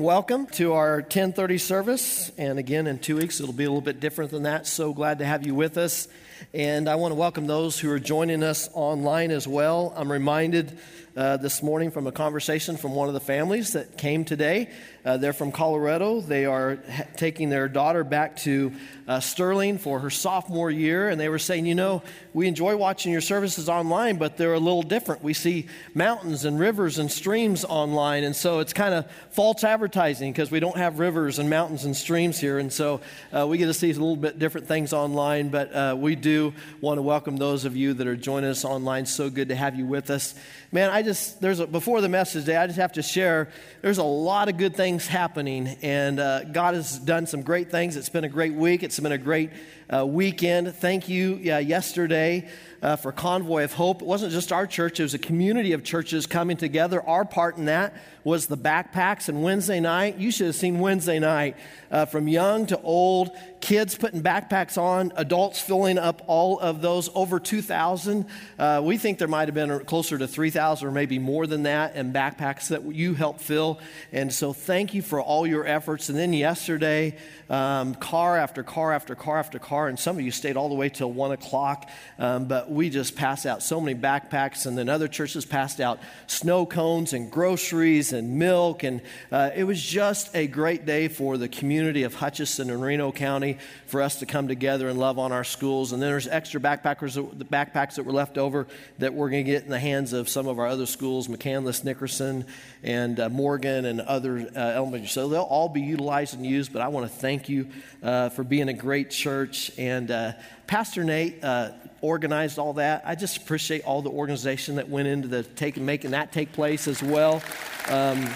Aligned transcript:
Welcome 0.00 0.46
to 0.52 0.72
our 0.72 1.00
1030 1.00 1.58
service. 1.58 2.32
And 2.38 2.58
again, 2.58 2.86
in 2.86 3.00
two 3.00 3.18
weeks, 3.18 3.38
it'll 3.38 3.52
be 3.52 3.64
a 3.64 3.68
little 3.68 3.82
bit 3.82 4.00
different 4.00 4.30
than 4.30 4.44
that. 4.44 4.66
So 4.66 4.94
glad 4.94 5.18
to 5.18 5.26
have 5.26 5.46
you 5.46 5.54
with 5.54 5.76
us. 5.76 6.08
And 6.54 6.88
I 6.88 6.94
want 6.94 7.12
to 7.12 7.16
welcome 7.16 7.46
those 7.46 7.78
who 7.78 7.90
are 7.92 7.98
joining 7.98 8.42
us 8.42 8.70
online 8.72 9.30
as 9.30 9.46
well. 9.46 9.92
I'm 9.94 10.10
reminded 10.10 10.78
uh, 11.16 11.36
this 11.36 11.62
morning 11.62 11.90
from 11.90 12.06
a 12.06 12.12
conversation 12.12 12.76
from 12.76 12.94
one 12.94 13.08
of 13.08 13.14
the 13.14 13.20
families 13.20 13.72
that 13.72 13.98
came 13.98 14.24
today. 14.24 14.70
Uh, 15.04 15.16
they're 15.16 15.32
from 15.32 15.50
Colorado. 15.50 16.20
They 16.20 16.44
are 16.44 16.76
ha- 16.88 17.04
taking 17.16 17.48
their 17.48 17.68
daughter 17.68 18.04
back 18.04 18.36
to 18.38 18.72
uh, 19.08 19.18
Sterling 19.18 19.78
for 19.78 19.98
her 20.00 20.10
sophomore 20.10 20.70
year, 20.70 21.08
and 21.08 21.18
they 21.18 21.28
were 21.28 21.38
saying, 21.38 21.66
You 21.66 21.74
know, 21.74 22.02
we 22.34 22.46
enjoy 22.46 22.76
watching 22.76 23.10
your 23.10 23.22
services 23.22 23.68
online, 23.68 24.18
but 24.18 24.36
they're 24.36 24.54
a 24.54 24.60
little 24.60 24.82
different. 24.82 25.22
We 25.22 25.32
see 25.32 25.68
mountains 25.94 26.44
and 26.44 26.58
rivers 26.58 26.98
and 26.98 27.10
streams 27.10 27.64
online, 27.64 28.24
and 28.24 28.36
so 28.36 28.60
it's 28.60 28.72
kind 28.74 28.94
of 28.94 29.10
false 29.30 29.64
advertising 29.64 30.32
because 30.32 30.50
we 30.50 30.60
don't 30.60 30.76
have 30.76 30.98
rivers 30.98 31.38
and 31.38 31.48
mountains 31.48 31.84
and 31.84 31.96
streams 31.96 32.38
here, 32.38 32.58
and 32.58 32.72
so 32.72 33.00
uh, 33.32 33.46
we 33.46 33.56
get 33.58 33.66
to 33.66 33.74
see 33.74 33.90
a 33.90 33.94
little 33.94 34.16
bit 34.16 34.38
different 34.38 34.68
things 34.68 34.92
online, 34.92 35.48
but 35.48 35.74
uh, 35.74 35.96
we 35.98 36.14
do 36.14 36.52
want 36.80 36.98
to 36.98 37.02
welcome 37.02 37.38
those 37.38 37.64
of 37.64 37.74
you 37.74 37.94
that 37.94 38.06
are 38.06 38.16
joining 38.16 38.50
us 38.50 38.64
online. 38.64 39.06
So 39.06 39.30
good 39.30 39.48
to 39.48 39.56
have 39.56 39.76
you 39.76 39.86
with 39.86 40.10
us. 40.10 40.34
Man, 40.72 40.90
I 40.90 40.99
just, 41.02 41.40
there's 41.40 41.60
a, 41.60 41.66
before 41.66 42.00
the 42.00 42.08
message 42.08 42.44
day, 42.44 42.56
I 42.56 42.66
just 42.66 42.78
have 42.78 42.92
to 42.92 43.02
share, 43.02 43.48
there's 43.82 43.98
a 43.98 44.02
lot 44.02 44.48
of 44.48 44.56
good 44.56 44.74
things 44.74 45.06
happening, 45.06 45.68
and 45.82 46.18
uh, 46.18 46.44
God 46.44 46.74
has 46.74 46.98
done 46.98 47.26
some 47.26 47.42
great 47.42 47.70
things. 47.70 47.96
It's 47.96 48.08
been 48.08 48.24
a 48.24 48.28
great 48.28 48.54
week, 48.54 48.82
it's 48.82 48.98
been 48.98 49.12
a 49.12 49.18
great 49.18 49.50
uh, 49.92 50.06
weekend. 50.06 50.74
Thank 50.74 51.08
you 51.08 51.36
yesterday 51.36 52.48
uh, 52.82 52.96
for 52.96 53.12
Convoy 53.12 53.64
of 53.64 53.72
Hope. 53.72 54.02
It 54.02 54.08
wasn't 54.08 54.32
just 54.32 54.52
our 54.52 54.66
church, 54.66 55.00
it 55.00 55.02
was 55.02 55.14
a 55.14 55.18
community 55.18 55.72
of 55.72 55.84
churches 55.84 56.26
coming 56.26 56.56
together. 56.56 57.02
Our 57.02 57.24
part 57.24 57.56
in 57.56 57.66
that 57.66 57.94
was 58.22 58.46
the 58.46 58.56
backpacks, 58.56 59.28
and 59.28 59.42
Wednesday 59.42 59.80
night, 59.80 60.18
you 60.18 60.30
should 60.30 60.46
have 60.46 60.54
seen 60.54 60.78
Wednesday 60.78 61.18
night, 61.18 61.56
uh, 61.90 62.04
from 62.04 62.28
young 62.28 62.66
to 62.66 62.80
old, 62.82 63.30
kids 63.60 63.94
putting 63.94 64.22
backpacks 64.22 64.76
on, 64.76 65.12
adults 65.16 65.60
filling 65.60 65.98
up 65.98 66.22
all 66.26 66.58
of 66.58 66.82
those, 66.82 67.08
over 67.14 67.40
2,000. 67.40 68.26
Uh, 68.58 68.80
we 68.84 68.98
think 68.98 69.18
there 69.18 69.28
might 69.28 69.48
have 69.48 69.54
been 69.54 69.84
closer 69.86 70.18
to 70.18 70.26
3,000 70.26 70.86
or 70.86 70.90
maybe 70.90 71.18
more 71.18 71.46
than 71.46 71.62
that 71.62 71.96
in 71.96 72.12
backpacks 72.12 72.68
that 72.68 72.84
you 72.94 73.14
helped 73.14 73.40
fill. 73.40 73.80
And 74.12 74.32
so 74.32 74.52
thank 74.52 74.92
you 74.92 75.02
for 75.02 75.20
all 75.20 75.46
your 75.46 75.66
efforts. 75.66 76.10
And 76.10 76.18
then 76.18 76.32
yesterday, 76.32 77.16
um, 77.48 77.94
car 77.94 78.36
after 78.36 78.62
car 78.62 78.92
after 78.92 79.14
car 79.14 79.38
after 79.38 79.58
car, 79.58 79.79
and 79.88 79.98
some 79.98 80.16
of 80.16 80.24
you 80.24 80.30
stayed 80.30 80.56
all 80.56 80.68
the 80.68 80.74
way 80.74 80.88
till 80.88 81.10
1 81.10 81.32
o'clock. 81.32 81.88
Um, 82.18 82.46
but 82.46 82.70
we 82.70 82.90
just 82.90 83.16
passed 83.16 83.46
out 83.46 83.62
so 83.62 83.80
many 83.80 83.98
backpacks, 83.98 84.66
and 84.66 84.76
then 84.76 84.88
other 84.88 85.08
churches 85.08 85.44
passed 85.44 85.80
out 85.80 86.00
snow 86.26 86.66
cones 86.66 87.12
and 87.12 87.30
groceries 87.30 88.12
and 88.12 88.38
milk. 88.38 88.82
And 88.82 89.00
uh, 89.32 89.50
it 89.54 89.64
was 89.64 89.82
just 89.82 90.34
a 90.34 90.46
great 90.46 90.86
day 90.86 91.08
for 91.08 91.36
the 91.38 91.48
community 91.48 92.02
of 92.02 92.14
Hutchinson 92.14 92.70
and 92.70 92.82
Reno 92.82 93.12
County 93.12 93.58
for 93.86 94.02
us 94.02 94.18
to 94.20 94.26
come 94.26 94.48
together 94.48 94.88
and 94.88 94.98
love 94.98 95.18
on 95.18 95.32
our 95.32 95.44
schools. 95.44 95.92
And 95.92 96.02
then 96.02 96.10
there's 96.10 96.28
extra 96.28 96.60
backpackers, 96.60 97.14
the 97.38 97.44
backpacks 97.44 97.94
that 97.94 98.04
were 98.04 98.12
left 98.12 98.38
over 98.38 98.66
that 98.98 99.14
we're 99.14 99.30
going 99.30 99.44
to 99.44 99.50
get 99.50 99.64
in 99.64 99.70
the 99.70 99.78
hands 99.80 100.12
of 100.12 100.28
some 100.28 100.46
of 100.46 100.58
our 100.58 100.66
other 100.66 100.86
schools, 100.86 101.28
McCandless, 101.28 101.84
Nickerson, 101.84 102.44
and 102.82 103.20
uh, 103.20 103.28
Morgan, 103.28 103.84
and 103.84 104.00
other 104.00 104.48
uh, 104.54 104.58
elementary. 104.58 105.08
So 105.08 105.28
they'll 105.28 105.42
all 105.42 105.68
be 105.68 105.80
utilized 105.80 106.34
and 106.34 106.44
used. 106.46 106.72
But 106.72 106.82
I 106.82 106.88
want 106.88 107.10
to 107.10 107.18
thank 107.18 107.48
you 107.48 107.68
uh, 108.02 108.30
for 108.30 108.44
being 108.44 108.68
a 108.68 108.72
great 108.72 109.10
church. 109.10 109.70
And 109.78 110.10
uh, 110.10 110.32
Pastor 110.66 111.04
Nate 111.04 111.42
uh, 111.44 111.72
organized 112.00 112.58
all 112.58 112.74
that. 112.74 113.02
I 113.04 113.14
just 113.14 113.36
appreciate 113.36 113.84
all 113.84 114.02
the 114.02 114.10
organization 114.10 114.76
that 114.76 114.88
went 114.88 115.08
into 115.08 115.28
the 115.28 115.42
take, 115.42 115.76
making 115.76 116.12
that 116.12 116.32
take 116.32 116.52
place 116.52 116.88
as 116.88 117.02
well. 117.02 117.42
Um, 117.88 118.28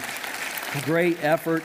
great 0.84 1.22
effort. 1.22 1.62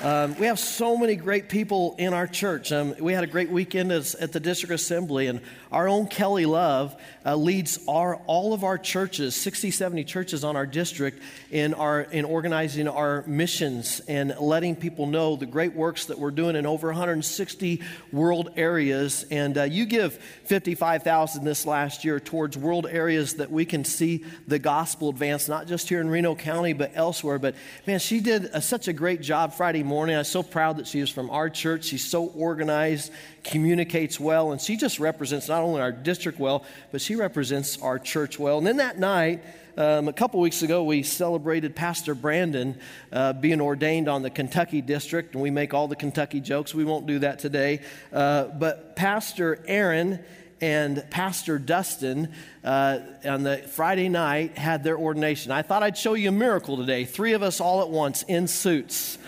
Um, 0.00 0.36
we 0.38 0.46
have 0.46 0.60
so 0.60 0.96
many 0.96 1.16
great 1.16 1.48
people 1.48 1.96
in 1.98 2.14
our 2.14 2.28
church. 2.28 2.70
Um, 2.70 2.94
we 3.00 3.12
had 3.12 3.24
a 3.24 3.26
great 3.26 3.50
weekend 3.50 3.90
as, 3.90 4.14
at 4.14 4.30
the 4.30 4.38
district 4.38 4.72
assembly, 4.72 5.26
and 5.26 5.40
our 5.70 5.88
own 5.88 6.06
Kelly 6.06 6.46
Love 6.46 6.96
uh, 7.26 7.36
leads 7.36 7.78
our, 7.86 8.16
all 8.26 8.54
of 8.54 8.64
our 8.64 8.78
churches, 8.78 9.34
60, 9.36 9.70
70 9.70 10.04
churches 10.04 10.44
on 10.44 10.56
our 10.56 10.66
district, 10.66 11.22
in, 11.50 11.74
our, 11.74 12.00
in 12.00 12.24
organizing 12.24 12.88
our 12.88 13.22
missions 13.26 14.00
and 14.08 14.34
letting 14.40 14.74
people 14.76 15.06
know 15.06 15.36
the 15.36 15.46
great 15.46 15.74
works 15.74 16.06
that 16.06 16.18
we're 16.18 16.30
doing 16.30 16.56
in 16.56 16.64
over 16.64 16.88
160 16.88 17.82
world 18.12 18.50
areas. 18.56 19.26
And 19.30 19.58
uh, 19.58 19.64
you 19.64 19.84
give 19.84 20.14
55,000 20.44 21.44
this 21.44 21.66
last 21.66 22.04
year 22.04 22.18
towards 22.18 22.56
world 22.56 22.86
areas 22.86 23.34
that 23.34 23.50
we 23.50 23.66
can 23.66 23.84
see 23.84 24.24
the 24.46 24.58
gospel 24.58 25.10
advance, 25.10 25.48
not 25.48 25.66
just 25.66 25.88
here 25.88 26.00
in 26.00 26.08
Reno 26.08 26.34
County, 26.34 26.72
but 26.72 26.92
elsewhere. 26.94 27.38
But 27.38 27.54
man, 27.86 27.98
she 27.98 28.20
did 28.20 28.44
a, 28.46 28.62
such 28.62 28.88
a 28.88 28.92
great 28.94 29.20
job 29.20 29.52
Friday 29.52 29.82
morning. 29.82 30.16
I'm 30.16 30.24
so 30.24 30.42
proud 30.42 30.78
that 30.78 30.86
she 30.86 31.00
is 31.00 31.10
from 31.10 31.28
our 31.28 31.50
church. 31.50 31.84
She's 31.84 32.06
so 32.06 32.26
organized, 32.26 33.12
communicates 33.44 34.18
well, 34.18 34.52
and 34.52 34.60
she 34.60 34.76
just 34.76 34.98
represents 34.98 35.48
not 35.48 35.57
only 35.62 35.80
our 35.80 35.92
district 35.92 36.38
well, 36.38 36.64
but 36.92 37.00
she 37.00 37.16
represents 37.16 37.80
our 37.80 37.98
church 37.98 38.38
well. 38.38 38.58
And 38.58 38.66
then 38.66 38.78
that 38.78 38.98
night, 38.98 39.42
um, 39.78 40.08
a 40.08 40.12
couple 40.12 40.40
weeks 40.40 40.62
ago, 40.62 40.82
we 40.82 41.04
celebrated 41.04 41.76
Pastor 41.76 42.14
Brandon 42.14 42.78
uh, 43.12 43.32
being 43.34 43.60
ordained 43.60 44.08
on 44.08 44.22
the 44.22 44.30
Kentucky 44.30 44.80
district, 44.80 45.34
and 45.34 45.42
we 45.42 45.50
make 45.50 45.72
all 45.72 45.86
the 45.86 45.94
Kentucky 45.94 46.40
jokes. 46.40 46.74
We 46.74 46.84
won't 46.84 47.06
do 47.06 47.20
that 47.20 47.38
today. 47.38 47.82
Uh, 48.12 48.46
but 48.46 48.96
Pastor 48.96 49.62
Aaron 49.68 50.18
and 50.60 51.08
Pastor 51.10 51.60
Dustin 51.60 52.32
uh, 52.64 52.98
on 53.24 53.44
the 53.44 53.58
Friday 53.58 54.08
night 54.08 54.58
had 54.58 54.82
their 54.82 54.98
ordination. 54.98 55.52
I 55.52 55.62
thought 55.62 55.84
I'd 55.84 55.96
show 55.96 56.14
you 56.14 56.30
a 56.30 56.32
miracle 56.32 56.76
today. 56.76 57.04
Three 57.04 57.34
of 57.34 57.44
us 57.44 57.60
all 57.60 57.80
at 57.82 57.88
once 57.88 58.24
in 58.24 58.48
suits. 58.48 59.18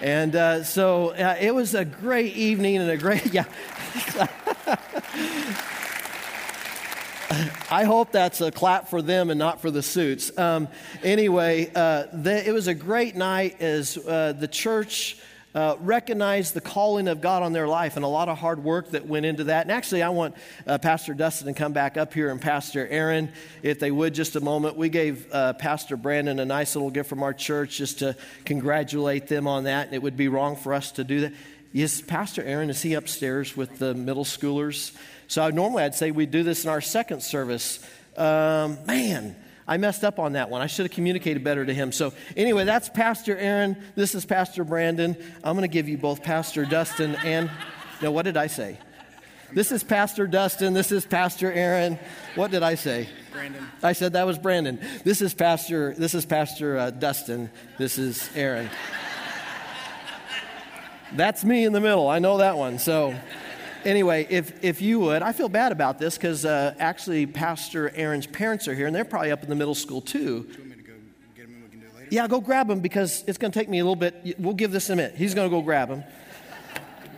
And 0.00 0.34
uh, 0.34 0.62
so 0.62 1.10
uh, 1.10 1.36
it 1.40 1.54
was 1.54 1.74
a 1.74 1.84
great 1.84 2.34
evening 2.36 2.76
and 2.76 2.90
a 2.90 2.96
great, 2.96 3.26
yeah. 3.32 3.44
I 7.30 7.84
hope 7.84 8.12
that's 8.12 8.40
a 8.40 8.50
clap 8.50 8.88
for 8.88 9.02
them 9.02 9.28
and 9.28 9.38
not 9.38 9.60
for 9.60 9.70
the 9.70 9.82
suits. 9.82 10.36
Um, 10.38 10.68
anyway, 11.02 11.70
uh, 11.74 12.04
the, 12.12 12.48
it 12.48 12.52
was 12.52 12.68
a 12.68 12.74
great 12.74 13.16
night 13.16 13.60
as 13.60 13.98
uh, 13.98 14.32
the 14.32 14.48
church 14.48 15.18
uh, 15.54 15.76
recognized 15.80 16.54
the 16.54 16.60
calling 16.60 17.06
of 17.06 17.20
God 17.20 17.42
on 17.42 17.52
their 17.52 17.68
life 17.68 17.96
and 17.96 18.04
a 18.04 18.08
lot 18.08 18.28
of 18.28 18.38
hard 18.38 18.64
work 18.64 18.92
that 18.92 19.06
went 19.06 19.26
into 19.26 19.44
that. 19.44 19.62
And 19.62 19.72
actually, 19.72 20.02
I 20.02 20.08
want 20.08 20.36
uh, 20.66 20.78
Pastor 20.78 21.12
Dustin 21.12 21.48
to 21.48 21.52
come 21.52 21.72
back 21.72 21.98
up 21.98 22.14
here 22.14 22.30
and 22.30 22.40
Pastor 22.40 22.86
Aaron, 22.86 23.30
if 23.62 23.78
they 23.78 23.90
would, 23.90 24.14
just 24.14 24.36
a 24.36 24.40
moment. 24.40 24.76
We 24.76 24.88
gave 24.88 25.30
uh, 25.32 25.52
Pastor 25.54 25.96
Brandon 25.96 26.38
a 26.38 26.46
nice 26.46 26.76
little 26.76 26.90
gift 26.90 27.10
from 27.10 27.22
our 27.22 27.34
church 27.34 27.76
just 27.76 27.98
to 27.98 28.16
congratulate 28.46 29.26
them 29.26 29.46
on 29.46 29.64
that. 29.64 29.86
And 29.86 29.94
it 29.94 30.02
would 30.02 30.16
be 30.16 30.28
wrong 30.28 30.56
for 30.56 30.72
us 30.72 30.92
to 30.92 31.04
do 31.04 31.20
that. 31.20 31.32
Is 31.74 32.00
Pastor 32.00 32.42
Aaron, 32.42 32.70
is 32.70 32.80
he 32.80 32.94
upstairs 32.94 33.54
with 33.54 33.78
the 33.78 33.94
middle 33.94 34.24
schoolers? 34.24 34.96
So 35.28 35.48
normally 35.50 35.84
I'd 35.84 35.94
say 35.94 36.10
we'd 36.10 36.30
do 36.30 36.42
this 36.42 36.64
in 36.64 36.70
our 36.70 36.80
second 36.80 37.22
service. 37.22 37.78
Um, 38.16 38.78
man, 38.86 39.36
I 39.68 39.76
messed 39.76 40.02
up 40.02 40.18
on 40.18 40.32
that 40.32 40.48
one. 40.48 40.62
I 40.62 40.66
should 40.66 40.86
have 40.86 40.92
communicated 40.92 41.44
better 41.44 41.64
to 41.64 41.74
him. 41.74 41.92
So, 41.92 42.14
anyway, 42.36 42.64
that's 42.64 42.88
Pastor 42.88 43.36
Aaron. 43.36 43.76
This 43.94 44.14
is 44.14 44.24
Pastor 44.24 44.64
Brandon. 44.64 45.14
I'm 45.44 45.54
going 45.54 45.68
to 45.68 45.72
give 45.72 45.88
you 45.88 45.98
both 45.98 46.22
Pastor 46.22 46.64
Dustin 46.64 47.14
and. 47.16 47.50
No, 48.00 48.10
what 48.10 48.24
did 48.24 48.36
I 48.36 48.46
say? 48.46 48.78
This 49.52 49.70
is 49.70 49.84
Pastor 49.84 50.26
Dustin. 50.26 50.72
This 50.72 50.90
is 50.90 51.04
Pastor 51.04 51.52
Aaron. 51.52 51.98
What 52.34 52.50
did 52.50 52.62
I 52.62 52.76
say? 52.76 53.08
Brandon. 53.32 53.66
I 53.82 53.92
said 53.92 54.14
that 54.14 54.26
was 54.26 54.38
Brandon. 54.38 54.80
This 55.04 55.20
is 55.20 55.34
Pastor. 55.34 55.94
This 55.94 56.14
is 56.14 56.24
Pastor 56.24 56.78
uh, 56.78 56.90
Dustin. 56.90 57.50
This 57.76 57.98
is 57.98 58.30
Aaron. 58.34 58.70
That's 61.12 61.44
me 61.44 61.64
in 61.64 61.72
the 61.72 61.80
middle. 61.80 62.08
I 62.08 62.18
know 62.18 62.38
that 62.38 62.56
one. 62.56 62.78
So 62.78 63.14
anyway, 63.84 64.26
if, 64.30 64.64
if 64.64 64.80
you 64.80 65.00
would, 65.00 65.22
I 65.22 65.32
feel 65.32 65.48
bad 65.48 65.72
about 65.72 65.98
this 65.98 66.16
because 66.16 66.44
uh, 66.44 66.74
actually 66.78 67.26
Pastor 67.26 67.90
Aaron's 67.94 68.26
parents 68.26 68.68
are 68.68 68.74
here 68.74 68.86
and 68.86 68.94
they're 68.94 69.04
probably 69.04 69.30
up 69.30 69.42
in 69.42 69.48
the 69.48 69.54
middle 69.54 69.74
school 69.74 70.00
too. 70.00 70.46
Yeah, 72.10 72.26
go 72.26 72.40
grab 72.40 72.68
them 72.68 72.80
because 72.80 73.22
it's 73.26 73.36
going 73.36 73.52
to 73.52 73.58
take 73.58 73.68
me 73.68 73.80
a 73.80 73.84
little 73.84 73.96
bit. 73.96 74.36
We'll 74.38 74.54
give 74.54 74.72
this 74.72 74.88
a 74.88 74.96
minute. 74.96 75.14
He's 75.16 75.34
going 75.34 75.50
to 75.50 75.54
go 75.54 75.60
grab 75.60 75.88
them. 75.88 76.04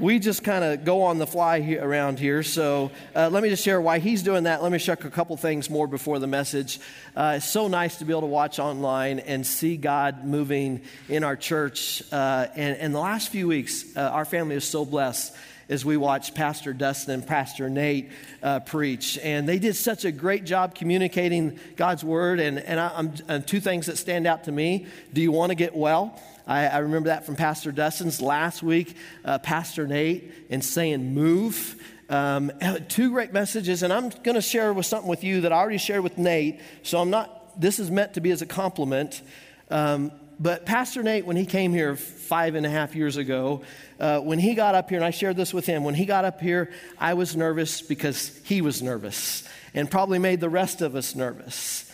We 0.01 0.19
just 0.19 0.43
kind 0.43 0.65
of 0.65 0.85
go 0.87 1.03
on 1.03 1.19
the 1.19 1.27
fly 1.27 1.61
here, 1.61 1.87
around 1.87 2.19
here. 2.19 2.43
So 2.43 2.91
uh, 3.15 3.29
let 3.29 3.43
me 3.43 3.51
just 3.51 3.63
share 3.63 3.79
why 3.81 3.99
he's 3.99 4.23
doing 4.23 4.45
that. 4.45 4.63
Let 4.63 4.73
me 4.73 4.79
share 4.79 4.95
a 4.95 5.11
couple 5.11 5.37
things 5.37 5.69
more 5.69 5.87
before 5.87 6.19
the 6.19 6.27
message. 6.27 6.81
Uh, 7.15 7.35
it's 7.37 7.47
so 7.47 7.69
nice 7.69 7.99
to 7.99 8.07
be 8.07 8.13
able 8.13 8.23
to 8.23 8.27
watch 8.27 8.59
online 8.59 9.19
and 9.19 9.47
see 9.47 9.77
God 9.77 10.25
moving 10.25 10.81
in 11.11 11.23
our 11.23 11.37
church. 11.37 12.03
Uh, 12.11 12.47
and, 12.57 12.79
and 12.79 12.95
the 12.95 12.99
last 12.99 13.29
few 13.29 13.47
weeks, 13.47 13.95
uh, 13.95 14.01
our 14.01 14.25
family 14.25 14.57
is 14.57 14.65
so 14.65 14.87
blessed 14.87 15.37
as 15.71 15.85
we 15.85 15.97
watched 15.97 16.35
Pastor 16.35 16.73
Dustin 16.75 17.15
and 17.15 17.27
Pastor 17.27 17.71
Nate 17.71 18.11
uh, 18.43 18.61
preach. 18.61 19.19
And 19.23 19.49
they 19.49 19.61
did 19.61 19.77
such 19.77 20.05
a 20.05 20.11
great 20.13 20.45
job 20.45 20.75
communicating 20.75 21.59
God's 21.77 22.05
word. 22.05 22.41
And, 22.41 22.59
and 22.59 22.81
I, 23.29 23.39
two 23.39 23.61
things 23.61 23.87
that 23.87 23.97
stand 23.97 24.27
out 24.27 24.45
to 24.45 24.53
me. 24.53 24.87
Do 25.13 25.23
you 25.23 25.31
want 25.31 25.51
to 25.51 25.55
get 25.55 25.75
well? 25.75 26.21
I, 26.47 26.67
I 26.67 26.79
remember 26.79 27.11
that 27.11 27.25
from 27.25 27.37
Pastor 27.37 27.71
Dustin's 27.71 28.21
last 28.21 28.63
week, 28.63 28.97
uh, 29.25 29.39
Pastor 29.39 29.87
Nate, 29.87 30.33
and 30.51 30.65
saying, 30.65 31.15
move. 31.15 31.81
Um, 32.09 32.51
two 32.89 33.11
great 33.11 33.33
messages, 33.33 33.85
and 33.85 33.93
I'm 33.93 34.09
going 34.09 34.35
to 34.35 34.43
share 34.43 34.73
with 34.73 34.87
something 34.87 35.09
with 35.09 35.23
you 35.23 35.43
that 35.43 35.53
I 35.53 35.57
already 35.57 35.79
shared 35.79 36.03
with 36.03 36.19
Nate. 36.19 36.61
So 36.83 36.99
I'm 36.99 37.11
not. 37.11 37.61
This 37.61 37.79
is 37.79 37.91
meant 37.91 38.15
to 38.15 38.21
be 38.21 38.33
as 38.33 38.43
a 38.43 38.47
compliment. 38.47 39.23
Um, 39.71 40.11
but 40.41 40.65
Pastor 40.65 41.03
Nate, 41.03 41.27
when 41.27 41.37
he 41.37 41.45
came 41.45 41.75
here 41.75 41.95
five 41.97 42.55
and 42.55 42.65
a 42.65 42.71
half 42.71 42.97
years 42.97 43.19
ago, 43.19 43.61
uh, 44.01 44.21
when 44.21 44.39
he 44.39 44.55
got 44.55 44.75
up 44.75 44.89
here, 44.89 44.97
and 44.97 45.05
I 45.05 45.11
shared 45.11 45.37
this 45.37 45.53
with 45.53 45.67
him, 45.67 45.85
when 45.85 45.95
he 45.95 46.07
got 46.07 46.25
up 46.25 46.41
here, 46.41 46.73
I 46.99 47.13
was 47.13 47.37
nervous 47.37 47.83
because 47.83 48.41
he 48.45 48.63
was 48.63 48.81
nervous 48.81 49.45
and 49.75 49.91
probably 49.91 50.19
made 50.19 50.41
the 50.41 50.49
rest 50.49 50.81
of 50.81 50.97
us 50.97 51.15
nervous. 51.15 51.93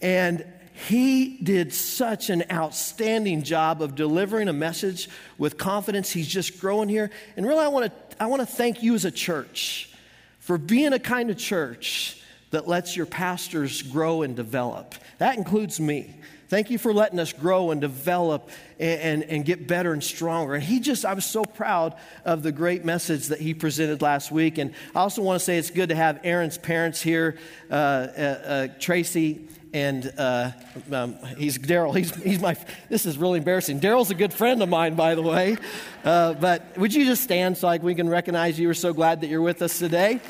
And 0.00 0.46
he 0.72 1.36
did 1.36 1.74
such 1.74 2.30
an 2.30 2.44
outstanding 2.50 3.42
job 3.42 3.82
of 3.82 3.94
delivering 3.94 4.48
a 4.48 4.54
message 4.54 5.10
with 5.36 5.58
confidence. 5.58 6.10
He's 6.10 6.26
just 6.26 6.60
growing 6.60 6.88
here. 6.88 7.10
And 7.36 7.46
really, 7.46 7.62
I 7.62 7.68
want 7.68 7.92
to, 7.92 8.22
I 8.22 8.26
want 8.26 8.40
to 8.40 8.46
thank 8.46 8.82
you 8.82 8.94
as 8.94 9.04
a 9.04 9.10
church 9.10 9.92
for 10.38 10.56
being 10.56 10.94
a 10.94 10.98
kind 10.98 11.28
of 11.28 11.36
church 11.36 12.22
that 12.52 12.68
lets 12.68 12.96
your 12.96 13.06
pastors 13.06 13.82
grow 13.82 14.22
and 14.22 14.36
develop. 14.36 14.94
That 15.18 15.36
includes 15.36 15.80
me. 15.80 16.14
Thank 16.48 16.70
you 16.70 16.76
for 16.76 16.92
letting 16.92 17.18
us 17.18 17.32
grow 17.32 17.70
and 17.70 17.80
develop 17.80 18.50
and, 18.78 19.00
and, 19.00 19.22
and, 19.24 19.44
get 19.44 19.66
better 19.66 19.94
and 19.94 20.04
stronger. 20.04 20.54
And 20.54 20.62
he 20.62 20.80
just, 20.80 21.06
I 21.06 21.14
was 21.14 21.24
so 21.24 21.44
proud 21.44 21.94
of 22.26 22.42
the 22.42 22.52
great 22.52 22.84
message 22.84 23.28
that 23.28 23.40
he 23.40 23.54
presented 23.54 24.02
last 24.02 24.30
week. 24.30 24.58
And 24.58 24.74
I 24.94 25.00
also 25.00 25.22
want 25.22 25.40
to 25.40 25.44
say 25.44 25.56
it's 25.56 25.70
good 25.70 25.88
to 25.88 25.94
have 25.94 26.20
Aaron's 26.24 26.58
parents 26.58 27.00
here, 27.00 27.38
uh, 27.70 27.74
uh, 27.74 28.20
uh, 28.20 28.68
Tracy 28.78 29.48
and 29.74 30.12
uh, 30.18 30.50
um, 30.92 31.16
he's 31.38 31.56
Daryl. 31.56 31.96
He's, 31.96 32.14
he's 32.16 32.40
my, 32.40 32.56
this 32.90 33.06
is 33.06 33.16
really 33.16 33.38
embarrassing. 33.38 33.80
Daryl's 33.80 34.10
a 34.10 34.14
good 34.14 34.34
friend 34.34 34.62
of 34.62 34.68
mine, 34.68 34.94
by 34.94 35.14
the 35.14 35.22
way. 35.22 35.56
Uh, 36.04 36.34
but 36.34 36.76
would 36.76 36.92
you 36.92 37.06
just 37.06 37.22
stand 37.22 37.56
so 37.56 37.66
like 37.66 37.82
we 37.82 37.94
can 37.94 38.08
recognize 38.08 38.60
you? 38.60 38.68
We're 38.68 38.74
so 38.74 38.92
glad 38.92 39.22
that 39.22 39.28
you're 39.28 39.40
with 39.40 39.62
us 39.62 39.78
today. 39.78 40.20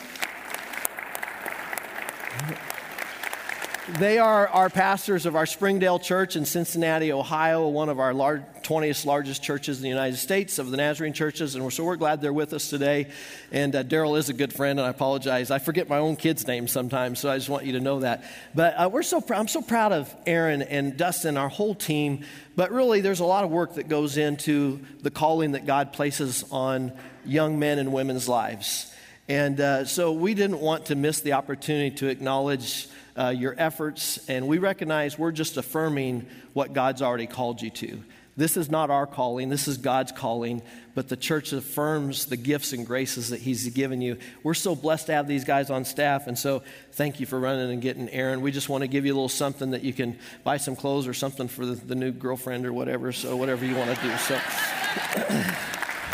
They 3.99 4.19
are 4.19 4.49
our 4.49 4.71
pastors 4.71 5.27
of 5.27 5.37
our 5.37 5.45
Springdale 5.45 5.99
Church 5.99 6.35
in 6.35 6.47
Cincinnati, 6.47 7.13
Ohio, 7.13 7.69
one 7.69 7.91
of 7.91 8.01
our 8.01 8.15
large, 8.15 8.41
20th 8.63 9.05
largest 9.05 9.43
churches 9.43 9.77
in 9.77 9.83
the 9.83 9.91
United 9.91 10.17
States 10.17 10.59
of 10.59 10.71
the 10.71 10.79
Nazarene 10.79 11.13
churches. 11.13 11.55
And 11.55 11.63
we're, 11.63 11.71
so 11.71 11.85
we're 11.85 11.97
glad 11.97 12.23
they're 12.23 12.33
with 12.33 12.55
us 12.55 12.71
today. 12.71 13.11
And 13.51 13.77
uh, 13.77 13.85
Daryl 13.85 14.19
is 14.19 14.31
a 14.31 14.33
good 14.33 14.51
friend, 14.51 14.79
and 14.79 14.87
I 14.87 14.91
apologize. 14.91 15.51
I 15.51 15.59
forget 15.59 15.91
my 15.91 15.99
own 15.99 16.17
kids' 16.17 16.47
names 16.47 16.73
sometimes, 16.73 17.19
so 17.19 17.31
I 17.31 17.37
just 17.37 17.51
want 17.51 17.67
you 17.67 17.73
to 17.73 17.81
know 17.81 18.01
that. 18.01 18.25
But 18.55 18.75
uh, 18.79 18.89
we're 18.91 19.03
so 19.03 19.21
pr- 19.21 19.35
I'm 19.35 19.47
so 19.47 19.61
proud 19.61 19.93
of 19.93 20.15
Aaron 20.27 20.63
and 20.63 20.97
Dustin, 20.97 21.37
our 21.37 21.51
whole 21.51 21.75
team. 21.75 22.25
But 22.57 22.73
really, 22.73 23.03
there's 23.03 23.21
a 23.21 23.27
lot 23.27 23.45
of 23.45 23.51
work 23.51 23.75
that 23.75 23.89
goes 23.89 24.17
into 24.17 24.81
the 25.03 25.11
calling 25.11 25.53
that 25.53 25.67
God 25.67 25.93
places 25.93 26.47
on 26.51 26.93
young 27.27 27.59
men 27.59 27.79
and 27.79 27.93
women's 27.93 28.27
lives. 28.27 28.91
And 29.29 29.61
uh, 29.61 29.85
so 29.85 30.13
we 30.13 30.33
didn't 30.33 30.61
want 30.61 30.87
to 30.87 30.95
miss 30.95 31.21
the 31.21 31.35
opportunity 31.35 31.95
to 31.97 32.09
acknowledge 32.09 32.89
uh, 33.17 33.29
your 33.29 33.55
efforts, 33.59 34.29
and 34.29 34.47
we 34.47 34.59
recognize 34.59 35.19
we're 35.19 35.33
just 35.33 35.57
affirming 35.57 36.27
what 36.53 36.73
God's 36.73 37.03
already 37.03 37.27
called 37.27 37.61
you 37.63 37.71
to. 37.71 38.03
This 38.35 38.57
is 38.57 38.71
not 38.71 38.89
our 38.89 39.07
calling, 39.07 39.51
this 39.51 39.69
is 39.69 39.77
God's 39.77 40.11
calling, 40.11 40.63
but 40.95 41.11
the 41.11 41.17
church 41.17 41.53
affirms 41.53 42.27
the 42.27 42.39
gifts 42.39 42.73
and 42.73 42.87
graces 42.87 43.29
that 43.29 43.41
He's 43.41 43.69
given 43.69 44.01
you. 44.01 44.17
We're 44.43 44.55
so 44.55 44.75
blessed 44.75 45.07
to 45.07 45.13
have 45.13 45.29
these 45.29 45.45
guys 45.45 45.69
on 45.69 45.85
staff, 45.85 46.27
and 46.27 46.39
so 46.39 46.63
thank 46.93 47.21
you 47.21 47.27
for 47.27 47.39
running 47.39 47.71
and 47.71 47.83
getting 47.83 48.09
Aaron. 48.09 48.41
We 48.41 48.51
just 48.51 48.71
want 48.71 48.83
to 48.83 48.89
give 48.89 49.05
you 49.05 49.13
a 49.13 49.17
little 49.17 49.29
something 49.29 49.73
that 49.73 49.83
you 49.83 49.93
can 49.93 50.19
buy 50.45 50.57
some 50.57 50.77
clothes 50.77 51.07
or 51.07 51.13
something 51.13 51.47
for 51.47 51.67
the, 51.67 51.75
the 51.75 51.95
new 51.95 52.11
girlfriend 52.11 52.65
or 52.65 52.73
whatever, 52.73 53.13
so 53.13 53.37
whatever 53.37 53.67
you 53.67 53.77
want 53.77 53.95
to 53.95 54.03
do. 54.03 54.17
So, 54.17 54.41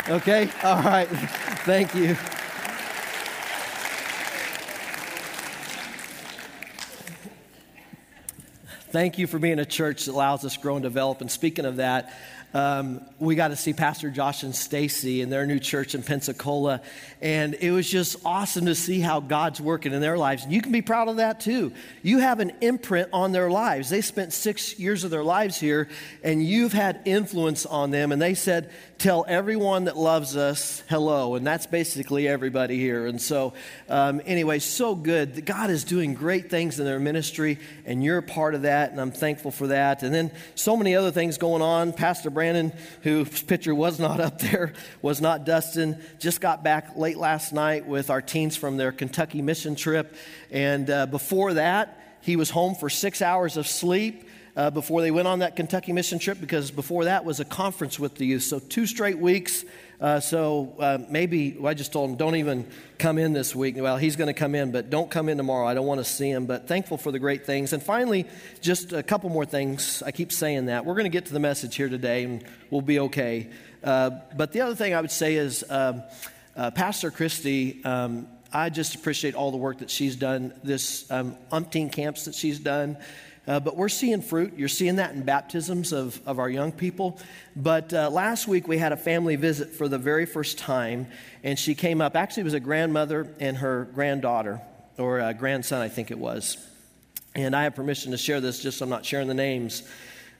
okay? 0.15 0.49
All 0.63 0.83
right. 0.83 1.07
Thank 1.63 1.95
you. 1.95 2.17
Thank 8.91 9.19
you 9.19 9.27
for 9.27 9.37
being 9.37 9.59
a 9.59 9.65
church 9.65 10.05
that 10.05 10.13
allows 10.13 10.43
us 10.43 10.55
to 10.55 10.59
grow 10.59 10.75
and 10.75 10.81
develop. 10.81 11.21
And 11.21 11.29
speaking 11.29 11.65
of 11.65 11.75
that, 11.75 12.11
um, 12.53 13.01
we 13.19 13.35
got 13.35 13.49
to 13.49 13.55
see 13.55 13.73
Pastor 13.73 14.09
Josh 14.09 14.43
and 14.43 14.55
Stacy 14.55 15.21
in 15.21 15.29
their 15.29 15.45
new 15.45 15.59
church 15.59 15.93
in 15.93 16.03
Pensacola. 16.03 16.81
And 17.21 17.53
it 17.55 17.71
was 17.71 17.89
just 17.89 18.17
awesome 18.25 18.65
to 18.65 18.75
see 18.75 18.99
how 18.99 19.19
God's 19.19 19.61
working 19.61 19.93
in 19.93 20.01
their 20.01 20.17
lives. 20.17 20.43
And 20.43 20.53
you 20.53 20.61
can 20.61 20.71
be 20.71 20.81
proud 20.81 21.07
of 21.09 21.17
that 21.17 21.39
too. 21.39 21.73
You 22.01 22.19
have 22.19 22.39
an 22.39 22.51
imprint 22.61 23.09
on 23.13 23.31
their 23.31 23.51
lives. 23.51 23.89
They 23.89 24.01
spent 24.01 24.33
six 24.33 24.79
years 24.79 25.03
of 25.03 25.11
their 25.11 25.23
lives 25.23 25.59
here, 25.59 25.89
and 26.23 26.43
you've 26.43 26.73
had 26.73 27.01
influence 27.05 27.65
on 27.65 27.91
them. 27.91 28.11
And 28.11 28.21
they 28.21 28.33
said, 28.33 28.71
tell 28.97 29.25
everyone 29.27 29.85
that 29.85 29.95
loves 29.95 30.35
us 30.35 30.83
hello. 30.89 31.35
And 31.35 31.47
that's 31.47 31.67
basically 31.67 32.27
everybody 32.27 32.77
here. 32.77 33.05
And 33.05 33.21
so, 33.21 33.53
um, 33.87 34.21
anyway, 34.25 34.59
so 34.59 34.93
good. 34.95 35.45
God 35.45 35.69
is 35.69 35.83
doing 35.83 36.13
great 36.13 36.49
things 36.49 36.79
in 36.79 36.85
their 36.85 36.99
ministry, 36.99 37.59
and 37.85 38.03
you're 38.03 38.17
a 38.17 38.23
part 38.23 38.55
of 38.55 38.63
that, 38.63 38.91
and 38.91 38.99
I'm 38.99 39.11
thankful 39.11 39.51
for 39.51 39.67
that. 39.67 40.03
And 40.03 40.13
then 40.13 40.31
so 40.55 40.75
many 40.75 40.95
other 40.95 41.11
things 41.11 41.37
going 41.37 41.61
on. 41.61 41.93
Pastor 41.93 42.29
Brandon, 42.39 42.71
whose 43.01 43.41
picture 43.41 43.75
was 43.75 43.99
not 43.99 44.21
up 44.21 44.39
there, 44.39 44.71
was 45.01 45.19
not 45.19 45.45
Dustin, 45.45 46.01
just 46.19 46.39
got 46.39 46.63
back 46.63 46.95
late 46.95 47.17
last 47.17 47.51
night 47.51 47.85
with 47.85 48.09
our 48.09 48.21
teens 48.21 48.55
from 48.55 48.77
their 48.77 48.93
Kentucky 48.93 49.41
mission 49.41 49.75
trip. 49.75 50.15
And 50.49 50.89
uh, 50.89 51.05
before 51.07 51.55
that, 51.55 52.17
he 52.21 52.37
was 52.37 52.49
home 52.49 52.75
for 52.75 52.89
six 52.89 53.21
hours 53.21 53.57
of 53.57 53.67
sleep 53.67 54.29
uh, 54.55 54.69
before 54.69 55.01
they 55.01 55.11
went 55.11 55.27
on 55.27 55.39
that 55.39 55.57
Kentucky 55.57 55.91
mission 55.91 56.17
trip 56.17 56.39
because 56.39 56.71
before 56.71 57.03
that 57.03 57.25
was 57.25 57.41
a 57.41 57.45
conference 57.45 57.99
with 57.99 58.15
the 58.15 58.25
youth. 58.25 58.43
So, 58.43 58.59
two 58.59 58.85
straight 58.85 59.19
weeks. 59.19 59.65
Uh, 60.01 60.19
so, 60.21 60.75
uh, 60.79 60.97
maybe 61.09 61.57
well, 61.59 61.69
I 61.69 61.73
just 61.73 61.91
told 61.91 62.09
him, 62.09 62.15
don't 62.15 62.35
even 62.35 62.65
come 62.97 63.17
in 63.17 63.33
this 63.33 63.53
week. 63.53 63.75
Well, 63.77 63.97
he's 63.97 64.15
going 64.15 64.27
to 64.27 64.33
come 64.33 64.55
in, 64.55 64.71
but 64.71 64.89
don't 64.89 65.11
come 65.11 65.27
in 65.27 65.35
tomorrow. 65.35 65.67
I 65.67 65.73
don't 65.73 65.85
want 65.85 65.99
to 65.99 66.05
see 66.05 66.29
him. 66.29 66.45
But 66.45 66.67
thankful 66.67 66.97
for 66.97 67.11
the 67.11 67.19
great 67.19 67.45
things. 67.45 67.73
And 67.73 67.83
finally, 67.83 68.25
just 68.61 68.93
a 68.93 69.03
couple 69.03 69.29
more 69.29 69.45
things. 69.45 70.01
I 70.05 70.11
keep 70.11 70.31
saying 70.31 70.67
that. 70.67 70.85
We're 70.85 70.93
going 70.93 71.03
to 71.03 71.09
get 71.09 71.25
to 71.25 71.33
the 71.33 71.39
message 71.39 71.75
here 71.75 71.89
today 71.89 72.23
and 72.23 72.43
we'll 72.69 72.81
be 72.81 72.99
okay. 72.99 73.49
Uh, 73.83 74.11
but 74.37 74.53
the 74.53 74.61
other 74.61 74.75
thing 74.75 74.93
I 74.93 75.01
would 75.01 75.11
say 75.11 75.35
is 75.35 75.65
um, 75.69 76.03
uh, 76.55 76.71
Pastor 76.71 77.11
Christy. 77.11 77.83
Um, 77.83 78.27
I 78.51 78.69
just 78.69 78.95
appreciate 78.95 79.35
all 79.35 79.51
the 79.51 79.57
work 79.57 79.79
that 79.79 79.89
she's 79.89 80.15
done, 80.15 80.53
this 80.63 81.09
um, 81.11 81.37
umpteen 81.51 81.91
camps 81.91 82.25
that 82.25 82.35
she's 82.35 82.57
done. 82.57 82.97
Uh, 83.47 83.59
but 83.59 83.75
we're 83.75 83.89
seeing 83.89 84.21
fruit. 84.21 84.53
You're 84.57 84.67
seeing 84.67 84.97
that 84.97 85.13
in 85.13 85.23
baptisms 85.23 85.91
of, 85.91 86.19
of 86.25 86.39
our 86.39 86.49
young 86.49 86.71
people. 86.71 87.19
But 87.55 87.93
uh, 87.93 88.09
last 88.09 88.47
week 88.47 88.67
we 88.67 88.77
had 88.77 88.91
a 88.91 88.97
family 88.97 89.35
visit 89.35 89.71
for 89.71 89.87
the 89.87 89.97
very 89.97 90.25
first 90.25 90.57
time, 90.57 91.07
and 91.43 91.57
she 91.57 91.73
came 91.73 92.01
up. 92.01 92.15
Actually, 92.15 92.41
it 92.41 92.45
was 92.45 92.53
a 92.53 92.59
grandmother 92.59 93.27
and 93.39 93.57
her 93.57 93.85
granddaughter, 93.93 94.61
or 94.97 95.19
a 95.19 95.33
grandson, 95.33 95.81
I 95.81 95.89
think 95.89 96.11
it 96.11 96.19
was. 96.19 96.57
And 97.35 97.55
I 97.55 97.63
have 97.63 97.75
permission 97.75 98.11
to 98.11 98.17
share 98.17 98.41
this, 98.41 98.61
just 98.61 98.81
I'm 98.81 98.89
not 98.89 99.05
sharing 99.05 99.27
the 99.27 99.33
names. 99.33 99.83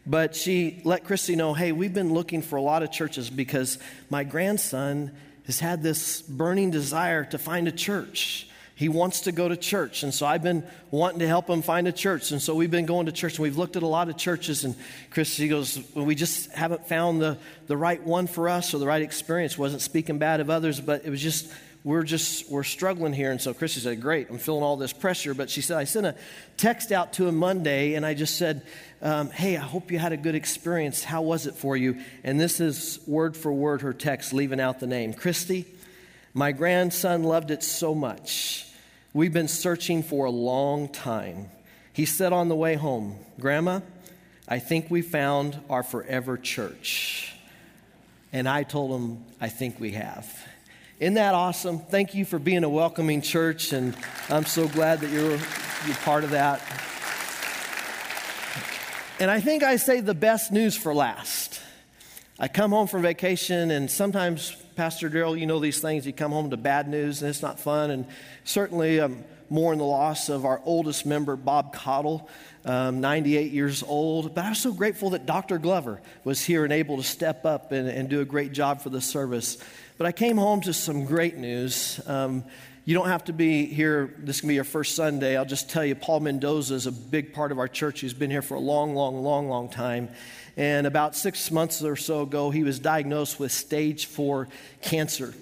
But 0.05 0.35
she 0.35 0.81
let 0.83 1.03
Christy 1.03 1.35
know 1.35 1.53
hey, 1.53 1.71
we've 1.71 1.93
been 1.93 2.13
looking 2.13 2.41
for 2.41 2.55
a 2.55 2.61
lot 2.61 2.83
of 2.83 2.91
churches 2.91 3.29
because 3.29 3.77
my 4.09 4.23
grandson 4.23 5.15
has 5.45 5.59
had 5.59 5.83
this 5.83 6.21
burning 6.21 6.71
desire 6.71 7.25
to 7.25 7.37
find 7.37 7.67
a 7.67 7.71
church 7.71 8.48
he 8.79 8.87
wants 8.87 9.19
to 9.21 9.33
go 9.33 9.49
to 9.49 9.57
church. 9.57 10.03
And 10.03 10.13
so 10.13 10.25
I've 10.25 10.41
been 10.41 10.63
wanting 10.89 11.19
to 11.19 11.27
help 11.27 11.49
him 11.49 11.61
find 11.61 11.85
a 11.85 11.91
church. 11.91 12.31
And 12.31 12.41
so 12.41 12.55
we've 12.55 12.71
been 12.71 12.85
going 12.85 13.07
to 13.07 13.11
church 13.11 13.33
and 13.33 13.43
we've 13.43 13.57
looked 13.57 13.75
at 13.75 13.83
a 13.83 13.87
lot 13.87 14.07
of 14.07 14.15
churches. 14.15 14.63
And 14.63 14.73
Chris, 15.09 15.35
he 15.35 15.49
goes, 15.49 15.77
well, 15.93 16.05
We 16.05 16.15
just 16.15 16.49
haven't 16.53 16.87
found 16.87 17.21
the, 17.21 17.37
the 17.67 17.75
right 17.75 18.01
one 18.01 18.25
for 18.25 18.47
us 18.47 18.73
or 18.73 18.77
the 18.77 18.87
right 18.87 19.01
experience. 19.01 19.57
Wasn't 19.57 19.81
speaking 19.81 20.17
bad 20.17 20.39
of 20.39 20.49
others, 20.49 20.79
but 20.79 21.03
it 21.03 21.09
was 21.09 21.21
just, 21.21 21.51
we're 21.83 22.03
just, 22.03 22.49
we're 22.49 22.63
struggling 22.63 23.11
here. 23.11 23.31
And 23.31 23.41
so 23.41 23.53
Christy 23.53 23.81
said, 23.81 23.99
Great, 23.99 24.29
I'm 24.29 24.37
feeling 24.37 24.63
all 24.63 24.77
this 24.77 24.93
pressure. 24.93 25.33
But 25.33 25.49
she 25.49 25.59
said, 25.59 25.75
I 25.75 25.83
sent 25.83 26.05
a 26.05 26.15
text 26.55 26.93
out 26.93 27.11
to 27.13 27.27
him 27.27 27.35
Monday 27.35 27.95
and 27.95 28.05
I 28.05 28.13
just 28.13 28.37
said, 28.37 28.61
um, 29.01 29.29
Hey, 29.29 29.57
I 29.57 29.61
hope 29.61 29.91
you 29.91 29.99
had 29.99 30.13
a 30.13 30.17
good 30.17 30.35
experience. 30.35 31.03
How 31.03 31.21
was 31.21 31.47
it 31.47 31.55
for 31.55 31.75
you? 31.75 31.97
And 32.23 32.39
this 32.39 32.61
is 32.61 33.01
word 33.05 33.35
for 33.35 33.51
word 33.51 33.81
her 33.81 33.91
text, 33.91 34.31
leaving 34.31 34.61
out 34.61 34.79
the 34.79 34.87
name. 34.87 35.13
Christy, 35.13 35.65
my 36.33 36.53
grandson 36.53 37.23
loved 37.23 37.51
it 37.51 37.61
so 37.61 37.93
much 37.93 38.67
we've 39.13 39.33
been 39.33 39.47
searching 39.47 40.03
for 40.03 40.25
a 40.25 40.31
long 40.31 40.87
time. 40.89 41.49
He 41.93 42.05
said 42.05 42.33
on 42.33 42.47
the 42.47 42.55
way 42.55 42.75
home, 42.75 43.17
Grandma, 43.39 43.81
I 44.47 44.59
think 44.59 44.89
we 44.89 45.01
found 45.01 45.59
our 45.69 45.83
forever 45.83 46.37
church. 46.37 47.33
And 48.31 48.47
I 48.47 48.63
told 48.63 48.91
him, 48.99 49.25
I 49.41 49.49
think 49.49 49.79
we 49.79 49.91
have. 49.91 50.27
Isn't 50.99 51.15
that 51.15 51.33
awesome? 51.33 51.79
Thank 51.79 52.13
you 52.13 52.25
for 52.25 52.37
being 52.39 52.63
a 52.63 52.69
welcoming 52.69 53.21
church, 53.21 53.73
and 53.73 53.95
I'm 54.29 54.45
so 54.45 54.67
glad 54.67 54.99
that 55.01 55.09
you're, 55.09 55.31
you're 55.31 55.95
part 56.03 56.23
of 56.23 56.31
that. 56.31 56.61
And 59.19 59.31
I 59.31 59.39
think 59.39 59.63
I 59.63 59.77
say 59.77 60.01
the 60.01 60.13
best 60.13 60.51
news 60.51 60.75
for 60.75 60.93
last. 60.93 61.59
I 62.37 62.47
come 62.47 62.71
home 62.71 62.87
from 62.87 63.01
vacation, 63.01 63.71
and 63.71 63.89
sometimes 63.89 64.55
Pastor 64.79 65.09
Daryl, 65.09 65.37
you 65.37 65.45
know 65.45 65.59
these 65.59 65.81
things. 65.81 66.07
You 66.07 66.13
come 66.13 66.31
home 66.31 66.51
to 66.51 66.55
bad 66.55 66.87
news 66.87 67.21
and 67.21 67.27
it's 67.27 67.41
not 67.41 67.59
fun. 67.59 67.91
And 67.91 68.05
certainly, 68.45 69.01
um, 69.01 69.25
mourn 69.49 69.77
the 69.77 69.83
loss 69.83 70.29
of 70.29 70.45
our 70.45 70.61
oldest 70.63 71.05
member, 71.05 71.35
Bob 71.35 71.73
Cottle, 71.73 72.29
um, 72.63 73.01
98 73.01 73.51
years 73.51 73.83
old. 73.83 74.33
But 74.33 74.45
I 74.45 74.49
was 74.49 74.59
so 74.59 74.71
grateful 74.71 75.09
that 75.09 75.25
Dr. 75.25 75.57
Glover 75.57 76.01
was 76.23 76.45
here 76.45 76.63
and 76.63 76.71
able 76.71 76.95
to 76.95 77.03
step 77.03 77.45
up 77.45 77.73
and, 77.73 77.89
and 77.89 78.07
do 78.07 78.21
a 78.21 78.25
great 78.25 78.53
job 78.53 78.79
for 78.79 78.89
the 78.89 79.01
service. 79.01 79.57
But 79.97 80.07
I 80.07 80.13
came 80.13 80.37
home 80.37 80.61
to 80.61 80.71
some 80.71 81.03
great 81.03 81.35
news. 81.35 81.99
Um, 82.07 82.45
you 82.85 82.95
don't 82.95 83.09
have 83.09 83.25
to 83.25 83.33
be 83.33 83.65
here. 83.65 84.15
This 84.17 84.39
can 84.39 84.47
be 84.47 84.55
your 84.55 84.63
first 84.63 84.95
Sunday. 84.95 85.35
I'll 85.35 85.43
just 85.43 85.69
tell 85.69 85.83
you, 85.83 85.93
Paul 85.93 86.21
Mendoza 86.21 86.73
is 86.73 86.87
a 86.87 86.91
big 86.93 87.33
part 87.33 87.51
of 87.51 87.59
our 87.59 87.67
church. 87.67 87.99
He's 87.99 88.13
been 88.13 88.31
here 88.31 88.41
for 88.41 88.55
a 88.55 88.61
long, 88.61 88.95
long, 88.95 89.21
long, 89.21 89.49
long 89.49 89.67
time. 89.67 90.07
And 90.59 90.85
about 90.85 91.15
six 91.15 91.51
months 91.51 91.81
or 91.83 91.95
so 91.95 92.23
ago, 92.23 92.49
he 92.49 92.63
was 92.63 92.79
diagnosed 92.79 93.39
with 93.39 93.53
stage 93.53 94.07
four 94.07 94.49
cancer. 94.81 95.33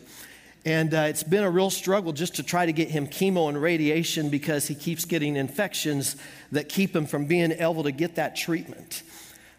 And 0.64 0.94
uh, 0.94 1.08
it's 1.10 1.24
been 1.24 1.44
a 1.44 1.50
real 1.50 1.72
struggle 1.72 2.14
just 2.14 2.36
to 2.36 2.44
try 2.44 2.68
to 2.68 2.72
get 2.72 2.92
him 2.92 3.08
chemo 3.08 3.50
and 3.50 3.60
radiation 3.60 4.30
because 4.30 4.68
he 4.68 4.76
keeps 4.76 5.06
getting 5.06 5.36
infections 5.36 6.18
that 6.52 6.70
keep 6.70 6.96
him 6.96 7.08
from 7.08 7.26
being 7.26 7.52
able 7.52 7.82
to 7.82 7.92
get 7.92 8.14
that 8.18 8.36
treatment. 8.36 9.02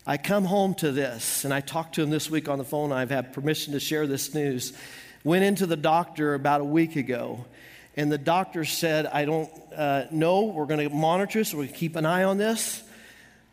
I 0.07 0.17
come 0.17 0.45
home 0.45 0.75
to 0.75 0.93
this, 0.93 1.45
and 1.45 1.53
I 1.53 1.61
talked 1.61 1.97
to 1.97 2.05
him 2.05 2.11
this 2.11 2.31
week 2.31 2.49
on 2.49 2.59
the 2.59 2.65
phone. 2.65 2.93
I've 2.93 3.11
had 3.11 3.33
permission 3.33 3.73
to 3.73 3.81
share 3.81 4.07
this 4.07 4.35
news. 4.35 4.73
Went 5.25 5.43
into 5.43 5.67
the 5.67 5.77
doctor 5.77 6.35
about 6.35 6.61
a 6.61 6.65
week 6.65 6.95
ago, 6.95 7.45
and 7.97 8.13
the 8.13 8.17
doctor 8.17 8.65
said, 8.65 9.07
I 9.07 9.25
don't 9.25 9.51
uh, 9.77 10.05
know, 10.13 10.45
we're 10.45 10.67
going 10.67 10.89
to 10.89 10.95
monitor 10.95 11.41
this, 11.41 11.53
we're 11.53 11.65
going 11.65 11.73
to 11.73 11.75
keep 11.75 11.97
an 11.97 12.07
eye 12.07 12.23
on 12.23 12.39
this. 12.39 12.85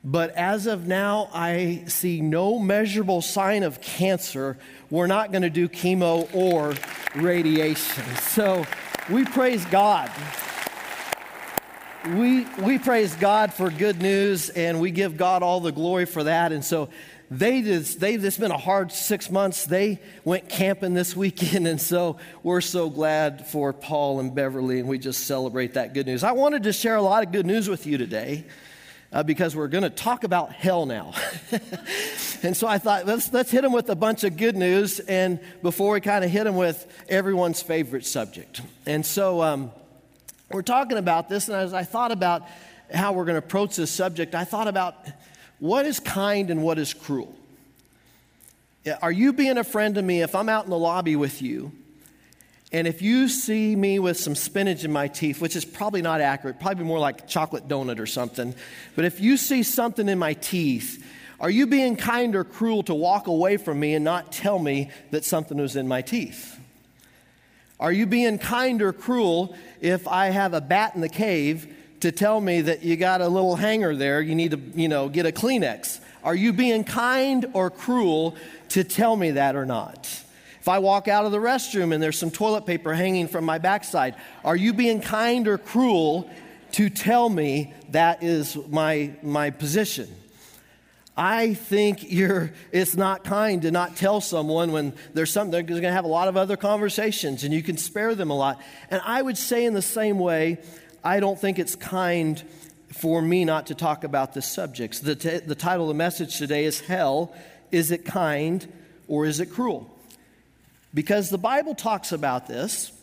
But 0.08 0.36
as 0.36 0.68
of 0.68 0.86
now, 0.86 1.32
I 1.34 1.84
see 1.88 2.22
no 2.22 2.60
measurable 2.60 3.24
sign 3.24 3.64
of 3.64 3.82
cancer. 3.82 4.56
We're 4.92 5.08
not 5.08 5.32
going 5.32 5.42
to 5.42 5.50
do 5.50 5.68
chemo 5.68 6.30
or 6.32 6.76
radiation. 7.20 8.04
So 8.18 8.68
we 9.10 9.26
praise 9.26 9.66
God. 9.66 10.12
We, 12.10 12.46
we 12.62 12.78
praise 12.78 13.16
God 13.16 13.52
for 13.52 13.72
good 13.72 14.00
news 14.00 14.50
and 14.50 14.80
we 14.80 14.92
give 14.92 15.18
God 15.18 15.42
all 15.42 15.60
the 15.60 15.72
glory 15.72 16.06
for 16.06 16.26
that. 16.26 16.52
And 16.52 16.64
so 16.64 16.90
they 17.32 17.64
just, 17.64 18.00
they've 18.00 18.22
just 18.22 18.40
been 18.40 18.52
a 18.52 18.60
hard 18.60 18.92
six 18.92 19.32
months. 19.32 19.66
They 19.66 20.00
went 20.24 20.50
camping 20.50 20.94
this 20.94 21.16
weekend, 21.16 21.68
and 21.68 21.82
so 21.82 22.18
we're 22.44 22.62
so 22.62 22.92
glad 22.92 23.48
for 23.48 23.74
Paul 23.74 24.20
and 24.20 24.36
Beverly, 24.36 24.80
and 24.80 24.88
we 24.88 25.00
just 25.00 25.26
celebrate 25.26 25.74
that 25.74 25.96
good 25.96 26.06
news. 26.06 26.24
I 26.24 26.34
wanted 26.34 26.62
to 26.64 26.74
share 26.74 26.96
a 26.96 27.02
lot 27.02 27.26
of 27.26 27.32
good 27.32 27.48
news 27.48 27.68
with 27.68 27.88
you 27.88 27.98
today. 27.98 28.46
Uh, 29.16 29.24
because 29.24 29.56
we're 29.56 29.70
going 29.70 29.82
to 29.82 29.90
talk 29.90 30.26
about 30.26 30.52
hell 30.52 30.86
now. 30.86 31.14
and 32.44 32.56
so 32.56 32.68
I 32.68 32.80
thought, 32.80 33.06
let's, 33.06 33.32
let's 33.32 33.50
hit 33.50 33.62
them 33.62 33.72
with 33.72 33.90
a 33.90 33.96
bunch 33.96 34.26
of 34.26 34.36
good 34.36 34.58
news, 34.58 35.00
and 35.00 35.40
before 35.62 35.94
we 35.94 36.02
kind 36.02 36.26
of 36.26 36.30
hit 36.30 36.44
them 36.44 36.58
with 36.58 36.86
everyone's 37.08 37.62
favorite 37.62 38.06
subject. 38.06 38.60
And 38.86 39.06
so 39.06 39.42
um, 39.42 39.72
we're 40.52 40.64
talking 40.64 40.98
about 40.98 41.30
this, 41.30 41.48
and 41.48 41.56
as 41.56 41.74
I 41.74 41.84
thought 41.84 42.12
about 42.12 42.44
how 42.94 43.14
we're 43.14 43.24
going 43.24 43.36
to 43.36 43.46
approach 43.46 43.78
this 43.78 43.90
subject, 43.90 44.36
I 44.36 44.44
thought 44.44 44.68
about 44.68 44.96
what 45.60 45.86
is 45.86 46.02
kind 46.02 46.50
and 46.50 46.62
what 46.62 46.78
is 46.78 46.94
cruel? 46.94 47.34
Are 49.02 49.14
you 49.14 49.32
being 49.32 49.58
a 49.58 49.64
friend 49.64 49.96
to 49.96 50.02
me 50.02 50.24
if 50.24 50.36
I'm 50.36 50.50
out 50.50 50.66
in 50.66 50.72
the 50.72 50.78
lobby 50.78 51.16
with 51.16 51.42
you? 51.42 51.72
And 52.76 52.90
if 52.90 53.02
you 53.02 53.30
see 53.30 53.74
me 53.74 54.00
with 54.00 54.18
some 54.18 54.36
spinach 54.36 54.84
in 54.84 54.92
my 54.92 55.08
teeth, 55.08 55.40
which 55.40 55.56
is 55.56 55.64
probably 55.64 56.02
not 56.02 56.20
accurate, 56.20 56.60
probably 56.60 56.84
more 56.84 57.00
like 57.00 57.26
chocolate 57.26 57.70
donut 57.70 58.00
or 58.00 58.06
something, 58.06 58.54
but 58.98 59.06
if 59.06 59.22
you 59.22 59.38
see 59.38 59.64
something 59.64 60.10
in 60.10 60.20
my 60.20 60.34
teeth, 60.34 61.02
are 61.40 61.50
you 61.50 61.68
being 61.68 61.96
kind 61.96 62.36
or 62.36 62.44
cruel 62.44 62.84
to 62.84 62.94
walk 62.94 63.28
away 63.28 63.56
from 63.56 63.80
me 63.80 63.94
and 63.94 64.04
not 64.04 64.34
tell 64.34 64.60
me 64.60 64.90
that 65.12 65.24
something 65.24 65.58
was 65.58 65.78
in 65.78 65.88
my 65.88 66.02
teeth? 66.02 66.60
Are 67.80 67.94
you 67.94 68.06
being 68.06 68.40
kind 68.40 68.82
or 68.82 68.92
cruel 68.92 69.56
if 69.80 70.06
I 70.06 70.26
have 70.32 70.54
a 70.54 70.60
bat 70.60 70.96
in 70.96 71.00
the 71.00 71.08
cave 71.08 71.74
to 72.02 72.12
tell 72.12 72.42
me 72.42 72.60
that 72.60 72.84
you 72.84 72.98
got 72.98 73.22
a 73.22 73.30
little 73.30 73.56
hanger 73.56 73.96
there, 73.96 74.22
you 74.22 74.36
need 74.36 74.52
to, 74.52 74.60
you 74.76 74.90
know, 74.90 75.08
get 75.08 75.26
a 75.26 75.32
Kleenex. 75.32 76.02
Are 76.26 76.36
you 76.36 76.52
being 76.52 76.84
kind 76.84 77.46
or 77.54 77.70
cruel 77.70 78.36
to 78.70 78.84
tell 78.84 79.16
me 79.16 79.32
that 79.32 79.56
or 79.56 79.66
not? 79.66 80.25
If 80.66 80.70
I 80.70 80.80
walk 80.80 81.08
out 81.08 81.28
of 81.28 81.32
the 81.32 81.38
restroom 81.38 81.94
and 81.94 82.02
there's 82.02 82.18
some 82.18 82.32
toilet 82.32 82.66
paper 82.66 82.92
hanging 82.92 83.28
from 83.28 83.46
my 83.46 83.60
backside, 83.60 84.16
are 84.44 84.56
you 84.56 84.74
being 84.74 85.00
kind 85.00 85.48
or 85.48 85.60
cruel 85.60 86.28
to 86.72 86.90
tell 86.90 87.30
me 87.30 87.72
that 87.90 88.24
is 88.24 88.58
my, 88.70 89.12
my 89.22 89.52
position? 89.52 90.10
I 91.16 91.54
think 91.54 92.12
you're, 92.12 92.52
it's 92.72 92.96
not 92.96 93.24
kind 93.24 93.62
to 93.62 93.70
not 93.70 93.96
tell 93.96 94.22
someone 94.22 94.72
when 94.72 94.94
there's 95.14 95.32
something, 95.32 95.52
they're 95.52 95.62
going 95.62 95.84
to 95.84 95.92
have 95.92 96.04
a 96.04 96.08
lot 96.08 96.30
of 96.30 96.36
other 96.36 96.58
conversations 96.58 97.44
and 97.44 97.54
you 97.54 97.62
can 97.62 97.78
spare 97.78 98.16
them 98.16 98.32
a 98.32 98.36
lot. 98.36 98.60
And 98.90 99.04
I 99.06 99.22
would 99.22 99.38
say, 99.38 99.66
in 99.66 99.76
the 99.76 99.84
same 99.84 100.18
way, 100.18 100.58
I 101.04 101.20
don't 101.20 101.40
think 101.40 101.60
it's 101.60 101.76
kind 101.76 102.42
for 102.92 103.22
me 103.22 103.46
not 103.46 103.68
to 103.68 103.76
talk 103.76 104.04
about 104.04 104.34
this 104.34 104.52
subject. 104.52 105.04
The, 105.04 105.16
t- 105.16 105.38
the 105.38 105.54
title 105.54 105.84
of 105.86 105.90
the 105.90 105.94
message 105.94 106.40
today 106.40 106.66
is 106.66 106.80
Hell 106.80 107.36
Is 107.72 107.92
It 107.92 108.04
Kind 108.04 108.68
or 109.08 109.28
Is 109.28 109.40
It 109.40 109.52
Cruel? 109.52 109.92
Because 110.96 111.30
the 111.30 111.38
Bible 111.38 111.76
talks 111.76 112.14
about 112.14 112.48
this, 112.48 112.94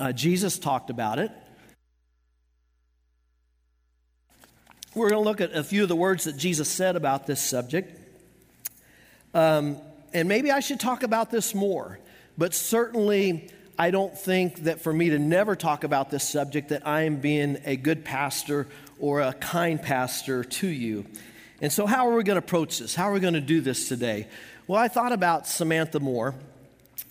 uh, 0.00 0.10
Jesus 0.10 0.58
talked 0.58 0.90
about 0.90 1.20
it. 1.20 1.30
We're 4.96 5.10
going 5.10 5.22
to 5.22 5.28
look 5.28 5.40
at 5.40 5.54
a 5.54 5.62
few 5.62 5.84
of 5.84 5.88
the 5.88 5.94
words 5.94 6.24
that 6.24 6.36
Jesus 6.36 6.68
said 6.68 6.96
about 6.96 7.24
this 7.24 7.40
subject. 7.40 7.96
Um, 9.32 9.78
and 10.12 10.28
maybe 10.28 10.50
I 10.50 10.58
should 10.58 10.80
talk 10.80 11.04
about 11.04 11.30
this 11.30 11.54
more, 11.54 12.00
but 12.36 12.52
certainly 12.52 13.48
I 13.78 13.92
don't 13.92 14.18
think 14.18 14.64
that 14.64 14.80
for 14.80 14.92
me 14.92 15.10
to 15.10 15.20
never 15.20 15.54
talk 15.54 15.84
about 15.84 16.10
this 16.10 16.28
subject 16.28 16.70
that 16.70 16.84
I 16.84 17.02
am 17.02 17.20
being 17.20 17.58
a 17.64 17.76
good 17.76 18.04
pastor 18.04 18.66
or 18.98 19.20
a 19.20 19.34
kind 19.34 19.80
pastor 19.80 20.42
to 20.42 20.66
you. 20.66 21.06
And 21.60 21.72
so, 21.72 21.86
how 21.86 22.08
are 22.08 22.16
we 22.16 22.24
going 22.24 22.40
to 22.40 22.44
approach 22.44 22.80
this? 22.80 22.96
How 22.96 23.04
are 23.04 23.12
we 23.12 23.20
going 23.20 23.34
to 23.34 23.40
do 23.40 23.60
this 23.60 23.86
today? 23.86 24.26
Well, 24.66 24.80
I 24.80 24.88
thought 24.88 25.12
about 25.12 25.46
Samantha 25.46 26.00
Moore. 26.00 26.34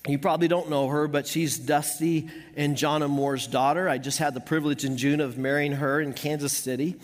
You 0.08 0.20
probably 0.20 0.48
don't 0.48 0.70
know 0.70 0.88
her, 0.88 1.08
but 1.08 1.27
she's 1.27 1.58
Dusty 1.58 2.29
and 2.56 2.77
Jonna 2.77 3.10
Moore's 3.10 3.48
daughter. 3.48 3.89
I 3.89 3.98
just 3.98 4.20
had 4.20 4.34
the 4.34 4.39
privilege 4.39 4.86
in 4.86 4.98
June 4.98 5.20
of 5.20 5.38
marrying 5.38 5.74
her 5.74 6.00
in 6.00 6.13
Kansas 6.13 6.53
City 6.53 6.98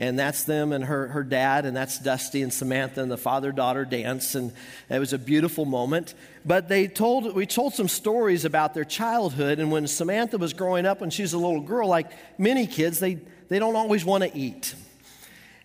and 0.00 0.18
that's 0.18 0.44
them 0.44 0.72
and 0.72 0.84
her, 0.84 1.08
her 1.08 1.24
dad, 1.24 1.66
and 1.66 1.76
that's 1.76 1.98
Dusty 1.98 2.42
and 2.42 2.52
Samantha 2.52 3.02
and 3.02 3.10
the 3.10 3.16
father 3.16 3.50
daughter 3.50 3.84
dance, 3.84 4.34
and 4.34 4.52
it 4.88 4.98
was 4.98 5.12
a 5.12 5.18
beautiful 5.18 5.64
moment. 5.64 6.14
But 6.44 6.68
they 6.68 6.86
told 6.86 7.34
we 7.34 7.46
told 7.46 7.74
some 7.74 7.88
stories 7.88 8.44
about 8.44 8.74
their 8.74 8.84
childhood, 8.84 9.58
and 9.58 9.72
when 9.72 9.86
Samantha 9.86 10.38
was 10.38 10.52
growing 10.52 10.86
up, 10.86 11.00
when 11.00 11.10
she 11.10 11.22
was 11.22 11.32
a 11.32 11.38
little 11.38 11.60
girl, 11.60 11.88
like 11.88 12.10
many 12.38 12.66
kids, 12.66 13.00
they 13.00 13.18
they 13.48 13.58
don't 13.58 13.76
always 13.76 14.04
want 14.04 14.22
to 14.22 14.36
eat, 14.36 14.74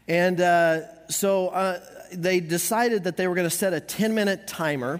and 0.07 0.41
uh, 0.41 1.07
so 1.09 1.49
uh, 1.49 1.79
they 2.11 2.39
decided 2.39 3.03
that 3.03 3.17
they 3.17 3.27
were 3.27 3.35
going 3.35 3.49
to 3.49 3.55
set 3.55 3.73
a 3.73 3.79
ten 3.79 4.15
minute 4.15 4.47
timer 4.47 4.99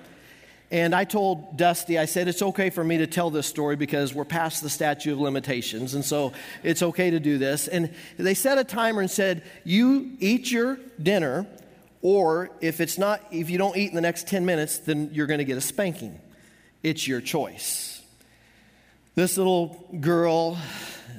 and 0.72 0.96
I 0.96 1.04
told 1.04 1.58
Dusty, 1.58 2.00
I 2.00 2.06
said, 2.06 2.28
it's 2.28 2.42
okay 2.42 2.70
for 2.70 2.84
me 2.84 2.98
to 2.98 3.08
tell 3.08 3.30
this 3.30 3.46
story 3.46 3.76
because 3.76 4.14
we're 4.14 4.26
past 4.26 4.64
the 4.64 4.70
statute 4.70 5.14
of 5.14 5.20
limitations. 5.20 5.94
And 5.94 6.04
so 6.04 6.34
it's 6.64 6.82
okay 6.82 7.12
to 7.12 7.20
do 7.20 7.38
this. 7.38 7.68
And 7.68 7.94
they 8.18 8.34
set 8.34 8.58
a 8.58 8.64
timer 8.64 9.02
and 9.02 9.12
said, 9.12 9.44
you 9.64 10.14
eat 10.20 10.52
your 10.52 10.80
dinner, 11.02 11.46
or 12.02 12.50
if 12.60 12.82
it's 12.82 12.98
not, 12.98 13.22
if 13.32 13.50
you 13.50 13.58
don't 13.58 13.78
eat 13.78 13.90
in 13.90 13.96
the 13.96 14.02
next 14.02 14.28
10 14.28 14.46
minutes, 14.46 14.80
then 14.80 15.12
you're 15.14 15.28
going 15.28 15.38
to 15.38 15.46
get 15.46 15.58
a 15.58 15.62
spanking. 15.62 16.20
It's 16.82 17.08
your 17.08 17.22
choice. 17.22 18.02
This 19.16 19.38
little 19.38 19.88
girl, 20.00 20.58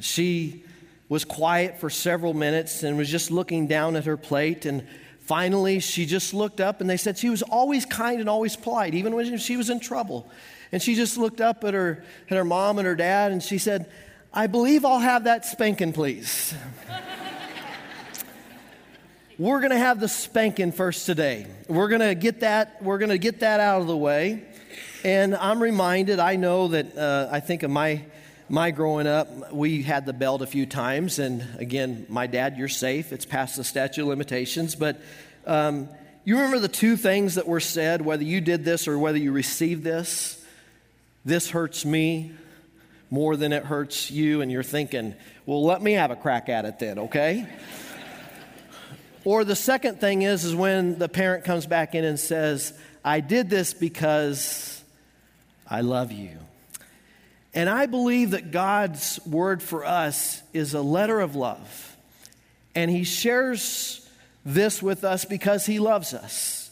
she 0.01 0.65
was 1.09 1.25
quiet 1.25 1.79
for 1.79 1.91
several 1.91 2.35
minutes 2.35 2.83
and 2.83 2.99
was 2.99 3.09
just 3.09 3.31
looking 3.31 3.69
down 3.69 3.95
at 3.95 4.07
her 4.07 4.17
plate 4.17 4.67
and 4.67 4.85
Finally, 5.25 5.81
she 5.81 6.04
just 6.04 6.35
looked 6.35 6.61
up 6.61 6.83
and 6.83 6.90
they 6.90 6.99
said 6.99 7.16
she 7.16 7.31
was 7.31 7.43
always 7.43 7.87
kind 7.87 8.21
and 8.21 8.28
always 8.28 8.57
polite, 8.57 8.95
even 8.95 9.14
when 9.14 9.38
she 9.38 9.57
was 9.57 9.71
in 9.71 9.81
trouble. 9.81 10.28
And 10.71 10.83
she 10.83 10.95
just 10.95 11.16
looked 11.16 11.40
up 11.40 11.64
at 11.64 11.73
her, 11.73 12.04
at 12.28 12.37
her 12.37 12.45
mom 12.45 12.78
and 12.78 12.87
her 12.87 12.95
dad 12.95 13.33
and 13.33 13.43
she 13.43 13.57
said, 13.57 13.90
I 14.35 14.49
believe 14.49 14.85
I'll 14.85 14.99
have 14.99 15.25
that 15.25 15.47
spanking, 15.47 15.95
please. 15.95 16.54
we're 19.38 19.61
going 19.61 19.71
to 19.71 19.78
have 19.78 19.99
the 19.99 20.09
spanking 20.09 20.73
first 20.73 21.07
today. 21.07 21.47
We're 21.69 21.88
going 21.88 22.02
to 22.02 22.14
get 22.14 22.40
that, 22.40 22.83
we're 22.83 22.99
going 22.99 23.11
to 23.11 23.19
get 23.19 23.40
that 23.40 23.61
out 23.61 23.81
of 23.81 23.87
the 23.87 23.97
way. 23.97 24.45
And 25.04 25.35
I'm 25.35 25.62
reminded, 25.62 26.19
I 26.19 26.37
know 26.37 26.69
that 26.69 26.97
uh, 26.97 27.28
I 27.31 27.40
think 27.40 27.62
of 27.62 27.71
my 27.71 28.04
my 28.49 28.71
growing 28.71 29.07
up, 29.07 29.53
we 29.53 29.83
had 29.83 30.05
the 30.05 30.13
belt 30.13 30.43
a 30.43 30.47
few 30.47 30.67
times, 30.67 31.19
and 31.19 31.47
again, 31.59 32.07
my 32.09 32.27
dad, 32.27 32.57
you're 32.59 32.69
safe. 32.69 33.13
It's 33.13 33.25
past 33.25 33.57
the 33.57 33.65
statute 33.65 34.03
of 34.03 34.09
limitations. 34.09 34.75
But 34.75 35.01
um, 35.47 35.89
you 36.25 36.37
remember 36.37 36.59
the 36.59 36.69
two 36.69 36.97
things 36.97 37.37
that 37.37 37.47
were 37.47 37.61
said, 37.61 38.03
whether 38.03 38.23
you 38.23 38.41
did 38.41 38.65
this 38.65 38.87
or 38.87 38.99
whether 38.99 39.19
you 39.19 39.33
received 39.33 39.83
this? 39.83 40.45
This 41.25 41.51
hurts 41.51 41.87
me 41.87 42.33
more 43.11 43.37
than 43.37 43.53
it 43.53 43.65
hurts 43.65 44.11
you, 44.11 44.43
and 44.43 44.53
you're 44.53 44.63
thinking, 44.63 45.15
well, 45.47 45.65
let 45.65 45.81
me 45.81 45.93
have 45.93 46.11
a 46.11 46.17
crack 46.17 46.49
at 46.49 46.65
it 46.65 46.79
then, 46.79 46.99
okay? 46.99 47.49
or 49.25 49.45
the 49.45 49.57
second 49.57 50.01
thing 50.01 50.23
is, 50.23 50.45
is 50.45 50.55
when 50.55 50.99
the 50.99 51.09
parent 51.09 51.45
comes 51.45 51.67
back 51.67 51.95
in 51.95 52.05
and 52.05 52.21
says, 52.21 52.79
I 53.03 53.21
did 53.21 53.49
this 53.49 53.73
because 53.73 54.83
I 55.67 55.81
love 55.81 56.13
you. 56.13 56.39
And 57.55 57.71
I 57.71 57.87
believe 57.87 58.33
that 58.33 58.51
God's 58.51 59.21
word 59.25 59.63
for 59.63 59.85
us 59.85 60.43
is 60.53 60.75
a 60.75 60.83
letter 60.83 61.21
of 61.21 61.37
love. 61.37 61.97
And 62.75 62.91
He 62.91 63.05
shares 63.05 64.09
this 64.45 64.83
with 64.83 65.05
us 65.05 65.25
because 65.25 65.65
He 65.65 65.79
loves 65.79 66.15
us. 66.15 66.71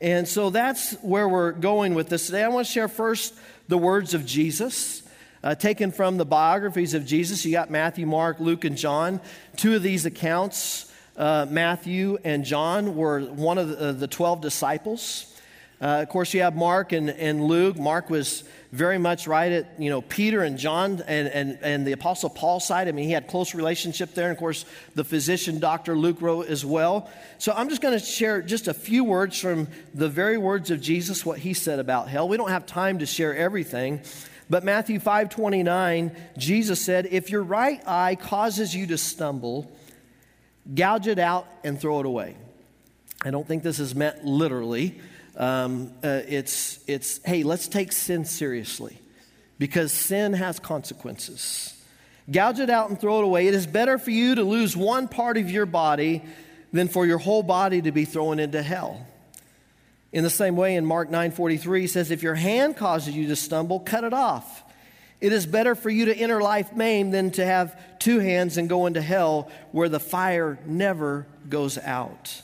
And 0.00 0.26
so 0.26 0.50
that's 0.50 0.94
where 1.02 1.28
we're 1.28 1.52
going 1.52 1.94
with 1.94 2.08
this 2.08 2.26
today. 2.26 2.44
I 2.44 2.48
want 2.48 2.66
to 2.66 2.72
share 2.72 2.88
first 2.88 3.34
the 3.68 3.76
words 3.76 4.14
of 4.14 4.24
Jesus. 4.24 5.02
Uh, 5.42 5.54
taken 5.54 5.90
from 5.90 6.18
the 6.18 6.24
biographies 6.26 6.92
of 6.92 7.06
Jesus. 7.06 7.46
You 7.46 7.52
got 7.52 7.70
Matthew, 7.70 8.06
Mark, 8.06 8.40
Luke, 8.40 8.64
and 8.64 8.76
John. 8.76 9.22
Two 9.56 9.74
of 9.74 9.82
these 9.82 10.04
accounts, 10.04 10.92
uh, 11.16 11.46
Matthew 11.48 12.18
and 12.24 12.44
John, 12.44 12.94
were 12.94 13.22
one 13.22 13.56
of 13.56 13.70
the, 13.70 13.88
uh, 13.88 13.92
the 13.92 14.06
12 14.06 14.42
disciples. 14.42 15.34
Uh, 15.80 16.02
of 16.02 16.10
course, 16.10 16.34
you 16.34 16.42
have 16.42 16.54
Mark 16.54 16.92
and, 16.92 17.08
and 17.08 17.42
Luke. 17.42 17.78
Mark 17.78 18.10
was 18.10 18.44
very 18.72 18.98
much 18.98 19.26
right 19.26 19.50
at, 19.50 19.80
you 19.80 19.90
know, 19.90 20.00
Peter 20.00 20.42
and 20.42 20.56
John 20.56 21.02
and, 21.06 21.28
and, 21.28 21.58
and 21.60 21.86
the 21.86 21.92
Apostle 21.92 22.30
Paul 22.30 22.60
side. 22.60 22.86
I 22.86 22.92
mean, 22.92 23.06
he 23.06 23.12
had 23.12 23.26
close 23.26 23.54
relationship 23.54 24.14
there. 24.14 24.26
And 24.26 24.32
of 24.32 24.38
course, 24.38 24.64
the 24.94 25.02
physician, 25.02 25.58
Dr. 25.58 25.96
Luke, 25.96 26.22
wrote 26.22 26.46
as 26.46 26.64
well. 26.64 27.10
So 27.38 27.52
I'm 27.52 27.68
just 27.68 27.82
going 27.82 27.98
to 27.98 28.04
share 28.04 28.42
just 28.42 28.68
a 28.68 28.74
few 28.74 29.02
words 29.02 29.38
from 29.40 29.66
the 29.92 30.08
very 30.08 30.38
words 30.38 30.70
of 30.70 30.80
Jesus, 30.80 31.26
what 31.26 31.38
he 31.38 31.52
said 31.52 31.80
about 31.80 32.08
hell. 32.08 32.28
We 32.28 32.36
don't 32.36 32.50
have 32.50 32.64
time 32.64 33.00
to 33.00 33.06
share 33.06 33.34
everything. 33.34 34.02
But 34.48 34.64
Matthew 34.64 34.98
5:29, 34.98 36.16
Jesus 36.36 36.80
said, 36.80 37.06
"If 37.12 37.30
your 37.30 37.42
right 37.42 37.80
eye 37.86 38.16
causes 38.16 38.74
you 38.74 38.88
to 38.88 38.98
stumble, 38.98 39.70
gouge 40.74 41.06
it 41.06 41.20
out 41.20 41.46
and 41.62 41.80
throw 41.80 42.00
it 42.00 42.06
away." 42.06 42.36
I 43.22 43.30
don't 43.30 43.46
think 43.46 43.62
this 43.62 43.78
is 43.78 43.94
meant 43.94 44.24
literally, 44.24 45.00
um, 45.40 45.90
uh, 46.04 46.20
it's, 46.28 46.78
it's, 46.86 47.18
hey, 47.24 47.44
let's 47.44 47.66
take 47.66 47.92
sin 47.92 48.26
seriously 48.26 49.00
because 49.58 49.90
sin 49.90 50.34
has 50.34 50.58
consequences. 50.58 51.82
Gouge 52.30 52.60
it 52.60 52.68
out 52.68 52.90
and 52.90 53.00
throw 53.00 53.20
it 53.20 53.24
away. 53.24 53.48
It 53.48 53.54
is 53.54 53.66
better 53.66 53.96
for 53.96 54.10
you 54.10 54.34
to 54.34 54.44
lose 54.44 54.76
one 54.76 55.08
part 55.08 55.38
of 55.38 55.50
your 55.50 55.64
body 55.64 56.22
than 56.74 56.88
for 56.88 57.06
your 57.06 57.16
whole 57.16 57.42
body 57.42 57.80
to 57.80 57.90
be 57.90 58.04
thrown 58.04 58.38
into 58.38 58.62
hell. 58.62 59.06
In 60.12 60.24
the 60.24 60.30
same 60.30 60.56
way, 60.56 60.76
in 60.76 60.84
Mark 60.84 61.10
9:43 61.10 61.86
says, 61.86 62.10
"If 62.10 62.22
your 62.22 62.34
hand 62.34 62.76
causes 62.76 63.16
you 63.16 63.26
to 63.28 63.36
stumble, 63.36 63.80
cut 63.80 64.04
it 64.04 64.12
off. 64.12 64.62
It 65.22 65.32
is 65.32 65.46
better 65.46 65.74
for 65.74 65.88
you 65.88 66.04
to 66.06 66.14
enter 66.14 66.42
life 66.42 66.74
maimed 66.74 67.14
than 67.14 67.30
to 67.32 67.46
have 67.46 67.74
two 67.98 68.18
hands 68.18 68.58
and 68.58 68.68
go 68.68 68.86
into 68.86 69.00
hell, 69.00 69.50
where 69.72 69.88
the 69.88 70.00
fire 70.00 70.58
never 70.66 71.26
goes 71.48 71.78
out." 71.78 72.42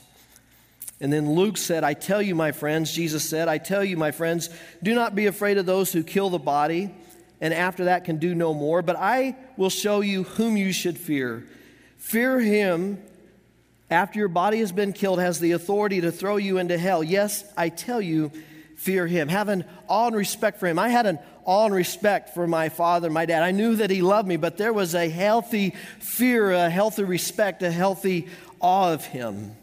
And 0.99 1.13
then 1.13 1.33
Luke 1.33 1.57
said, 1.57 1.83
I 1.83 1.93
tell 1.93 2.21
you, 2.21 2.33
my 2.33 2.51
friends, 2.51 2.91
Jesus 2.91 3.27
said, 3.27 3.47
I 3.47 3.59
tell 3.59 3.83
you, 3.83 3.97
my 3.97 4.11
friends, 4.11 4.49
do 4.81 4.95
not 4.95 5.13
be 5.13 5.27
afraid 5.27 5.57
of 5.57 5.65
those 5.65 5.91
who 5.91 6.03
kill 6.03 6.29
the 6.29 6.39
body 6.39 6.91
and 7.39 7.53
after 7.53 7.85
that 7.85 8.05
can 8.05 8.17
do 8.17 8.33
no 8.33 8.53
more, 8.53 8.81
but 8.81 8.95
I 8.95 9.35
will 9.57 9.69
show 9.69 10.01
you 10.01 10.23
whom 10.23 10.57
you 10.57 10.71
should 10.71 10.97
fear. 10.97 11.45
Fear 11.97 12.39
him 12.39 13.01
after 13.89 14.19
your 14.19 14.27
body 14.27 14.59
has 14.59 14.71
been 14.71 14.91
killed, 14.91 15.19
has 15.19 15.39
the 15.39 15.51
authority 15.51 16.01
to 16.01 16.11
throw 16.11 16.37
you 16.37 16.57
into 16.57 16.77
hell. 16.77 17.03
Yes, 17.03 17.43
I 17.55 17.69
tell 17.69 18.01
you, 18.01 18.31
fear 18.75 19.07
him. 19.07 19.27
Have 19.27 19.49
an 19.49 19.65
awe 19.87 20.07
and 20.07 20.15
respect 20.15 20.59
for 20.59 20.67
him. 20.67 20.79
I 20.79 20.89
had 20.89 21.05
an 21.05 21.19
awe 21.45 21.65
and 21.65 21.75
respect 21.75 22.33
for 22.33 22.47
my 22.47 22.69
father, 22.69 23.09
my 23.09 23.25
dad. 23.25 23.43
I 23.43 23.51
knew 23.51 23.75
that 23.77 23.89
he 23.89 24.01
loved 24.01 24.27
me, 24.27 24.37
but 24.37 24.57
there 24.57 24.73
was 24.73 24.95
a 24.95 25.07
healthy 25.07 25.75
fear, 25.99 26.51
a 26.51 26.69
healthy 26.69 27.03
respect, 27.03 27.61
a 27.61 27.71
healthy 27.71 28.27
awe 28.59 28.93
of 28.93 29.05
him. 29.05 29.55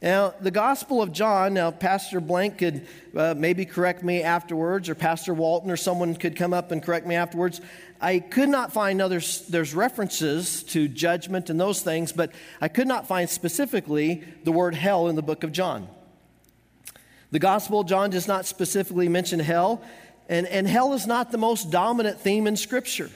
Now, 0.00 0.32
the 0.40 0.52
Gospel 0.52 1.02
of 1.02 1.12
John, 1.12 1.54
now, 1.54 1.72
Pastor 1.72 2.20
Blank 2.20 2.58
could 2.58 2.86
uh, 3.16 3.34
maybe 3.36 3.64
correct 3.64 4.04
me 4.04 4.22
afterwards, 4.22 4.88
or 4.88 4.94
Pastor 4.94 5.34
Walton, 5.34 5.72
or 5.72 5.76
someone 5.76 6.14
could 6.14 6.36
come 6.36 6.54
up 6.54 6.70
and 6.70 6.80
correct 6.80 7.04
me 7.04 7.16
afterwards. 7.16 7.60
I 8.00 8.20
could 8.20 8.48
not 8.48 8.72
find 8.72 9.02
others, 9.02 9.44
there's 9.48 9.74
references 9.74 10.62
to 10.64 10.86
judgment 10.86 11.50
and 11.50 11.58
those 11.58 11.82
things, 11.82 12.12
but 12.12 12.30
I 12.60 12.68
could 12.68 12.86
not 12.86 13.08
find 13.08 13.28
specifically 13.28 14.22
the 14.44 14.52
word 14.52 14.76
hell 14.76 15.08
in 15.08 15.16
the 15.16 15.22
book 15.22 15.42
of 15.42 15.50
John. 15.50 15.88
The 17.32 17.40
Gospel 17.40 17.80
of 17.80 17.88
John 17.88 18.10
does 18.10 18.28
not 18.28 18.46
specifically 18.46 19.08
mention 19.08 19.40
hell, 19.40 19.82
and, 20.28 20.46
and 20.46 20.68
hell 20.68 20.92
is 20.92 21.08
not 21.08 21.32
the 21.32 21.38
most 21.38 21.72
dominant 21.72 22.20
theme 22.20 22.46
in 22.46 22.56
Scripture. 22.56 23.10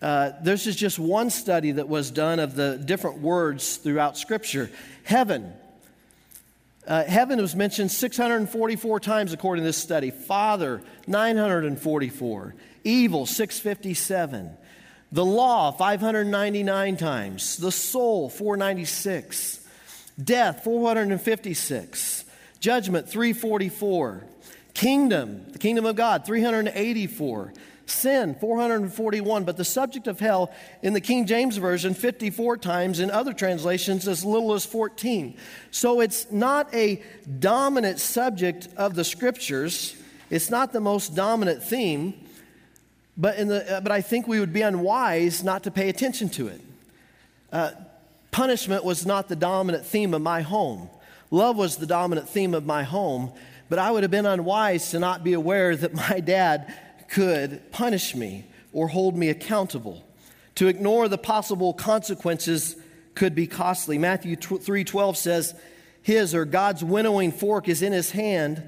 Uh, 0.00 0.32
this 0.42 0.66
is 0.66 0.76
just 0.76 0.98
one 0.98 1.28
study 1.28 1.72
that 1.72 1.88
was 1.88 2.10
done 2.10 2.38
of 2.38 2.54
the 2.54 2.82
different 2.82 3.18
words 3.18 3.76
throughout 3.76 4.16
Scripture. 4.16 4.70
Heaven, 5.04 5.52
uh, 6.86 7.04
heaven 7.04 7.40
was 7.40 7.56
mentioned 7.56 7.90
644 7.90 9.00
times 9.00 9.32
according 9.32 9.64
to 9.64 9.68
this 9.68 9.76
study. 9.76 10.10
Father, 10.10 10.82
944. 11.06 12.54
Evil, 12.84 13.26
657. 13.26 14.56
The 15.12 15.24
law, 15.24 15.72
599 15.72 16.96
times. 16.96 17.56
The 17.56 17.72
soul, 17.72 18.28
496. 18.28 19.66
Death, 20.22 20.64
456. 20.64 22.24
Judgment, 22.60 23.08
344. 23.08 24.24
Kingdom, 24.74 25.46
the 25.52 25.58
kingdom 25.58 25.86
of 25.86 25.96
God, 25.96 26.26
384. 26.26 27.52
Sin, 27.86 28.34
441, 28.34 29.44
but 29.44 29.56
the 29.56 29.64
subject 29.64 30.08
of 30.08 30.18
hell 30.18 30.52
in 30.82 30.92
the 30.92 31.00
King 31.00 31.24
James 31.24 31.56
Version 31.56 31.94
54 31.94 32.56
times, 32.56 32.98
in 32.98 33.12
other 33.12 33.32
translations 33.32 34.08
as 34.08 34.24
little 34.24 34.54
as 34.54 34.66
14. 34.66 35.36
So 35.70 36.00
it's 36.00 36.30
not 36.32 36.72
a 36.74 37.00
dominant 37.38 38.00
subject 38.00 38.68
of 38.76 38.96
the 38.96 39.04
scriptures, 39.04 39.94
it's 40.30 40.50
not 40.50 40.72
the 40.72 40.80
most 40.80 41.14
dominant 41.14 41.62
theme, 41.62 42.14
but, 43.16 43.38
in 43.38 43.46
the, 43.46 43.80
but 43.82 43.92
I 43.92 44.00
think 44.00 44.26
we 44.26 44.40
would 44.40 44.52
be 44.52 44.62
unwise 44.62 45.44
not 45.44 45.62
to 45.62 45.70
pay 45.70 45.88
attention 45.88 46.28
to 46.30 46.48
it. 46.48 46.60
Uh, 47.52 47.70
punishment 48.32 48.84
was 48.84 49.06
not 49.06 49.28
the 49.28 49.36
dominant 49.36 49.86
theme 49.86 50.12
of 50.12 50.22
my 50.22 50.42
home, 50.42 50.90
love 51.30 51.56
was 51.56 51.76
the 51.76 51.86
dominant 51.86 52.28
theme 52.28 52.52
of 52.52 52.66
my 52.66 52.82
home. 52.82 53.32
But 53.68 53.80
I 53.80 53.90
would 53.90 54.04
have 54.04 54.12
been 54.12 54.26
unwise 54.26 54.92
to 54.92 55.00
not 55.00 55.24
be 55.24 55.32
aware 55.32 55.74
that 55.74 55.92
my 55.92 56.20
dad 56.20 56.72
could 57.08 57.70
punish 57.70 58.14
me 58.14 58.46
or 58.72 58.88
hold 58.88 59.16
me 59.16 59.28
accountable. 59.28 60.04
To 60.56 60.68
ignore 60.68 61.08
the 61.08 61.18
possible 61.18 61.72
consequences 61.74 62.76
could 63.14 63.34
be 63.34 63.46
costly. 63.46 63.98
Matthew 63.98 64.36
3:12 64.36 65.16
says, 65.16 65.54
"His 66.02 66.34
or 66.34 66.44
God's 66.44 66.84
winnowing 66.84 67.32
fork 67.32 67.68
is 67.68 67.82
in 67.82 67.92
his 67.92 68.12
hand, 68.12 68.62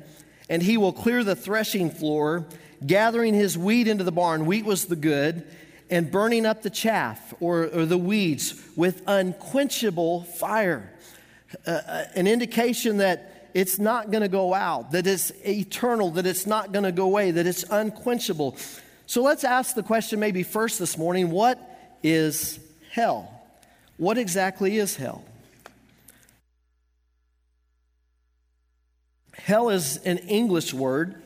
and 0.49 0.63
he 0.63 0.77
will 0.77 0.93
clear 0.93 1.23
the 1.23 1.37
threshing 1.37 1.91
floor, 1.91 2.47
gathering 2.87 3.35
his 3.35 3.57
wheat 3.57 3.87
into 3.87 4.05
the 4.05 4.13
barn. 4.13 4.47
Wheat 4.47 4.65
was 4.65 4.87
the 4.87 4.97
good." 4.97 5.45
And 5.91 6.11
burning 6.11 6.45
up 6.45 6.61
the 6.61 6.69
chaff 6.69 7.33
or, 7.41 7.65
or 7.73 7.87
the 7.87 7.97
weeds 7.97 8.55
with 8.77 9.01
unquenchable 9.07 10.25
fire. 10.25 10.93
Uh, 11.67 11.71
uh 11.71 12.05
an 12.15 12.27
indication 12.27 12.99
that 12.99 13.38
it's 13.59 13.81
not 13.81 14.13
going 14.13 14.23
to 14.23 14.29
go 14.29 14.55
out, 14.55 14.93
that 14.93 15.05
it's 15.09 15.33
eternal, 15.45 16.13
that 16.13 16.27
it's 16.27 16.47
not 16.47 16.71
going 16.71 16.85
to 16.85 16.93
go 16.93 17.07
away, 17.07 17.33
that 17.33 17.45
it's 17.45 17.65
unquenchable. 17.65 18.57
So 19.07 19.21
let's 19.21 19.43
ask 19.43 19.75
the 19.75 19.83
question 19.83 20.21
maybe 20.21 20.45
first 20.45 20.79
this 20.79 20.97
morning 20.97 21.33
what 21.33 21.59
is 22.05 22.61
hell? 22.93 23.43
What 23.97 24.17
exactly 24.17 24.79
is 24.79 24.95
hell? 24.95 25.25
Hell 29.35 29.71
is 29.71 29.97
an 30.05 30.19
English 30.19 30.73
word 30.73 31.21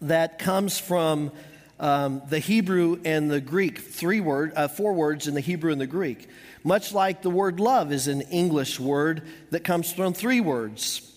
that 0.00 0.40
comes 0.40 0.80
from 0.80 1.30
um, 1.78 2.22
the 2.28 2.40
Hebrew 2.40 3.00
and 3.04 3.30
the 3.30 3.40
Greek, 3.40 3.78
three 3.78 4.20
word, 4.20 4.52
uh, 4.56 4.66
four 4.66 4.94
words 4.94 5.28
in 5.28 5.34
the 5.34 5.40
Hebrew 5.40 5.70
and 5.70 5.80
the 5.80 5.86
Greek. 5.86 6.28
Much 6.64 6.92
like 6.92 7.22
the 7.22 7.30
word 7.30 7.60
love 7.60 7.92
is 7.92 8.08
an 8.08 8.22
English 8.22 8.80
word 8.80 9.22
that 9.52 9.62
comes 9.62 9.92
from 9.92 10.12
three 10.12 10.40
words 10.40 11.12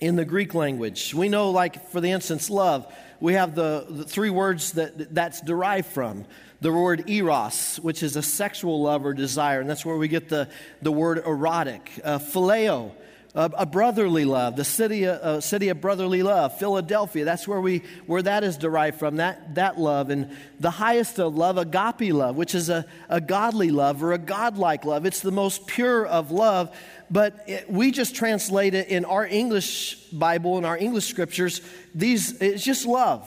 in 0.00 0.16
the 0.16 0.24
Greek 0.24 0.54
language. 0.54 1.14
We 1.14 1.28
know, 1.28 1.50
like, 1.50 1.88
for 1.88 2.00
the 2.00 2.10
instance, 2.10 2.50
love, 2.50 2.92
we 3.20 3.34
have 3.34 3.54
the, 3.54 3.86
the 3.88 4.04
three 4.04 4.30
words 4.30 4.72
that 4.72 5.14
that's 5.14 5.40
derived 5.40 5.88
from. 5.88 6.24
The 6.60 6.72
word 6.72 7.08
eros, 7.08 7.76
which 7.76 8.02
is 8.02 8.16
a 8.16 8.22
sexual 8.22 8.82
love 8.82 9.06
or 9.06 9.14
desire, 9.14 9.60
and 9.60 9.70
that's 9.70 9.84
where 9.84 9.96
we 9.96 10.08
get 10.08 10.28
the, 10.28 10.48
the 10.82 10.90
word 10.90 11.18
erotic. 11.24 12.00
Uh, 12.02 12.18
phileo, 12.18 12.92
a, 13.34 13.50
a, 13.58 13.66
brotherly 13.66 14.24
love, 14.24 14.56
the 14.56 14.64
city, 14.64 15.06
uh, 15.06 15.40
city 15.40 15.68
of 15.68 15.80
brotherly 15.80 16.22
love, 16.22 16.58
Philadelphia. 16.58 17.24
That's 17.24 17.46
where 17.46 17.60
we 17.60 17.82
where 18.06 18.22
that 18.22 18.42
is 18.42 18.56
derived 18.56 18.98
from. 18.98 19.16
That 19.16 19.54
that 19.56 19.78
love, 19.78 20.10
and 20.10 20.36
the 20.58 20.70
highest 20.70 21.20
of 21.20 21.36
love, 21.36 21.58
agape 21.58 22.12
love, 22.12 22.36
which 22.36 22.54
is 22.54 22.68
a, 22.70 22.86
a 23.08 23.20
godly 23.20 23.70
love 23.70 24.02
or 24.02 24.12
a 24.12 24.18
godlike 24.18 24.84
love. 24.84 25.06
It's 25.06 25.20
the 25.20 25.32
most 25.32 25.66
pure 25.66 26.06
of 26.06 26.30
love 26.30 26.74
but 27.10 27.44
it, 27.46 27.70
we 27.70 27.90
just 27.90 28.14
translate 28.14 28.74
it 28.74 28.88
in 28.88 29.04
our 29.04 29.24
English 29.24 29.96
Bible 30.12 30.56
and 30.56 30.66
our 30.66 30.76
English 30.76 31.06
scriptures. 31.06 31.60
These, 31.94 32.40
it's 32.40 32.64
just 32.64 32.86
love. 32.86 33.26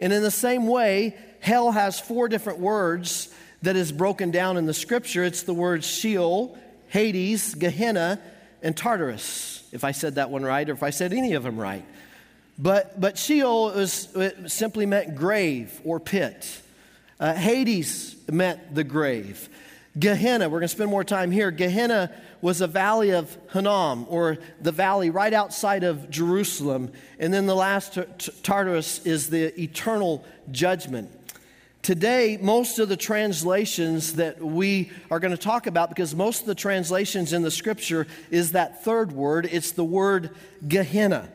And 0.00 0.12
in 0.12 0.22
the 0.22 0.30
same 0.30 0.66
way, 0.66 1.16
hell 1.40 1.70
has 1.72 2.00
four 2.00 2.28
different 2.28 2.60
words 2.60 3.32
that 3.62 3.76
is 3.76 3.92
broken 3.92 4.30
down 4.30 4.56
in 4.56 4.66
the 4.66 4.74
scripture. 4.74 5.24
It's 5.24 5.42
the 5.42 5.54
word 5.54 5.84
Sheol, 5.84 6.58
Hades, 6.88 7.54
Gehenna, 7.54 8.20
and 8.64 8.76
Tartarus, 8.76 9.62
if 9.72 9.84
I 9.84 9.92
said 9.92 10.16
that 10.16 10.30
one 10.30 10.42
right, 10.42 10.68
or 10.68 10.72
if 10.72 10.82
I 10.82 10.90
said 10.90 11.12
any 11.12 11.34
of 11.34 11.42
them 11.42 11.58
right. 11.60 11.84
But, 12.58 13.00
but 13.00 13.18
Sheol 13.18 13.66
was, 13.66 14.08
simply 14.46 14.86
meant 14.86 15.14
grave 15.14 15.80
or 15.84 16.00
pit. 16.00 16.60
Uh, 17.20 17.34
Hades 17.34 18.16
meant 18.30 18.74
the 18.74 18.82
grave. 18.82 19.48
Gehenna, 19.98 20.48
we're 20.48 20.58
going 20.58 20.68
to 20.68 20.74
spend 20.74 20.90
more 20.90 21.04
time 21.04 21.30
here. 21.30 21.50
Gehenna 21.50 22.10
was 22.40 22.60
a 22.60 22.66
valley 22.66 23.12
of 23.12 23.36
Hinnom, 23.52 24.06
or 24.08 24.38
the 24.60 24.72
valley 24.72 25.10
right 25.10 25.32
outside 25.32 25.84
of 25.84 26.10
Jerusalem. 26.10 26.90
And 27.18 27.32
then 27.32 27.46
the 27.46 27.54
last 27.54 27.98
Tartarus 28.42 29.04
is 29.06 29.30
the 29.30 29.60
eternal 29.60 30.24
judgment. 30.50 31.10
Today, 31.84 32.38
most 32.40 32.78
of 32.78 32.88
the 32.88 32.96
translations 32.96 34.14
that 34.14 34.40
we 34.40 34.90
are 35.10 35.20
going 35.20 35.32
to 35.32 35.36
talk 35.36 35.66
about, 35.66 35.90
because 35.90 36.14
most 36.14 36.40
of 36.40 36.46
the 36.46 36.54
translations 36.54 37.34
in 37.34 37.42
the 37.42 37.50
scripture 37.50 38.06
is 38.30 38.52
that 38.52 38.82
third 38.82 39.12
word, 39.12 39.46
it's 39.52 39.72
the 39.72 39.84
word 39.84 40.30
Gehenna. 40.66 41.28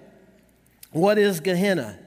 What 0.91 1.19
is 1.19 1.39
Gehenna? 1.39 1.99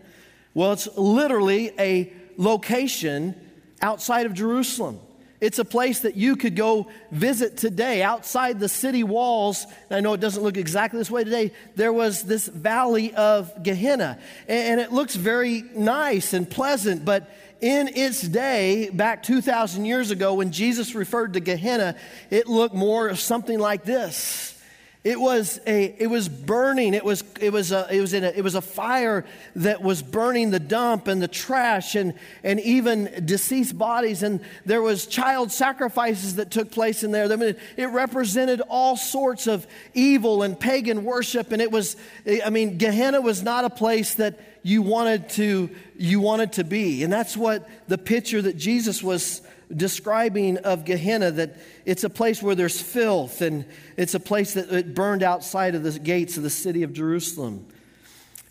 Well, 0.54 0.72
it's 0.72 0.88
literally 0.96 1.70
a 1.78 2.12
location 2.36 3.36
outside 3.80 4.26
of 4.26 4.34
Jerusalem. 4.34 4.98
It's 5.40 5.60
a 5.60 5.64
place 5.64 6.00
that 6.00 6.16
you 6.16 6.34
could 6.34 6.56
go 6.56 6.88
visit 7.12 7.56
today 7.56 8.02
outside 8.02 8.58
the 8.58 8.68
city 8.68 9.04
walls. 9.04 9.66
I 9.88 10.00
know 10.00 10.14
it 10.14 10.20
doesn't 10.20 10.42
look 10.42 10.56
exactly 10.56 10.98
this 10.98 11.12
way 11.12 11.22
today. 11.22 11.52
There 11.76 11.92
was 11.92 12.24
this 12.24 12.48
valley 12.48 13.14
of 13.14 13.62
Gehenna, 13.62 14.18
and 14.48 14.80
it 14.80 14.90
looks 14.90 15.14
very 15.14 15.62
nice 15.76 16.32
and 16.32 16.50
pleasant, 16.50 17.04
but 17.04 17.30
in 17.62 17.88
its 17.94 18.20
day, 18.20 18.90
back 18.90 19.22
2,000 19.22 19.84
years 19.84 20.10
ago, 20.10 20.34
when 20.34 20.50
Jesus 20.50 20.96
referred 20.96 21.34
to 21.34 21.40
Gehenna, 21.40 21.94
it 22.28 22.48
looked 22.48 22.74
more 22.74 23.14
something 23.14 23.58
like 23.58 23.84
this. 23.84 24.60
It 25.04 25.18
was 25.20 25.60
a, 25.66 25.96
it 25.98 26.08
was 26.08 26.28
burning. 26.28 26.94
It 26.94 27.04
was, 27.04 27.24
it 27.40 27.52
was 27.52 27.72
a, 27.72 27.88
it 27.90 28.00
was 28.00 28.14
in 28.14 28.22
a, 28.22 28.28
it 28.28 28.42
was 28.42 28.54
a 28.54 28.60
fire 28.60 29.24
that 29.56 29.82
was 29.82 30.00
burning 30.00 30.50
the 30.50 30.60
dump 30.60 31.08
and 31.08 31.20
the 31.20 31.26
trash 31.26 31.96
and, 31.96 32.14
and 32.44 32.60
even 32.60 33.24
deceased 33.24 33.76
bodies. 33.76 34.22
And 34.22 34.40
there 34.64 34.80
was 34.80 35.06
child 35.06 35.50
sacrifices 35.50 36.36
that 36.36 36.52
took 36.52 36.70
place 36.70 37.02
in 37.02 37.10
there. 37.10 37.32
I 37.32 37.34
mean, 37.34 37.56
it 37.76 37.86
represented 37.86 38.60
all 38.68 38.96
sorts 38.96 39.48
of 39.48 39.66
evil 39.92 40.44
and 40.44 40.58
pagan 40.58 41.02
worship. 41.02 41.50
And 41.50 41.60
it 41.60 41.72
was, 41.72 41.96
I 42.44 42.50
mean, 42.50 42.78
Gehenna 42.78 43.20
was 43.20 43.42
not 43.42 43.64
a 43.64 43.70
place 43.70 44.14
that 44.14 44.38
you 44.62 44.82
wanted 44.82 45.28
to, 45.30 45.70
you 45.96 46.20
wanted 46.20 46.52
to 46.54 46.64
be. 46.64 47.02
And 47.02 47.12
that's 47.12 47.36
what 47.36 47.68
the 47.88 47.98
picture 47.98 48.40
that 48.42 48.56
Jesus 48.56 49.02
was 49.02 49.42
describing 49.74 50.58
of 50.58 50.84
Gehenna 50.84 51.30
that 51.32 51.56
it's 51.84 52.04
a 52.04 52.10
place 52.10 52.42
where 52.42 52.54
there's 52.54 52.80
filth 52.80 53.40
and 53.40 53.64
it's 53.96 54.14
a 54.14 54.20
place 54.20 54.54
that 54.54 54.70
it 54.70 54.94
burned 54.94 55.22
outside 55.22 55.74
of 55.74 55.82
the 55.82 55.98
gates 55.98 56.36
of 56.36 56.42
the 56.42 56.50
city 56.50 56.82
of 56.82 56.92
Jerusalem. 56.92 57.66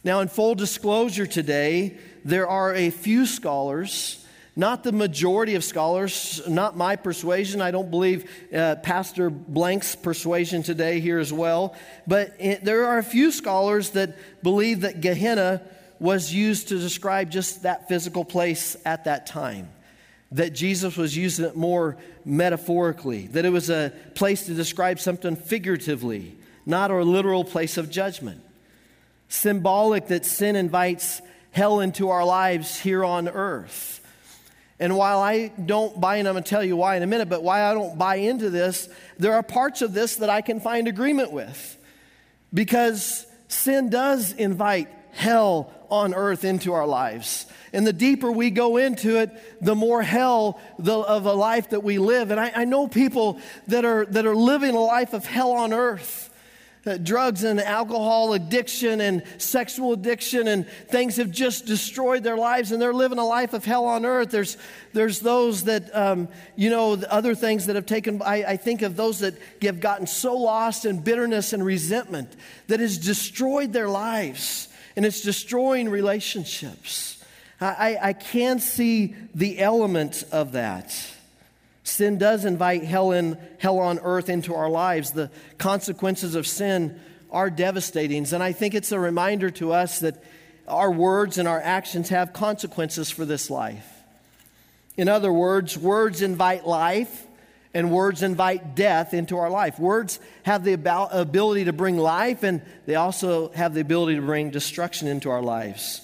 Now, 0.04 0.21
in 0.21 0.28
full 0.28 0.56
disclosure 0.56 1.28
today, 1.28 1.97
there 2.26 2.47
are 2.47 2.74
a 2.74 2.89
few 2.89 3.28
scholars, 3.28 4.26
not 4.56 4.84
the 4.84 4.91
majority 4.91 5.54
of 5.54 5.63
scholars, 5.63 6.41
not 6.47 6.76
my 6.76 6.95
persuasion. 6.95 7.62
I 7.62 7.69
don't 7.69 7.91
believe 7.91 8.30
uh, 8.54 8.78
Pastor 8.78 9.30
Blank's 9.30 9.95
persuasion 9.95 10.63
today 10.63 11.00
here 11.00 11.19
as 11.19 11.32
well. 11.32 11.76
But 12.08 12.36
it, 12.39 12.65
there 12.65 12.88
are 12.88 12.97
a 12.97 13.04
few 13.04 13.32
scholars 13.32 13.91
that 13.91 14.17
believe 14.41 14.82
that 14.82 15.02
Gehenna 15.02 15.62
was 16.02 16.34
used 16.34 16.70
to 16.70 16.80
describe 16.80 17.30
just 17.30 17.62
that 17.62 17.88
physical 17.88 18.26
place 18.26 18.76
at 18.86 19.04
that 19.04 19.28
time 19.28 19.70
that 20.32 20.52
Jesus 20.52 20.98
was 20.98 21.16
using 21.16 21.46
it 21.46 21.56
more 21.56 21.96
metaphorically, 22.26 23.28
that 23.28 23.46
it 23.46 23.52
was 23.52 23.70
a 23.70 23.94
place 24.16 24.48
to 24.48 24.56
describe 24.56 25.00
something 25.00 25.36
figuratively, 25.36 26.36
not 26.66 26.90
a 26.90 27.04
literal 27.04 27.44
place 27.44 27.78
of 27.78 27.92
judgment. 27.92 28.42
Symbolic 29.30 30.08
that 30.08 30.26
sin 30.26 30.56
invites 30.56 31.22
hell 31.52 31.82
into 31.82 32.10
our 32.10 32.26
lives 32.26 32.80
here 32.80 33.06
on 33.06 33.28
earth. 33.28 34.00
And 34.80 34.98
while 34.98 35.20
I 35.20 35.50
don't 35.50 36.02
buy, 36.02 36.16
and 36.16 36.28
I'm 36.28 36.34
going 36.34 36.44
to 36.44 36.50
tell 36.50 36.64
you 36.64 36.78
why 36.78 36.96
in 36.96 37.04
a 37.04 37.08
minute, 37.08 37.30
but 37.30 37.44
why 37.44 37.64
I 37.70 37.76
don't 37.76 38.00
buy 38.00 38.16
into 38.16 38.50
this, 38.50 38.90
there 39.20 39.34
are 39.34 39.44
parts 39.44 39.84
of 39.84 39.94
this 39.94 40.16
that 40.16 40.32
I 40.32 40.42
can 40.42 40.62
find 40.62 40.88
agreement 40.88 41.32
with. 41.32 41.78
Because 42.52 43.28
sin 43.50 43.92
does 43.92 44.32
invite 44.32 44.88
hell 45.12 45.72
on 45.91 46.13
earth 46.15 46.45
into 46.45 46.73
our 46.73 46.88
lives. 46.88 47.45
And 47.73 47.86
the 47.86 47.93
deeper 47.93 48.32
we 48.32 48.49
go 48.49 48.77
into 48.77 49.19
it, 49.19 49.30
the 49.62 49.75
more 49.75 50.01
hell 50.01 50.60
the, 50.80 50.97
of 50.97 51.25
a 51.25 51.34
life 51.34 51.69
that 51.69 51.84
we 51.84 51.99
live. 51.99 52.32
And 52.32 52.39
I, 52.39 52.51
I, 52.56 52.65
know 52.65 52.88
people 52.88 53.39
that 53.67 53.86
are, 53.86 54.06
that 54.08 54.25
are 54.25 54.36
living 54.36 54.73
a 54.73 54.80
life 54.80 55.13
of 55.13 55.25
hell 55.25 55.51
on 55.51 55.73
earth. 55.73 56.30
Uh, 56.84 56.97
drugs 56.97 57.43
and 57.43 57.62
alcohol 57.62 58.34
addiction 58.34 59.01
and 59.01 59.21
sexual 59.38 59.93
addiction 59.93 60.47
and 60.47 60.67
things 60.88 61.17
have 61.17 61.30
just 61.30 61.67
destroyed 61.67 62.23
their 62.23 62.38
lives 62.38 62.71
and 62.71 62.82
they're 62.82 62.91
living 62.91 63.19
a 63.19 63.25
life 63.25 63.54
of 63.54 63.63
hell 63.63 63.86
on 63.86 64.04
earth. 64.04 64.32
There's, 64.32 64.58
there's 64.91 65.19
those 65.19 65.65
that, 65.65 65.95
um, 65.95 66.27
you 66.56 66.71
know, 66.71 66.93
other 66.93 67.36
things 67.36 67.67
that 67.67 67.75
have 67.75 67.86
taken, 67.86 68.19
I, 68.23 68.43
I 68.43 68.58
think 68.58 68.82
of 68.82 68.95
those 68.95 69.19
that 69.19 69.36
have 69.62 69.80
gotten 69.80 70.08
so 70.08 70.36
lost 70.36 70.86
in 70.86 71.01
bitterness 71.01 71.54
and 71.54 71.63
resentment 71.63 72.36
that 72.65 72.80
has 72.80 72.97
destroyed 72.97 73.73
their 73.73 73.88
lives 73.88 74.67
and 74.95 75.06
it's 75.06 75.21
destroying 75.21 75.89
relationships. 75.89 77.23
I, 77.60 77.97
I 78.01 78.13
can 78.13 78.60
see 78.60 79.15
the 79.36 79.60
element 79.60 80.23
of 80.32 80.54
that. 80.54 80.95
Sin 81.84 82.17
does 82.17 82.45
invite 82.45 82.84
hell, 82.84 83.12
in, 83.12 83.38
hell 83.60 83.80
on 83.80 83.99
earth 83.99 84.30
into 84.30 84.56
our 84.56 84.69
lives. 84.69 85.12
The 85.12 85.30
consequences 85.58 86.36
of 86.36 86.47
sin 86.47 86.99
are 87.32 87.49
devastating. 87.49 88.25
And 88.34 88.41
I 88.43 88.51
think 88.51 88.73
it's 88.73 88.91
a 88.91 88.99
reminder 88.99 89.49
to 89.51 89.73
us 89.73 89.99
that 89.99 90.23
our 90.67 90.91
words 90.91 91.38
and 91.38 91.47
our 91.47 91.62
actions 91.62 92.10
have 92.10 92.34
consequences 92.34 93.12
for 93.12 93.25
this 93.25 93.49
life. 93.49 93.88
In 94.97 95.08
other 95.08 95.32
words, 95.32 95.77
words 95.77 96.21
invite 96.21 96.65
life, 96.65 97.25
and 97.74 97.92
words 97.92 98.22
invite 98.22 98.76
death 98.76 99.14
into 99.14 99.38
our 99.38 99.50
life. 99.50 99.80
Words 99.80 100.20
have 100.44 100.64
the 100.64 100.74
ability 100.74 101.66
to 101.66 101.74
bring 101.74 101.98
life, 101.98 102.44
and 102.44 102.62
they 102.86 102.96
also 102.96 103.50
have 103.52 103.74
the 103.74 103.82
ability 103.82 104.16
to 104.16 104.22
bring 104.22 104.50
destruction 104.50 105.08
into 105.08 105.30
our 105.30 105.42
lives. 105.42 106.02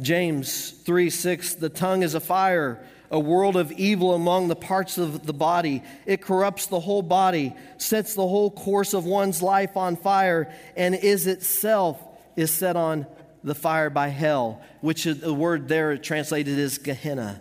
James 0.00 0.70
3 0.70 1.10
6, 1.10 1.54
the 1.54 1.68
tongue 1.68 2.02
is 2.02 2.14
a 2.14 2.20
fire, 2.20 2.82
a 3.10 3.18
world 3.18 3.56
of 3.56 3.72
evil 3.72 4.14
among 4.14 4.48
the 4.48 4.56
parts 4.56 4.98
of 4.98 5.26
the 5.26 5.32
body. 5.32 5.82
It 6.06 6.22
corrupts 6.22 6.66
the 6.66 6.80
whole 6.80 7.02
body, 7.02 7.54
sets 7.78 8.14
the 8.14 8.26
whole 8.26 8.50
course 8.50 8.94
of 8.94 9.04
one's 9.04 9.42
life 9.42 9.76
on 9.76 9.96
fire, 9.96 10.52
and 10.76 10.94
is 10.94 11.26
itself 11.26 12.02
is 12.36 12.50
set 12.50 12.76
on 12.76 13.06
the 13.42 13.54
fire 13.54 13.90
by 13.90 14.08
hell, 14.08 14.62
which 14.80 15.04
the 15.04 15.34
word 15.34 15.68
there 15.68 15.96
translated 15.98 16.58
is 16.58 16.78
Gehenna. 16.78 17.40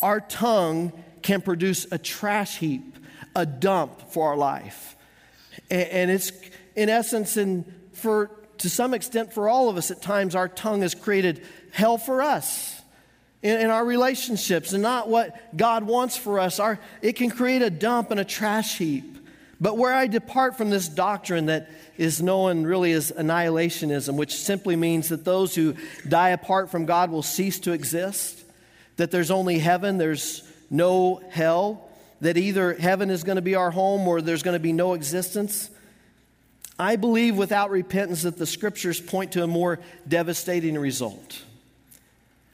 Our 0.00 0.20
tongue 0.20 0.92
can 1.28 1.42
produce 1.42 1.86
a 1.92 1.98
trash 1.98 2.56
heap, 2.56 2.96
a 3.36 3.44
dump 3.44 4.10
for 4.12 4.30
our 4.30 4.36
life. 4.36 4.96
And 5.70 6.10
it's, 6.10 6.32
in 6.74 6.88
essence, 6.88 7.36
and 7.36 7.70
for 7.92 8.30
to 8.56 8.70
some 8.70 8.94
extent, 8.94 9.34
for 9.34 9.46
all 9.46 9.68
of 9.68 9.76
us, 9.76 9.90
at 9.90 10.00
times, 10.00 10.34
our 10.34 10.48
tongue 10.48 10.80
has 10.80 10.94
created 10.94 11.44
hell 11.70 11.98
for 11.98 12.22
us 12.22 12.80
in, 13.42 13.60
in, 13.60 13.68
our 13.68 13.84
relationships 13.84 14.72
and 14.72 14.82
not 14.82 15.10
what 15.10 15.54
God 15.54 15.84
wants 15.84 16.16
for 16.16 16.40
us. 16.40 16.58
Our, 16.58 16.80
it 17.02 17.12
can 17.12 17.28
create 17.28 17.60
a 17.60 17.68
dump 17.68 18.10
and 18.10 18.18
a 18.18 18.24
trash 18.24 18.78
heap. 18.78 19.18
But 19.60 19.76
where 19.76 19.92
I 19.92 20.06
depart 20.06 20.56
from 20.56 20.70
this 20.70 20.88
doctrine 20.88 21.46
that 21.46 21.68
is 21.98 22.22
known 22.22 22.64
really 22.64 22.92
as 22.92 23.12
annihilationism, 23.12 24.16
which 24.16 24.34
simply 24.34 24.76
means 24.76 25.10
that 25.10 25.26
those 25.26 25.54
who 25.54 25.74
die 26.08 26.30
apart 26.30 26.70
from 26.70 26.86
God 26.86 27.10
will 27.10 27.22
cease 27.22 27.60
to 27.60 27.72
exist, 27.72 28.42
that 28.96 29.10
there's 29.10 29.30
only 29.30 29.58
heaven, 29.58 29.98
there's 29.98 30.47
no 30.70 31.22
hell, 31.30 31.88
that 32.20 32.36
either 32.36 32.74
heaven 32.74 33.10
is 33.10 33.24
going 33.24 33.36
to 33.36 33.42
be 33.42 33.54
our 33.54 33.70
home 33.70 34.06
or 34.08 34.20
there's 34.20 34.42
going 34.42 34.56
to 34.56 34.60
be 34.60 34.72
no 34.72 34.94
existence. 34.94 35.70
I 36.78 36.96
believe 36.96 37.36
without 37.36 37.70
repentance 37.70 38.22
that 38.22 38.36
the 38.36 38.46
scriptures 38.46 39.00
point 39.00 39.32
to 39.32 39.42
a 39.42 39.46
more 39.46 39.80
devastating 40.06 40.78
result. 40.78 41.42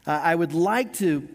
I 0.07 0.35
would 0.35 0.53
like 0.53 0.95
to 0.95 1.27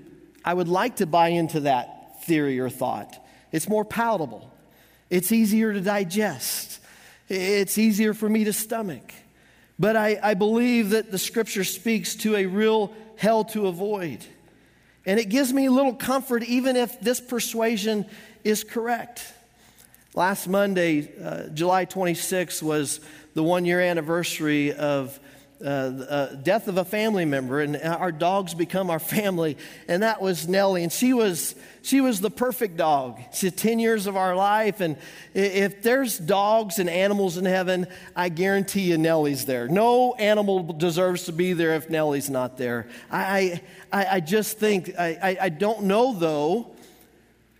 I 0.46 0.54
would 0.54 0.68
like 0.68 0.98
to 0.98 1.06
buy 1.06 1.30
into 1.30 1.62
that 1.62 2.24
theory 2.24 2.60
or 2.60 2.70
thought. 2.70 3.16
It's 3.52 3.68
more 3.68 3.84
palatable. 3.84 4.50
It's 5.10 5.32
easier 5.32 5.74
to 5.74 5.82
digest. 5.82 6.80
It's 7.28 7.78
easier 7.78 8.14
for 8.14 8.30
me 8.30 8.46
to 8.46 8.54
stomach. 8.54 9.14
But 9.78 9.96
I, 9.96 10.20
I 10.22 10.34
believe 10.36 10.92
that 10.92 11.12
the 11.12 11.18
scripture 11.18 11.64
speaks 11.64 12.16
to 12.18 12.36
a 12.36 12.46
real 12.46 12.94
hell 13.18 13.44
to 13.46 13.68
avoid. 13.68 14.26
And 15.10 15.20
it 15.20 15.30
gives 15.30 15.52
me 15.52 15.66
a 15.66 15.72
little 15.72 15.96
comfort, 15.96 16.44
even 16.44 16.76
if 16.76 17.02
this 17.02 17.20
persuasion 17.20 18.06
is 18.44 18.64
correct. 18.64 19.26
Last 20.14 20.48
Monday, 20.48 21.10
uh, 21.20 21.48
July 21.48 21.88
26th, 21.88 22.62
was 22.62 23.00
the 23.34 23.42
one 23.42 23.66
year 23.66 23.82
anniversary 23.82 24.72
of 24.72 25.20
uh, 25.62 25.66
uh, 25.68 26.36
death 26.36 26.70
of 26.70 26.78
a 26.78 26.86
family 26.86 27.26
member, 27.26 27.60
and 27.60 27.76
our 27.76 28.12
dogs 28.12 28.54
become 28.54 28.90
our 28.90 29.00
family, 29.00 29.58
and 29.88 30.04
that 30.04 30.22
was 30.22 30.48
Nellie. 30.48 30.84
And 30.84 30.92
she 30.92 31.14
was, 31.14 31.54
she 31.82 32.00
was 32.00 32.22
the 32.22 32.30
perfect 32.30 32.78
dog. 32.78 33.20
She 33.34 33.48
had 33.48 33.58
10 33.58 33.80
years 33.80 34.08
of 34.08 34.16
our 34.16 34.36
life, 34.36 34.80
and 34.80 34.96
if 35.34 35.82
there's 35.82 36.18
dogs 36.18 36.80
and 36.80 36.90
animals 36.90 37.38
in 37.38 37.44
heaven, 37.44 37.88
I 38.16 38.30
guarantee 38.30 38.84
you 38.84 38.98
Nellie's 38.98 39.46
there. 39.46 39.68
No 39.68 40.14
animal 40.14 40.64
deserves 40.64 41.26
to 41.26 41.34
be 41.34 41.52
there 41.52 41.76
if 41.76 41.90
Nellie's 41.90 42.30
not 42.30 42.58
there. 42.58 42.88
I, 43.12 43.62
I, 43.92 44.06
I 44.06 44.20
just 44.22 44.60
think, 44.60 44.94
I, 44.98 45.18
I, 45.22 45.38
I 45.42 45.50
don't 45.50 45.84
know, 45.84 46.14
though, 46.14 46.72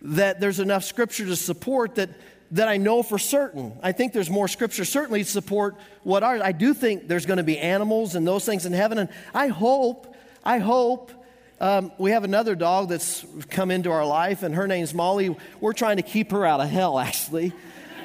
that 0.02 0.40
there's 0.40 0.60
enough 0.60 0.84
scripture 0.84 1.26
to 1.26 1.36
support 1.36 1.96
that 1.96 2.08
that 2.52 2.68
I 2.68 2.78
know 2.78 3.02
for 3.02 3.18
certain. 3.18 3.78
I 3.82 3.92
think 3.92 4.12
there's 4.12 4.30
more 4.30 4.48
scripture 4.48 4.84
certainly 4.84 5.22
to 5.22 5.30
support 5.30 5.76
what 6.02 6.22
ours. 6.22 6.40
I 6.42 6.52
do 6.52 6.74
think 6.74 7.06
there's 7.06 7.26
going 7.26 7.36
to 7.36 7.44
be 7.44 7.58
animals 7.58 8.14
and 8.14 8.26
those 8.26 8.44
things 8.44 8.66
in 8.66 8.72
heaven, 8.72 8.98
and 8.98 9.08
I 9.32 9.48
hope, 9.48 10.14
I 10.44 10.58
hope. 10.58 11.12
Um, 11.60 11.92
we 11.98 12.12
have 12.12 12.24
another 12.24 12.54
dog 12.54 12.88
that's 12.88 13.24
come 13.50 13.70
into 13.70 13.90
our 13.90 14.06
life, 14.06 14.42
and 14.42 14.54
her 14.54 14.66
name's 14.66 14.94
Molly. 14.94 15.36
We're 15.60 15.74
trying 15.74 15.98
to 15.98 16.02
keep 16.02 16.30
her 16.32 16.46
out 16.46 16.60
of 16.60 16.70
hell, 16.70 16.98
actually. 16.98 17.52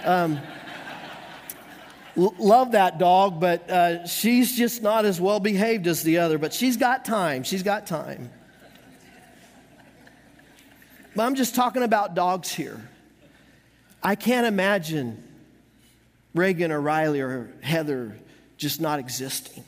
Um, 0.04 0.42
love 2.16 2.74
that 2.74 3.00
dog, 3.00 3.40
but 3.40 3.70
uh, 3.70 4.06
she's 4.08 4.56
just 4.58 4.84
not 4.84 5.06
as 5.06 5.22
well 5.22 5.40
behaved 5.40 5.88
as 5.88 6.04
the 6.04 6.18
other. 6.18 6.38
But 6.38 6.54
she's 6.54 6.76
got 6.76 7.06
time. 7.06 7.44
She's 7.44 7.64
got 7.64 7.88
time. 7.88 8.30
But 11.16 11.24
I'm 11.24 11.36
just 11.36 11.56
talking 11.56 11.84
about 11.84 12.14
dogs 12.14 12.52
here. 12.52 12.82
I 14.06 14.14
can't 14.14 14.46
imagine 14.46 15.18
Reagan 16.36 16.72
or 16.72 16.80
Riley 16.80 17.22
or 17.22 17.52
Heather 17.62 18.16
just 18.56 18.80
not 18.80 19.00
existing. 19.00 19.64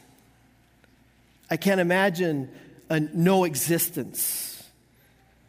I 1.50 1.58
can't 1.58 1.82
imagine 1.82 2.48
a 2.88 3.00
no 3.00 3.46
existence. 3.46 4.64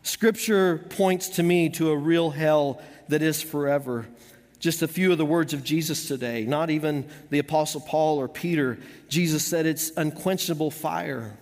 Scripture 0.03 0.79
points 0.79 1.29
to 1.37 1.43
me 1.43 1.69
to 1.69 1.91
a 1.91 1.97
real 1.99 2.31
hell 2.31 2.81
that 3.09 3.21
is 3.21 3.43
forever. 3.43 4.07
Just 4.59 4.81
a 4.81 4.89
few 4.89 5.13
of 5.13 5.19
the 5.19 5.27
words 5.27 5.53
of 5.53 5.63
Jesus 5.63 6.09
today, 6.09 6.47
not 6.47 6.71
even 6.71 7.07
the 7.29 7.41
Apostle 7.41 7.83
Paul 7.83 8.17
or 8.17 8.27
Peter. 8.27 8.79
Jesus 9.11 9.45
said 9.45 9.67
it's 9.67 9.93
unquenchable 9.99 10.71
fire. 10.71 11.37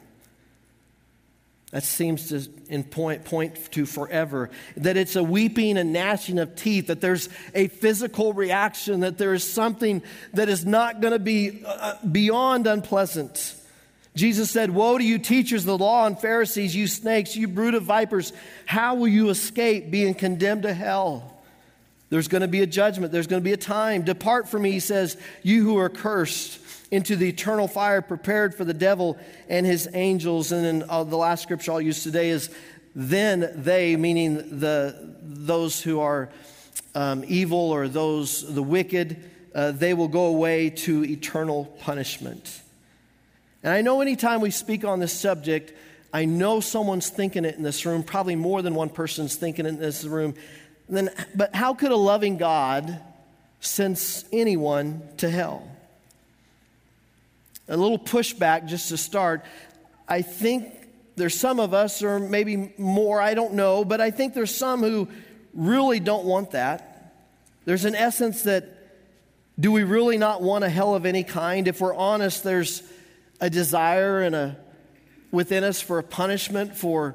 That 1.76 1.82
seems 1.82 2.30
to 2.30 2.50
in 2.72 2.84
point, 2.84 3.26
point 3.26 3.70
to 3.72 3.84
forever. 3.84 4.48
That 4.78 4.96
it's 4.96 5.14
a 5.14 5.22
weeping 5.22 5.76
and 5.76 5.92
gnashing 5.92 6.38
of 6.38 6.56
teeth, 6.56 6.86
that 6.86 7.02
there's 7.02 7.28
a 7.54 7.68
physical 7.68 8.32
reaction, 8.32 9.00
that 9.00 9.18
there 9.18 9.34
is 9.34 9.44
something 9.44 10.02
that 10.32 10.48
is 10.48 10.64
not 10.64 11.02
going 11.02 11.12
to 11.12 11.18
be 11.18 11.62
uh, 11.66 11.96
beyond 12.10 12.66
unpleasant. 12.66 13.54
Jesus 14.14 14.50
said, 14.50 14.70
Woe 14.70 14.96
to 14.96 15.04
you, 15.04 15.18
teachers 15.18 15.64
of 15.64 15.66
the 15.66 15.76
law 15.76 16.06
and 16.06 16.18
Pharisees, 16.18 16.74
you 16.74 16.86
snakes, 16.86 17.36
you 17.36 17.46
brood 17.46 17.74
of 17.74 17.82
vipers. 17.82 18.32
How 18.64 18.94
will 18.94 19.08
you 19.08 19.28
escape 19.28 19.90
being 19.90 20.14
condemned 20.14 20.62
to 20.62 20.72
hell? 20.72 21.36
There's 22.08 22.28
going 22.28 22.40
to 22.40 22.48
be 22.48 22.62
a 22.62 22.66
judgment. 22.66 23.12
There's 23.12 23.26
going 23.26 23.42
to 23.42 23.44
be 23.44 23.52
a 23.52 23.58
time. 23.58 24.00
Depart 24.00 24.48
from 24.48 24.62
me, 24.62 24.70
he 24.70 24.80
says, 24.80 25.18
you 25.42 25.62
who 25.62 25.76
are 25.76 25.90
cursed 25.90 26.58
into 26.90 27.16
the 27.16 27.28
eternal 27.28 27.68
fire 27.68 28.00
prepared 28.00 28.54
for 28.54 28.64
the 28.64 28.74
devil 28.74 29.18
and 29.48 29.66
his 29.66 29.88
angels. 29.92 30.52
And 30.52 30.64
then 30.64 30.88
uh, 30.88 31.04
the 31.04 31.16
last 31.16 31.42
scripture 31.42 31.72
I'll 31.72 31.80
use 31.80 32.02
today 32.02 32.30
is 32.30 32.50
then 32.94 33.52
they, 33.54 33.96
meaning 33.96 34.60
the, 34.60 35.14
those 35.22 35.82
who 35.82 36.00
are 36.00 36.30
um, 36.94 37.24
evil 37.26 37.58
or 37.58 37.88
those, 37.88 38.54
the 38.54 38.62
wicked, 38.62 39.22
uh, 39.54 39.72
they 39.72 39.94
will 39.94 40.08
go 40.08 40.26
away 40.26 40.70
to 40.70 41.04
eternal 41.04 41.66
punishment. 41.80 42.62
And 43.62 43.72
I 43.72 43.82
know 43.82 44.00
anytime 44.00 44.40
we 44.40 44.50
speak 44.50 44.84
on 44.84 45.00
this 45.00 45.12
subject, 45.12 45.72
I 46.12 46.24
know 46.24 46.60
someone's 46.60 47.10
thinking 47.10 47.44
it 47.44 47.56
in 47.56 47.62
this 47.62 47.84
room, 47.84 48.02
probably 48.02 48.36
more 48.36 48.62
than 48.62 48.74
one 48.74 48.88
person's 48.88 49.34
thinking 49.34 49.66
it 49.66 49.70
in 49.70 49.78
this 49.78 50.04
room. 50.04 50.34
Then, 50.88 51.10
but 51.34 51.54
how 51.54 51.74
could 51.74 51.90
a 51.90 51.96
loving 51.96 52.38
God 52.38 53.00
send 53.60 54.00
anyone 54.32 55.02
to 55.18 55.28
hell? 55.28 55.68
A 57.68 57.76
little 57.76 57.98
pushback 57.98 58.66
just 58.66 58.88
to 58.90 58.96
start. 58.96 59.44
I 60.08 60.22
think 60.22 60.72
there's 61.16 61.38
some 61.38 61.60
of 61.60 61.74
us, 61.74 62.02
or 62.02 62.18
maybe 62.18 62.72
more, 62.78 63.20
I 63.20 63.34
don't 63.34 63.54
know, 63.54 63.84
but 63.84 64.00
I 64.00 64.10
think 64.10 64.34
there's 64.34 64.54
some 64.54 64.80
who 64.80 65.08
really 65.54 66.00
don't 66.00 66.24
want 66.24 66.52
that. 66.52 67.14
There's 67.64 67.84
an 67.84 67.94
essence 67.94 68.42
that 68.42 68.72
do 69.58 69.72
we 69.72 69.84
really 69.84 70.18
not 70.18 70.42
want 70.42 70.64
a 70.64 70.68
hell 70.68 70.94
of 70.94 71.06
any 71.06 71.24
kind? 71.24 71.66
If 71.66 71.80
we're 71.80 71.94
honest, 71.94 72.44
there's 72.44 72.82
a 73.40 73.48
desire 73.48 74.20
and 74.20 74.34
a 74.34 74.56
within 75.30 75.64
us 75.64 75.80
for 75.80 75.98
a 75.98 76.02
punishment 76.02 76.76
for 76.76 77.14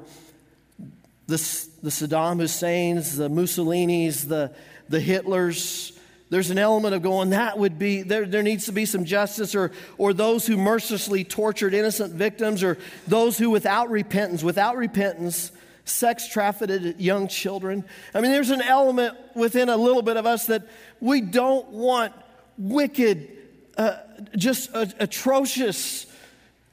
the, 1.26 1.36
the 1.82 1.90
Saddam 1.90 2.38
Husseins, 2.38 3.16
the 3.16 3.28
Mussolinis, 3.28 4.28
the, 4.28 4.54
the 4.88 5.00
Hitlers, 5.00 5.96
there's 6.32 6.48
an 6.48 6.56
element 6.56 6.94
of 6.94 7.02
going, 7.02 7.28
that 7.28 7.58
would 7.58 7.78
be, 7.78 8.00
there, 8.00 8.24
there 8.24 8.42
needs 8.42 8.64
to 8.64 8.72
be 8.72 8.86
some 8.86 9.04
justice, 9.04 9.54
or, 9.54 9.70
or 9.98 10.14
those 10.14 10.46
who 10.46 10.56
mercilessly 10.56 11.24
tortured 11.24 11.74
innocent 11.74 12.14
victims, 12.14 12.62
or 12.62 12.78
those 13.06 13.36
who 13.36 13.50
without 13.50 13.90
repentance, 13.90 14.42
without 14.42 14.78
repentance, 14.78 15.52
sex 15.84 16.26
trafficked 16.26 16.98
young 16.98 17.28
children. 17.28 17.84
I 18.14 18.22
mean, 18.22 18.32
there's 18.32 18.48
an 18.48 18.62
element 18.62 19.14
within 19.34 19.68
a 19.68 19.76
little 19.76 20.00
bit 20.00 20.16
of 20.16 20.24
us 20.24 20.46
that 20.46 20.62
we 21.00 21.20
don't 21.20 21.68
want 21.68 22.14
wicked, 22.56 23.28
uh, 23.76 23.98
just 24.34 24.74
uh, 24.74 24.86
atrocious 24.98 26.06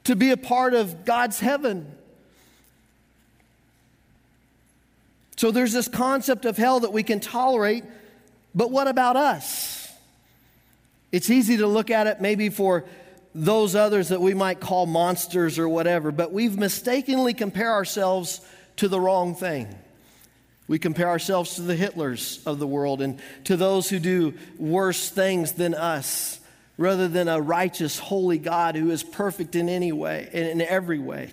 to 0.04 0.16
be 0.16 0.30
a 0.30 0.38
part 0.38 0.72
of 0.72 1.04
God's 1.04 1.38
heaven. 1.38 1.86
So 5.36 5.50
there's 5.50 5.74
this 5.74 5.88
concept 5.88 6.46
of 6.46 6.56
hell 6.56 6.80
that 6.80 6.94
we 6.94 7.02
can 7.02 7.20
tolerate 7.20 7.84
but 8.54 8.70
what 8.70 8.88
about 8.88 9.16
us? 9.16 9.88
It's 11.12 11.30
easy 11.30 11.58
to 11.58 11.66
look 11.66 11.90
at 11.90 12.06
it 12.06 12.20
maybe 12.20 12.48
for 12.48 12.84
those 13.34 13.74
others 13.74 14.08
that 14.08 14.20
we 14.20 14.34
might 14.34 14.60
call 14.60 14.86
monsters 14.86 15.58
or 15.58 15.68
whatever, 15.68 16.10
but 16.10 16.32
we've 16.32 16.58
mistakenly 16.58 17.34
compare 17.34 17.72
ourselves 17.72 18.40
to 18.76 18.88
the 18.88 19.00
wrong 19.00 19.34
thing. 19.34 19.72
We 20.66 20.78
compare 20.78 21.08
ourselves 21.08 21.56
to 21.56 21.62
the 21.62 21.76
Hitlers 21.76 22.44
of 22.46 22.58
the 22.58 22.66
world 22.66 23.02
and 23.02 23.20
to 23.44 23.56
those 23.56 23.88
who 23.88 23.98
do 23.98 24.34
worse 24.58 25.10
things 25.10 25.52
than 25.52 25.74
us, 25.74 26.38
rather 26.76 27.08
than 27.08 27.28
a 27.28 27.40
righteous, 27.40 27.98
holy 27.98 28.38
God 28.38 28.76
who 28.76 28.90
is 28.90 29.02
perfect 29.02 29.54
in 29.56 29.68
any 29.68 29.92
way, 29.92 30.28
in 30.32 30.60
every 30.60 30.98
way. 30.98 31.32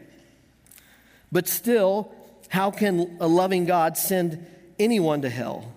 But 1.31 1.47
still, 1.47 2.11
how 2.49 2.71
can 2.71 3.17
a 3.19 3.27
loving 3.27 3.65
God 3.65 3.97
send 3.97 4.45
anyone 4.79 5.21
to 5.21 5.29
hell? 5.29 5.71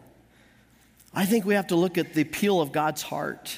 I 1.12 1.26
think 1.26 1.44
we 1.44 1.54
have 1.54 1.68
to 1.68 1.76
look 1.76 1.98
at 1.98 2.14
the 2.14 2.22
appeal 2.22 2.60
of 2.60 2.72
God's 2.72 3.02
heart. 3.02 3.56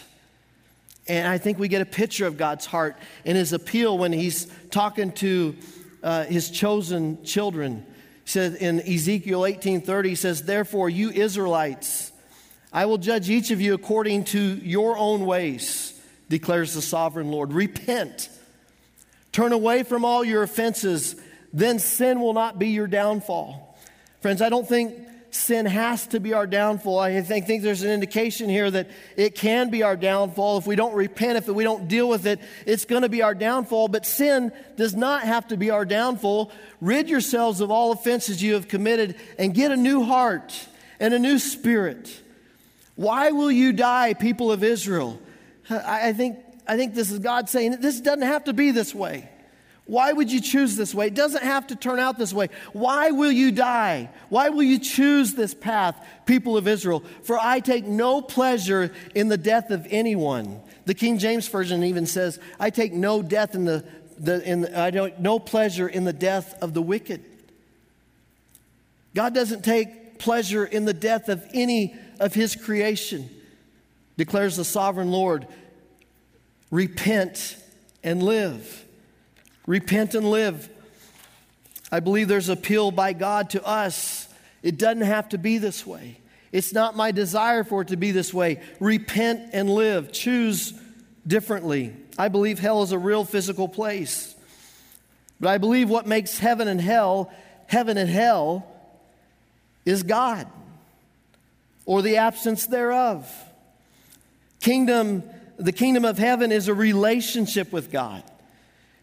And 1.06 1.28
I 1.28 1.38
think 1.38 1.58
we 1.58 1.68
get 1.68 1.82
a 1.82 1.86
picture 1.86 2.26
of 2.26 2.36
God's 2.36 2.64
heart 2.64 2.96
in 3.24 3.36
his 3.36 3.52
appeal 3.52 3.98
when 3.98 4.12
he's 4.12 4.46
talking 4.70 5.12
to 5.12 5.56
uh, 6.02 6.24
his 6.24 6.50
chosen 6.50 7.22
children. 7.24 7.84
He 8.24 8.40
in 8.40 8.80
Ezekiel 8.80 9.42
18:30, 9.42 10.04
he 10.06 10.14
says, 10.14 10.42
Therefore, 10.42 10.88
you 10.88 11.10
Israelites, 11.10 12.12
I 12.72 12.86
will 12.86 12.98
judge 12.98 13.28
each 13.28 13.50
of 13.50 13.60
you 13.60 13.74
according 13.74 14.24
to 14.26 14.40
your 14.40 14.96
own 14.96 15.26
ways, 15.26 16.00
declares 16.28 16.72
the 16.72 16.82
sovereign 16.82 17.30
Lord. 17.30 17.52
Repent. 17.52 18.30
Turn 19.32 19.52
away 19.52 19.82
from 19.82 20.04
all 20.04 20.24
your 20.24 20.42
offenses, 20.42 21.16
then 21.52 21.78
sin 21.78 22.20
will 22.20 22.34
not 22.34 22.58
be 22.58 22.68
your 22.68 22.86
downfall. 22.86 23.78
Friends, 24.20 24.40
I 24.40 24.48
don't 24.48 24.68
think 24.68 24.94
sin 25.34 25.66
has 25.66 26.06
to 26.08 26.20
be 26.20 26.34
our 26.34 26.46
downfall. 26.46 26.98
I 26.98 27.20
think, 27.22 27.46
think 27.46 27.62
there's 27.62 27.82
an 27.82 27.90
indication 27.90 28.48
here 28.48 28.70
that 28.70 28.90
it 29.16 29.34
can 29.34 29.70
be 29.70 29.82
our 29.82 29.96
downfall. 29.96 30.58
If 30.58 30.66
we 30.66 30.76
don't 30.76 30.94
repent, 30.94 31.38
if 31.38 31.48
we 31.48 31.64
don't 31.64 31.88
deal 31.88 32.08
with 32.08 32.26
it, 32.26 32.38
it's 32.66 32.84
going 32.84 33.02
to 33.02 33.08
be 33.08 33.22
our 33.22 33.34
downfall. 33.34 33.88
But 33.88 34.06
sin 34.06 34.52
does 34.76 34.94
not 34.94 35.22
have 35.24 35.48
to 35.48 35.56
be 35.56 35.70
our 35.70 35.84
downfall. 35.84 36.52
Rid 36.80 37.08
yourselves 37.08 37.60
of 37.60 37.70
all 37.70 37.92
offenses 37.92 38.42
you 38.42 38.54
have 38.54 38.68
committed 38.68 39.16
and 39.38 39.54
get 39.54 39.72
a 39.72 39.76
new 39.76 40.04
heart 40.04 40.68
and 41.00 41.14
a 41.14 41.18
new 41.18 41.38
spirit. 41.38 42.20
Why 42.94 43.30
will 43.30 43.50
you 43.50 43.72
die, 43.72 44.14
people 44.14 44.52
of 44.52 44.62
Israel? 44.62 45.18
I 45.70 46.12
think, 46.12 46.38
I 46.68 46.76
think 46.76 46.94
this 46.94 47.10
is 47.10 47.20
God 47.20 47.48
saying 47.48 47.80
this 47.80 48.00
doesn't 48.00 48.22
have 48.22 48.44
to 48.44 48.52
be 48.52 48.70
this 48.70 48.94
way. 48.94 49.30
Why 49.92 50.10
would 50.10 50.32
you 50.32 50.40
choose 50.40 50.74
this 50.74 50.94
way? 50.94 51.08
It 51.08 51.14
doesn't 51.14 51.42
have 51.42 51.66
to 51.66 51.76
turn 51.76 51.98
out 51.98 52.16
this 52.16 52.32
way. 52.32 52.48
Why 52.72 53.10
will 53.10 53.30
you 53.30 53.52
die? 53.52 54.08
Why 54.30 54.48
will 54.48 54.62
you 54.62 54.78
choose 54.78 55.34
this 55.34 55.52
path, 55.52 56.02
people 56.24 56.56
of 56.56 56.66
Israel? 56.66 57.04
For 57.24 57.38
I 57.38 57.60
take 57.60 57.84
no 57.84 58.22
pleasure 58.22 58.90
in 59.14 59.28
the 59.28 59.36
death 59.36 59.70
of 59.70 59.86
anyone. 59.90 60.62
The 60.86 60.94
King 60.94 61.18
James 61.18 61.46
Version 61.46 61.84
even 61.84 62.06
says, 62.06 62.40
I 62.58 62.70
take 62.70 62.94
no 62.94 63.22
death 63.22 63.54
in 63.54 63.66
the, 63.66 63.84
the, 64.16 64.42
in 64.50 64.62
the, 64.62 64.80
I 64.80 64.90
don't 64.92 65.20
no 65.20 65.38
pleasure 65.38 65.88
in 65.88 66.04
the 66.04 66.14
death 66.14 66.54
of 66.62 66.72
the 66.72 66.80
wicked. 66.80 67.22
God 69.14 69.34
doesn't 69.34 69.62
take 69.62 70.18
pleasure 70.18 70.64
in 70.64 70.86
the 70.86 70.94
death 70.94 71.28
of 71.28 71.46
any 71.52 71.94
of 72.18 72.32
his 72.32 72.56
creation, 72.56 73.28
declares 74.16 74.56
the 74.56 74.64
sovereign 74.64 75.10
Lord. 75.10 75.46
Repent 76.70 77.58
and 78.02 78.22
live. 78.22 78.86
Repent 79.66 80.14
and 80.14 80.30
live. 80.30 80.68
I 81.90 82.00
believe 82.00 82.28
there's 82.28 82.48
appeal 82.48 82.90
by 82.90 83.12
God 83.12 83.50
to 83.50 83.64
us. 83.64 84.28
It 84.62 84.78
doesn't 84.78 85.02
have 85.02 85.28
to 85.30 85.38
be 85.38 85.58
this 85.58 85.86
way. 85.86 86.18
It's 86.52 86.72
not 86.72 86.96
my 86.96 87.12
desire 87.12 87.64
for 87.64 87.82
it 87.82 87.88
to 87.88 87.96
be 87.96 88.10
this 88.10 88.32
way. 88.32 88.60
Repent 88.80 89.50
and 89.52 89.70
live. 89.70 90.12
Choose 90.12 90.74
differently. 91.26 91.94
I 92.18 92.28
believe 92.28 92.58
hell 92.58 92.82
is 92.82 92.92
a 92.92 92.98
real 92.98 93.24
physical 93.24 93.68
place. 93.68 94.34
But 95.40 95.48
I 95.48 95.58
believe 95.58 95.88
what 95.88 96.06
makes 96.06 96.38
heaven 96.38 96.68
and 96.68 96.80
hell, 96.80 97.32
heaven 97.66 97.96
and 97.96 98.08
hell, 98.08 98.66
is 99.84 100.02
God 100.02 100.46
or 101.84 102.02
the 102.02 102.18
absence 102.18 102.66
thereof. 102.66 103.30
Kingdom, 104.60 105.24
the 105.56 105.72
kingdom 105.72 106.04
of 106.04 106.18
heaven 106.18 106.52
is 106.52 106.68
a 106.68 106.74
relationship 106.74 107.72
with 107.72 107.90
God. 107.90 108.22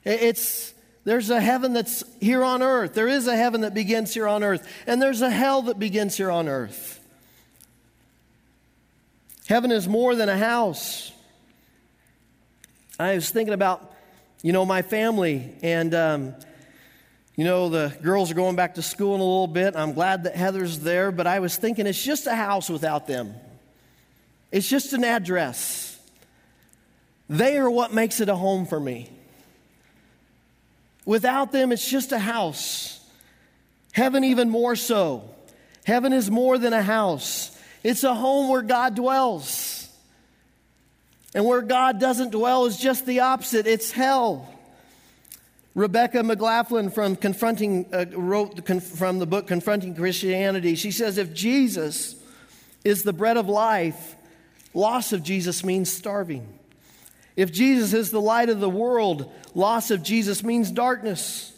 It's 0.09 0.73
there's 1.03 1.29
a 1.29 1.39
heaven 1.39 1.73
that's 1.73 2.03
here 2.19 2.43
on 2.43 2.61
earth. 2.61 2.93
There 2.93 3.07
is 3.07 3.27
a 3.27 3.35
heaven 3.35 3.61
that 3.61 3.73
begins 3.73 4.13
here 4.13 4.27
on 4.27 4.43
earth, 4.43 4.67
and 4.85 5.01
there's 5.01 5.21
a 5.21 5.29
hell 5.29 5.63
that 5.63 5.79
begins 5.79 6.17
here 6.17 6.31
on 6.31 6.47
earth. 6.47 6.99
Heaven 9.47 9.71
is 9.71 9.87
more 9.87 10.15
than 10.15 10.29
a 10.29 10.37
house. 10.37 11.11
I 12.99 13.15
was 13.15 13.29
thinking 13.29 13.53
about, 13.53 13.95
you 14.43 14.51
know, 14.51 14.65
my 14.65 14.81
family, 14.81 15.51
and, 15.63 15.95
um, 15.95 16.35
you 17.35 17.45
know, 17.45 17.69
the 17.69 17.95
girls 18.03 18.29
are 18.29 18.35
going 18.35 18.55
back 18.55 18.75
to 18.75 18.81
school 18.81 19.15
in 19.15 19.21
a 19.21 19.23
little 19.23 19.47
bit. 19.47 19.75
I'm 19.75 19.93
glad 19.93 20.25
that 20.25 20.35
Heather's 20.35 20.79
there, 20.79 21.11
but 21.11 21.25
I 21.25 21.39
was 21.39 21.55
thinking 21.55 21.87
it's 21.87 22.03
just 22.03 22.27
a 22.27 22.35
house 22.35 22.69
without 22.69 23.07
them. 23.07 23.33
It's 24.51 24.67
just 24.67 24.93
an 24.93 25.03
address. 25.03 25.99
They 27.29 27.57
are 27.57 27.69
what 27.69 27.93
makes 27.93 28.19
it 28.19 28.29
a 28.29 28.35
home 28.35 28.65
for 28.65 28.79
me. 28.79 29.09
Without 31.09 31.51
them, 31.51 31.71
it's 31.71 31.89
just 31.89 32.11
a 32.11 32.19
house. 32.19 33.03
Heaven, 33.93 34.23
even 34.23 34.47
more 34.47 34.75
so. 34.75 35.27
Heaven 35.83 36.13
is 36.13 36.29
more 36.29 36.59
than 36.59 36.71
a 36.71 36.83
house, 36.83 37.49
it's 37.83 38.03
a 38.03 38.13
home 38.13 38.47
where 38.47 38.61
God 38.61 38.93
dwells. 38.93 39.89
And 41.33 41.45
where 41.45 41.63
God 41.63 41.99
doesn't 41.99 42.29
dwell 42.29 42.67
is 42.67 42.77
just 42.77 43.07
the 43.07 43.21
opposite 43.21 43.65
it's 43.65 43.89
hell. 43.89 44.53
Rebecca 45.73 46.21
McLaughlin 46.21 46.91
from 46.91 47.15
confronting 47.15 47.87
uh, 47.91 48.05
wrote 48.11 48.63
the, 48.63 48.79
from 48.79 49.17
the 49.17 49.25
book 49.25 49.47
Confronting 49.47 49.95
Christianity. 49.95 50.75
She 50.75 50.91
says 50.91 51.17
if 51.17 51.33
Jesus 51.33 52.15
is 52.83 53.01
the 53.01 53.13
bread 53.13 53.37
of 53.37 53.49
life, 53.49 54.15
loss 54.75 55.11
of 55.11 55.23
Jesus 55.23 55.63
means 55.63 55.91
starving. 55.91 56.58
If 57.39 57.54
Jesus 57.54 57.93
is 57.93 58.12
the 58.12 58.19
light 58.19 58.49
of 58.49 58.60
the 58.60 58.69
world, 58.69 59.32
loss 59.56 59.91
of 59.91 60.04
Jesus 60.04 60.43
means 60.43 60.71
darkness. 60.71 61.54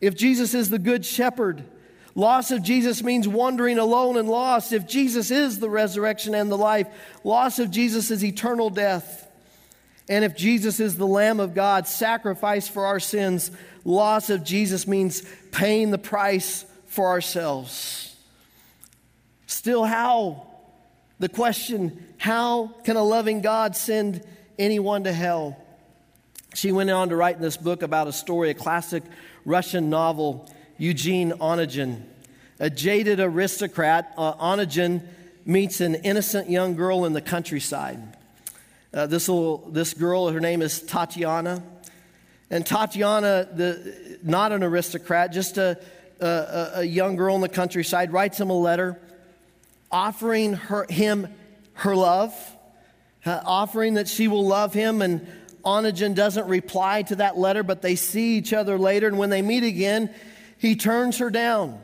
If 0.00 0.16
Jesus 0.16 0.52
is 0.52 0.68
the 0.68 0.80
good 0.80 1.06
shepherd, 1.06 1.64
Loss 2.16 2.50
of 2.50 2.62
Jesus 2.62 3.02
means 3.02 3.28
wandering 3.28 3.78
alone 3.78 4.16
and 4.16 4.26
lost. 4.26 4.72
If 4.72 4.86
Jesus 4.86 5.30
is 5.30 5.58
the 5.58 5.68
resurrection 5.68 6.34
and 6.34 6.50
the 6.50 6.56
life, 6.56 6.88
loss 7.24 7.58
of 7.58 7.70
Jesus 7.70 8.10
is 8.10 8.24
eternal 8.24 8.70
death. 8.70 9.30
And 10.08 10.24
if 10.24 10.34
Jesus 10.34 10.80
is 10.80 10.96
the 10.96 11.06
Lamb 11.06 11.40
of 11.40 11.54
God, 11.54 11.86
sacrifice 11.86 12.68
for 12.68 12.86
our 12.86 13.00
sins, 13.00 13.50
loss 13.84 14.30
of 14.30 14.44
Jesus 14.44 14.86
means 14.86 15.24
paying 15.52 15.90
the 15.90 15.98
price 15.98 16.64
for 16.86 17.08
ourselves. 17.08 18.16
Still, 19.46 19.84
how? 19.84 20.46
The 21.18 21.28
question 21.28 22.02
how 22.16 22.68
can 22.84 22.96
a 22.96 23.02
loving 23.02 23.42
God 23.42 23.76
send 23.76 24.24
anyone 24.58 25.04
to 25.04 25.12
hell? 25.12 25.56
She 26.54 26.72
went 26.72 26.90
on 26.90 27.10
to 27.10 27.16
write 27.16 27.36
in 27.36 27.42
this 27.42 27.56
book 27.56 27.82
about 27.82 28.08
a 28.08 28.12
story, 28.12 28.50
a 28.50 28.54
classic 28.54 29.02
Russian 29.44 29.90
novel 29.90 30.50
Eugene 30.78 31.32
Onegin. 31.32 32.02
A 32.58 32.70
jaded 32.70 33.20
aristocrat, 33.20 34.12
uh, 34.16 34.34
Onegin 34.34 35.02
meets 35.44 35.80
an 35.80 35.94
innocent 35.96 36.48
young 36.48 36.74
girl 36.74 37.04
in 37.04 37.12
the 37.12 37.20
countryside. 37.20 37.98
Uh, 38.92 39.06
this, 39.06 39.28
little, 39.28 39.58
this 39.70 39.92
girl, 39.94 40.28
her 40.28 40.40
name 40.40 40.62
is 40.62 40.80
Tatiana. 40.80 41.62
And 42.50 42.64
Tatiana, 42.64 43.48
the, 43.52 44.18
not 44.22 44.52
an 44.52 44.62
aristocrat, 44.62 45.32
just 45.32 45.58
a, 45.58 45.78
a, 46.20 46.70
a 46.76 46.84
young 46.84 47.16
girl 47.16 47.34
in 47.34 47.42
the 47.42 47.48
countryside, 47.48 48.12
writes 48.12 48.40
him 48.40 48.50
a 48.50 48.58
letter 48.58 48.98
offering 49.90 50.54
her, 50.54 50.86
him 50.88 51.28
her 51.74 51.94
love, 51.94 52.32
uh, 53.26 53.42
offering 53.44 53.94
that 53.94 54.08
she 54.08 54.28
will 54.28 54.46
love 54.46 54.72
him. 54.72 55.02
And 55.02 55.26
Onegin 55.64 56.14
doesn't 56.14 56.46
reply 56.46 57.02
to 57.02 57.16
that 57.16 57.36
letter, 57.36 57.62
but 57.62 57.82
they 57.82 57.96
see 57.96 58.36
each 58.36 58.52
other 58.52 58.78
later. 58.78 59.08
And 59.08 59.18
when 59.18 59.30
they 59.30 59.42
meet 59.42 59.64
again, 59.64 60.14
he 60.58 60.76
turns 60.76 61.18
her 61.18 61.30
down. 61.30 61.80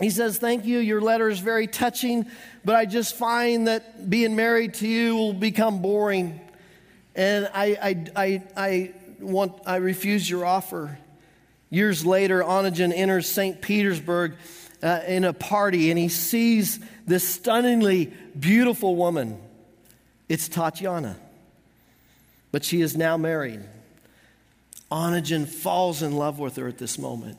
He 0.00 0.10
says, 0.10 0.38
Thank 0.38 0.64
you, 0.64 0.78
your 0.78 1.00
letter 1.00 1.28
is 1.28 1.38
very 1.38 1.66
touching, 1.66 2.26
but 2.64 2.74
I 2.74 2.86
just 2.86 3.16
find 3.16 3.68
that 3.68 4.08
being 4.08 4.34
married 4.34 4.74
to 4.74 4.88
you 4.88 5.14
will 5.14 5.34
become 5.34 5.82
boring. 5.82 6.40
And 7.14 7.50
I, 7.52 7.76
I, 7.82 8.06
I, 8.16 8.42
I, 8.56 8.94
want, 9.20 9.60
I 9.66 9.76
refuse 9.76 10.28
your 10.28 10.44
offer. 10.44 10.98
Years 11.68 12.04
later, 12.04 12.42
Onegin 12.42 12.92
enters 12.94 13.28
St. 13.28 13.60
Petersburg 13.60 14.34
uh, 14.82 15.00
in 15.06 15.24
a 15.24 15.32
party 15.32 15.90
and 15.90 15.98
he 15.98 16.08
sees 16.08 16.80
this 17.06 17.28
stunningly 17.28 18.12
beautiful 18.38 18.96
woman. 18.96 19.38
It's 20.30 20.48
Tatiana, 20.48 21.18
but 22.52 22.64
she 22.64 22.80
is 22.80 22.96
now 22.96 23.18
married. 23.18 23.60
Onegin 24.90 25.46
falls 25.46 26.00
in 26.00 26.16
love 26.16 26.38
with 26.38 26.56
her 26.56 26.66
at 26.66 26.78
this 26.78 26.98
moment 26.98 27.36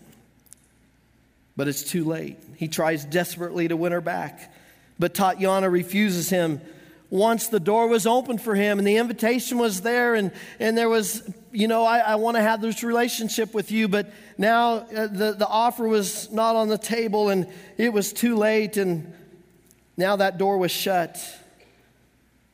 but 1.55 1.67
it's 1.67 1.83
too 1.83 2.03
late. 2.03 2.37
He 2.57 2.67
tries 2.67 3.05
desperately 3.05 3.67
to 3.67 3.75
win 3.75 3.91
her 3.91 4.01
back, 4.01 4.53
but 4.99 5.13
Tatiana 5.13 5.69
refuses 5.69 6.29
him. 6.29 6.61
Once 7.09 7.49
the 7.49 7.59
door 7.59 7.87
was 7.87 8.07
open 8.07 8.37
for 8.37 8.55
him 8.55 8.79
and 8.79 8.87
the 8.87 8.97
invitation 8.97 9.57
was 9.57 9.81
there, 9.81 10.15
and, 10.15 10.31
and 10.59 10.77
there 10.77 10.87
was, 10.87 11.21
you 11.51 11.67
know, 11.67 11.83
I, 11.83 11.99
I 11.99 12.15
want 12.15 12.37
to 12.37 12.41
have 12.41 12.61
this 12.61 12.83
relationship 12.83 13.53
with 13.53 13.71
you, 13.71 13.87
but 13.87 14.11
now 14.37 14.77
uh, 14.77 15.07
the, 15.07 15.35
the 15.37 15.47
offer 15.47 15.87
was 15.87 16.31
not 16.31 16.55
on 16.55 16.69
the 16.69 16.77
table 16.77 17.29
and 17.29 17.47
it 17.77 17.91
was 17.91 18.13
too 18.13 18.37
late, 18.37 18.77
and 18.77 19.13
now 19.97 20.15
that 20.15 20.37
door 20.37 20.57
was 20.57 20.71
shut. 20.71 21.19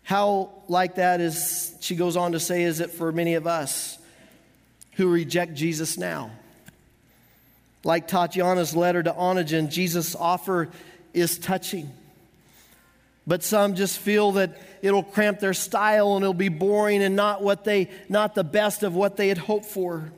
How 0.07 0.51
like 0.69 0.95
that 0.95 1.19
is, 1.19 1.75
she 1.81 1.97
goes 1.97 2.15
on 2.15 2.31
to 2.31 2.39
say, 2.39 2.63
is 2.63 2.79
it 2.79 2.91
for 2.91 3.11
many 3.11 3.33
of 3.33 3.45
us 3.45 3.97
who 4.93 5.09
reject 5.09 5.53
Jesus 5.53 5.97
now? 5.97 6.31
Like 7.83 8.07
Tatiana's 8.07 8.73
letter 8.73 9.03
to 9.03 9.11
Onegin, 9.11 9.69
Jesus' 9.69 10.15
offer 10.15 10.69
is 11.13 11.37
touching. 11.37 11.91
But 13.27 13.43
some 13.43 13.75
just 13.75 13.99
feel 13.99 14.31
that 14.33 14.57
it'll 14.81 15.03
cramp 15.03 15.41
their 15.41 15.53
style 15.53 16.15
and 16.15 16.23
it'll 16.23 16.33
be 16.33 16.47
boring 16.47 17.03
and 17.03 17.17
not 17.17 17.43
what 17.43 17.65
they 17.65 17.89
not 18.07 18.33
the 18.33 18.45
best 18.45 18.83
of 18.83 18.95
what 18.95 19.17
they 19.17 19.27
had 19.27 19.37
hoped 19.37 19.65
for. 19.65 20.09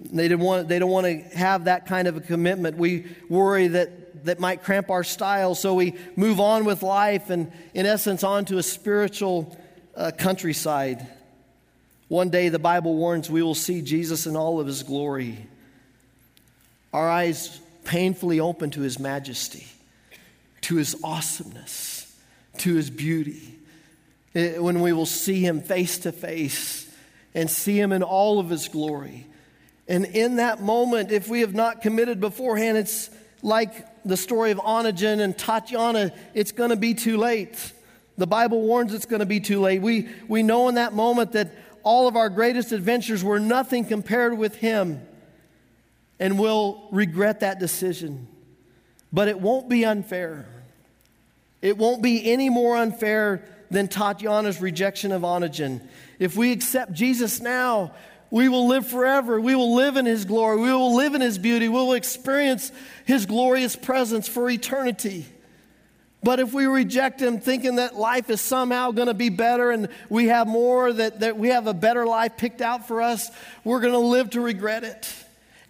They, 0.00 0.28
didn't 0.28 0.40
want, 0.40 0.68
they 0.68 0.78
don't 0.78 0.90
want 0.90 1.04
to 1.04 1.36
have 1.36 1.64
that 1.64 1.84
kind 1.84 2.08
of 2.08 2.16
a 2.16 2.20
commitment. 2.22 2.78
We 2.78 3.04
worry 3.28 3.68
that 3.68 4.09
that 4.24 4.40
might 4.40 4.62
cramp 4.62 4.90
our 4.90 5.04
style, 5.04 5.54
so 5.54 5.74
we 5.74 5.94
move 6.16 6.40
on 6.40 6.64
with 6.64 6.82
life 6.82 7.30
and, 7.30 7.50
in 7.74 7.86
essence, 7.86 8.24
onto 8.24 8.58
a 8.58 8.62
spiritual 8.62 9.56
uh, 9.96 10.10
countryside. 10.16 11.06
One 12.08 12.30
day, 12.30 12.48
the 12.48 12.58
Bible 12.58 12.96
warns 12.96 13.30
we 13.30 13.42
will 13.42 13.54
see 13.54 13.82
Jesus 13.82 14.26
in 14.26 14.36
all 14.36 14.60
of 14.60 14.66
his 14.66 14.82
glory. 14.82 15.46
Our 16.92 17.08
eyes 17.08 17.60
painfully 17.84 18.40
open 18.40 18.70
to 18.72 18.80
his 18.80 18.98
majesty, 18.98 19.66
to 20.62 20.76
his 20.76 20.96
awesomeness, 21.04 22.12
to 22.58 22.74
his 22.74 22.90
beauty. 22.90 23.54
Eh, 24.34 24.58
when 24.58 24.80
we 24.80 24.92
will 24.92 25.06
see 25.06 25.44
him 25.44 25.60
face 25.60 25.98
to 25.98 26.12
face 26.12 26.88
and 27.34 27.50
see 27.50 27.78
him 27.78 27.92
in 27.92 28.02
all 28.02 28.38
of 28.38 28.48
his 28.48 28.68
glory. 28.68 29.26
And 29.88 30.04
in 30.04 30.36
that 30.36 30.62
moment, 30.62 31.10
if 31.10 31.28
we 31.28 31.40
have 31.40 31.54
not 31.54 31.82
committed 31.82 32.20
beforehand, 32.20 32.78
it's 32.78 33.10
like 33.42 33.86
the 34.04 34.16
story 34.16 34.50
of 34.50 34.58
Onegin 34.58 35.20
and 35.20 35.36
Tatiana, 35.36 36.12
it's 36.34 36.52
going 36.52 36.70
to 36.70 36.76
be 36.76 36.94
too 36.94 37.16
late. 37.16 37.72
The 38.18 38.26
Bible 38.26 38.60
warns 38.62 38.92
it's 38.92 39.06
going 39.06 39.20
to 39.20 39.26
be 39.26 39.40
too 39.40 39.60
late. 39.60 39.80
We, 39.80 40.08
we 40.28 40.42
know 40.42 40.68
in 40.68 40.74
that 40.74 40.92
moment 40.92 41.32
that 41.32 41.52
all 41.82 42.08
of 42.08 42.16
our 42.16 42.28
greatest 42.28 42.72
adventures 42.72 43.24
were 43.24 43.40
nothing 43.40 43.84
compared 43.84 44.36
with 44.36 44.56
Him. 44.56 45.00
And 46.18 46.38
we'll 46.38 46.86
regret 46.90 47.40
that 47.40 47.58
decision. 47.58 48.28
But 49.12 49.28
it 49.28 49.40
won't 49.40 49.68
be 49.68 49.84
unfair. 49.84 50.46
It 51.62 51.78
won't 51.78 52.02
be 52.02 52.30
any 52.30 52.50
more 52.50 52.76
unfair 52.76 53.44
than 53.70 53.88
Tatiana's 53.88 54.60
rejection 54.60 55.12
of 55.12 55.22
Onegin. 55.22 55.80
If 56.18 56.36
we 56.36 56.52
accept 56.52 56.92
Jesus 56.92 57.40
now, 57.40 57.92
we 58.30 58.48
will 58.48 58.68
live 58.68 58.86
forever. 58.86 59.40
We 59.40 59.54
will 59.54 59.74
live 59.74 59.96
in 59.96 60.06
His 60.06 60.24
glory. 60.24 60.60
We 60.60 60.72
will 60.72 60.94
live 60.94 61.14
in 61.14 61.20
His 61.20 61.38
beauty. 61.38 61.68
We 61.68 61.74
will 61.74 61.94
experience 61.94 62.70
His 63.04 63.26
glorious 63.26 63.74
presence 63.74 64.28
for 64.28 64.48
eternity. 64.48 65.26
But 66.22 66.38
if 66.38 66.52
we 66.52 66.66
reject 66.66 67.20
Him 67.20 67.40
thinking 67.40 67.76
that 67.76 67.96
life 67.96 68.30
is 68.30 68.40
somehow 68.40 68.92
going 68.92 69.08
to 69.08 69.14
be 69.14 69.30
better 69.30 69.70
and 69.70 69.88
we 70.08 70.26
have 70.26 70.46
more, 70.46 70.92
that, 70.92 71.20
that 71.20 71.38
we 71.38 71.48
have 71.48 71.66
a 71.66 71.74
better 71.74 72.06
life 72.06 72.36
picked 72.36 72.60
out 72.60 72.86
for 72.86 73.02
us, 73.02 73.30
we're 73.64 73.80
going 73.80 73.94
to 73.94 73.98
live 73.98 74.30
to 74.30 74.40
regret 74.40 74.84
it. 74.84 75.12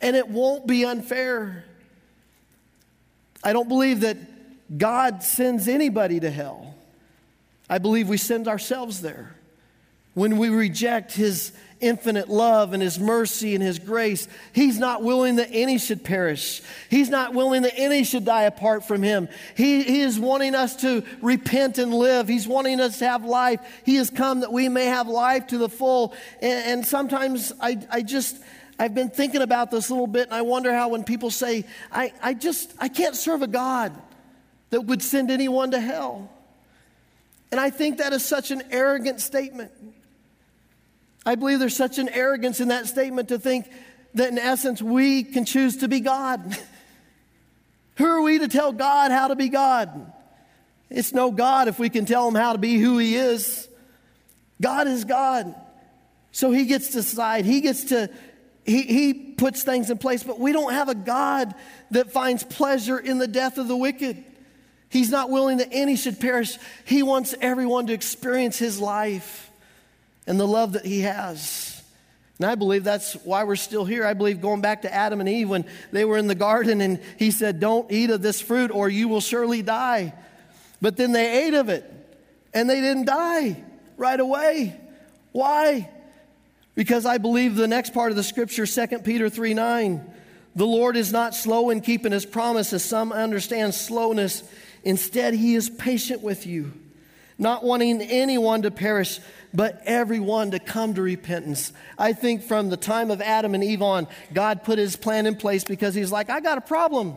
And 0.02 0.16
it 0.16 0.28
won't 0.28 0.66
be 0.66 0.84
unfair. 0.84 1.64
I 3.42 3.52
don't 3.52 3.68
believe 3.68 4.00
that 4.00 4.18
God 4.76 5.22
sends 5.22 5.66
anybody 5.66 6.20
to 6.20 6.30
hell. 6.30 6.74
I 7.68 7.78
believe 7.78 8.08
we 8.08 8.16
send 8.16 8.48
ourselves 8.48 9.00
there. 9.00 9.34
When 10.14 10.36
we 10.36 10.48
reject 10.48 11.12
His 11.12 11.52
infinite 11.80 12.28
love 12.28 12.72
and 12.72 12.82
His 12.82 12.98
mercy 12.98 13.54
and 13.54 13.62
His 13.62 13.78
grace, 13.78 14.28
He's 14.52 14.78
not 14.78 15.02
willing 15.02 15.36
that 15.36 15.48
any 15.50 15.78
should 15.78 16.04
perish. 16.04 16.62
He's 16.88 17.08
not 17.08 17.34
willing 17.34 17.62
that 17.62 17.74
any 17.76 18.04
should 18.04 18.24
die 18.24 18.42
apart 18.42 18.86
from 18.86 19.02
Him. 19.02 19.28
He, 19.56 19.82
he 19.82 20.00
is 20.00 20.18
wanting 20.18 20.54
us 20.54 20.76
to 20.76 21.02
repent 21.20 21.78
and 21.78 21.92
live. 21.92 22.28
He's 22.28 22.46
wanting 22.46 22.80
us 22.80 22.98
to 22.98 23.08
have 23.08 23.24
life. 23.24 23.60
He 23.84 23.96
has 23.96 24.10
come 24.10 24.40
that 24.40 24.52
we 24.52 24.68
may 24.68 24.86
have 24.86 25.08
life 25.08 25.48
to 25.48 25.58
the 25.58 25.68
full. 25.68 26.14
And, 26.40 26.70
and 26.70 26.86
sometimes 26.86 27.52
I, 27.60 27.78
I 27.90 28.02
just, 28.02 28.36
I've 28.78 28.94
been 28.94 29.10
thinking 29.10 29.42
about 29.42 29.70
this 29.70 29.88
a 29.88 29.92
little 29.92 30.06
bit, 30.06 30.26
and 30.26 30.34
I 30.34 30.42
wonder 30.42 30.72
how 30.72 30.88
when 30.88 31.04
people 31.04 31.30
say, 31.30 31.64
I, 31.92 32.12
I 32.22 32.34
just, 32.34 32.72
I 32.78 32.88
can't 32.88 33.16
serve 33.16 33.42
a 33.42 33.46
God 33.46 33.92
that 34.70 34.82
would 34.82 35.02
send 35.02 35.30
anyone 35.30 35.72
to 35.72 35.80
hell. 35.80 36.30
And 37.50 37.60
I 37.60 37.70
think 37.70 37.98
that 37.98 38.12
is 38.12 38.24
such 38.24 38.50
an 38.50 38.62
arrogant 38.70 39.20
statement. 39.20 39.72
I 41.30 41.36
believe 41.36 41.60
there's 41.60 41.76
such 41.76 41.98
an 41.98 42.08
arrogance 42.08 42.58
in 42.58 42.68
that 42.68 42.88
statement 42.88 43.28
to 43.28 43.38
think 43.38 43.70
that 44.14 44.32
in 44.32 44.36
essence 44.36 44.82
we 44.82 45.22
can 45.22 45.44
choose 45.44 45.76
to 45.76 45.86
be 45.86 46.00
God. 46.00 46.58
who 47.94 48.04
are 48.04 48.20
we 48.20 48.40
to 48.40 48.48
tell 48.48 48.72
God 48.72 49.12
how 49.12 49.28
to 49.28 49.36
be 49.36 49.48
God? 49.48 50.12
It's 50.90 51.12
no 51.12 51.30
God 51.30 51.68
if 51.68 51.78
we 51.78 51.88
can 51.88 52.04
tell 52.04 52.26
him 52.26 52.34
how 52.34 52.50
to 52.50 52.58
be 52.58 52.80
who 52.80 52.98
he 52.98 53.14
is. 53.14 53.68
God 54.60 54.88
is 54.88 55.04
God. 55.04 55.54
So 56.32 56.50
he 56.50 56.64
gets 56.64 56.88
to 56.88 56.94
decide. 56.94 57.44
He 57.44 57.60
gets 57.60 57.84
to, 57.84 58.10
he, 58.64 58.82
he 58.82 59.14
puts 59.14 59.62
things 59.62 59.88
in 59.88 59.98
place, 59.98 60.24
but 60.24 60.40
we 60.40 60.50
don't 60.50 60.72
have 60.72 60.88
a 60.88 60.96
God 60.96 61.54
that 61.92 62.10
finds 62.10 62.42
pleasure 62.42 62.98
in 62.98 63.18
the 63.18 63.28
death 63.28 63.56
of 63.56 63.68
the 63.68 63.76
wicked. 63.76 64.24
He's 64.88 65.10
not 65.12 65.30
willing 65.30 65.58
that 65.58 65.68
any 65.70 65.94
should 65.94 66.18
perish. 66.18 66.58
He 66.84 67.04
wants 67.04 67.36
everyone 67.40 67.86
to 67.86 67.92
experience 67.92 68.58
his 68.58 68.80
life 68.80 69.49
and 70.26 70.38
the 70.38 70.46
love 70.46 70.72
that 70.72 70.84
he 70.84 71.00
has. 71.00 71.82
And 72.38 72.46
I 72.46 72.54
believe 72.54 72.84
that's 72.84 73.14
why 73.14 73.44
we're 73.44 73.56
still 73.56 73.84
here. 73.84 74.06
I 74.06 74.14
believe 74.14 74.40
going 74.40 74.60
back 74.60 74.82
to 74.82 74.94
Adam 74.94 75.20
and 75.20 75.28
Eve 75.28 75.48
when 75.48 75.66
they 75.92 76.04
were 76.04 76.16
in 76.16 76.26
the 76.26 76.34
garden 76.34 76.80
and 76.80 77.00
he 77.18 77.30
said, 77.30 77.60
Don't 77.60 77.90
eat 77.92 78.10
of 78.10 78.22
this 78.22 78.40
fruit 78.40 78.70
or 78.70 78.88
you 78.88 79.08
will 79.08 79.20
surely 79.20 79.62
die. 79.62 80.14
But 80.80 80.96
then 80.96 81.12
they 81.12 81.46
ate 81.46 81.54
of 81.54 81.68
it 81.68 81.84
and 82.54 82.68
they 82.68 82.80
didn't 82.80 83.04
die 83.04 83.62
right 83.96 84.18
away. 84.18 84.80
Why? 85.32 85.90
Because 86.74 87.04
I 87.04 87.18
believe 87.18 87.56
the 87.56 87.68
next 87.68 87.92
part 87.92 88.10
of 88.10 88.16
the 88.16 88.22
scripture, 88.22 88.64
2 88.64 89.00
Peter 89.00 89.28
3 89.28 89.52
9, 89.52 90.14
the 90.56 90.66
Lord 90.66 90.96
is 90.96 91.12
not 91.12 91.34
slow 91.34 91.68
in 91.68 91.82
keeping 91.82 92.12
his 92.12 92.24
promises. 92.24 92.82
Some 92.82 93.12
understand 93.12 93.74
slowness 93.74 94.42
Instead, 94.82 95.34
he 95.34 95.54
is 95.54 95.68
patient 95.68 96.22
with 96.22 96.46
you, 96.46 96.72
not 97.40 97.64
wanting 97.64 98.02
anyone 98.02 98.62
to 98.62 98.70
perish, 98.70 99.18
but 99.52 99.82
everyone 99.84 100.52
to 100.52 100.58
come 100.58 100.94
to 100.94 101.02
repentance. 101.02 101.72
I 101.98 102.12
think 102.12 102.42
from 102.42 102.68
the 102.68 102.76
time 102.76 103.10
of 103.10 103.20
Adam 103.20 103.54
and 103.54 103.64
Eve 103.64 103.82
on, 103.82 104.06
God 104.32 104.62
put 104.62 104.78
his 104.78 104.94
plan 104.94 105.26
in 105.26 105.34
place 105.34 105.64
because 105.64 105.94
he's 105.94 106.12
like, 106.12 106.30
I 106.30 106.40
got 106.40 106.58
a 106.58 106.60
problem. 106.60 107.16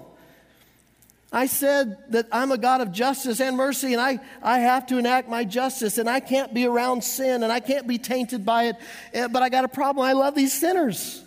I 1.32 1.48
said 1.48 1.98
that 2.12 2.28
I'm 2.32 2.52
a 2.52 2.58
God 2.58 2.82
of 2.82 2.92
justice 2.92 3.42
and 3.42 3.58
mercy, 3.58 3.94
and 3.94 4.02
I, 4.02 4.20
I 4.42 4.60
have 4.60 4.86
to 4.88 4.98
enact 4.98 5.28
my 5.28 5.44
justice, 5.44 5.98
and 5.98 6.08
I 6.08 6.20
can't 6.20 6.54
be 6.54 6.66
around 6.66 7.04
sin, 7.04 7.44
and 7.44 7.52
I 7.52 7.60
can't 7.60 7.88
be 7.88 7.98
tainted 7.98 8.46
by 8.46 8.66
it. 8.66 8.76
Eh, 9.14 9.28
but 9.28 9.42
I 9.42 9.50
got 9.50 9.66
a 9.66 9.68
problem. 9.68 10.06
I 10.06 10.14
love 10.14 10.36
these 10.36 10.54
sinners. 10.54 11.24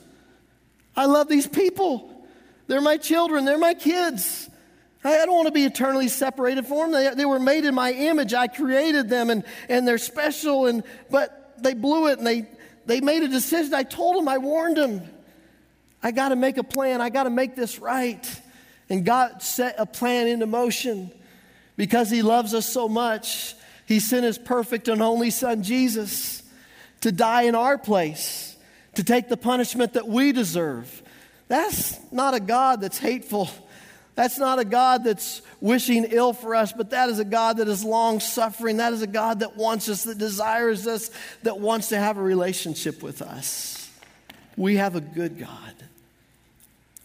I 0.96 1.06
love 1.06 1.28
these 1.28 1.46
people. 1.46 2.24
They're 2.68 2.80
my 2.80 2.96
children, 2.96 3.44
they're 3.44 3.58
my 3.58 3.74
kids. 3.74 4.48
I 5.06 5.26
don't 5.26 5.34
want 5.34 5.46
to 5.46 5.52
be 5.52 5.64
eternally 5.64 6.08
separated 6.08 6.66
from 6.66 6.90
them. 6.90 7.04
They, 7.04 7.14
they 7.14 7.24
were 7.24 7.38
made 7.38 7.64
in 7.64 7.74
my 7.74 7.92
image. 7.92 8.34
I 8.34 8.46
created 8.46 9.08
them 9.08 9.30
and, 9.30 9.44
and 9.68 9.86
they're 9.86 9.98
special. 9.98 10.66
And, 10.66 10.82
but 11.10 11.54
they 11.62 11.74
blew 11.74 12.08
it 12.08 12.18
and 12.18 12.26
they, 12.26 12.48
they 12.86 13.00
made 13.00 13.22
a 13.22 13.28
decision. 13.28 13.74
I 13.74 13.82
told 13.82 14.16
them, 14.16 14.28
I 14.28 14.38
warned 14.38 14.76
them. 14.76 15.02
I 16.02 16.12
got 16.12 16.30
to 16.30 16.36
make 16.36 16.56
a 16.56 16.64
plan. 16.64 17.00
I 17.00 17.10
got 17.10 17.24
to 17.24 17.30
make 17.30 17.56
this 17.56 17.78
right. 17.78 18.24
And 18.88 19.04
God 19.04 19.42
set 19.42 19.74
a 19.78 19.86
plan 19.86 20.28
into 20.28 20.46
motion 20.46 21.10
because 21.76 22.10
He 22.10 22.22
loves 22.22 22.54
us 22.54 22.66
so 22.66 22.88
much. 22.88 23.54
He 23.86 24.00
sent 24.00 24.24
His 24.24 24.38
perfect 24.38 24.88
and 24.88 25.02
only 25.02 25.30
Son, 25.30 25.62
Jesus, 25.62 26.42
to 27.00 27.12
die 27.12 27.42
in 27.42 27.54
our 27.54 27.78
place, 27.78 28.56
to 28.94 29.04
take 29.04 29.28
the 29.28 29.36
punishment 29.36 29.94
that 29.94 30.06
we 30.06 30.32
deserve. 30.32 31.02
That's 31.48 31.98
not 32.12 32.34
a 32.34 32.40
God 32.40 32.80
that's 32.80 32.98
hateful. 32.98 33.50
That's 34.16 34.38
not 34.38 34.58
a 34.58 34.64
God 34.64 35.04
that's 35.04 35.42
wishing 35.60 36.04
ill 36.04 36.32
for 36.32 36.54
us, 36.54 36.72
but 36.72 36.90
that 36.90 37.10
is 37.10 37.18
a 37.18 37.24
God 37.24 37.58
that 37.58 37.68
is 37.68 37.84
long 37.84 38.18
suffering. 38.18 38.78
That 38.78 38.94
is 38.94 39.02
a 39.02 39.06
God 39.06 39.40
that 39.40 39.56
wants 39.56 39.90
us, 39.90 40.04
that 40.04 40.16
desires 40.16 40.86
us, 40.86 41.10
that 41.42 41.60
wants 41.60 41.90
to 41.90 41.98
have 41.98 42.16
a 42.16 42.22
relationship 42.22 43.02
with 43.02 43.20
us. 43.20 43.90
We 44.56 44.76
have 44.76 44.96
a 44.96 45.02
good 45.02 45.38
God, 45.38 45.74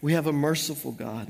we 0.01 0.13
have 0.13 0.25
a 0.25 0.33
merciful 0.33 0.93
God. 0.93 1.27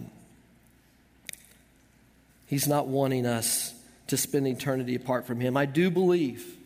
He's 2.45 2.67
not 2.67 2.87
wanting 2.87 3.25
us 3.25 3.73
to 4.07 4.17
spend 4.17 4.45
eternity 4.45 4.95
apart 4.95 5.25
from 5.25 5.39
Him. 5.39 5.57
I 5.57 5.65
do 5.65 5.89
believe 5.89 6.57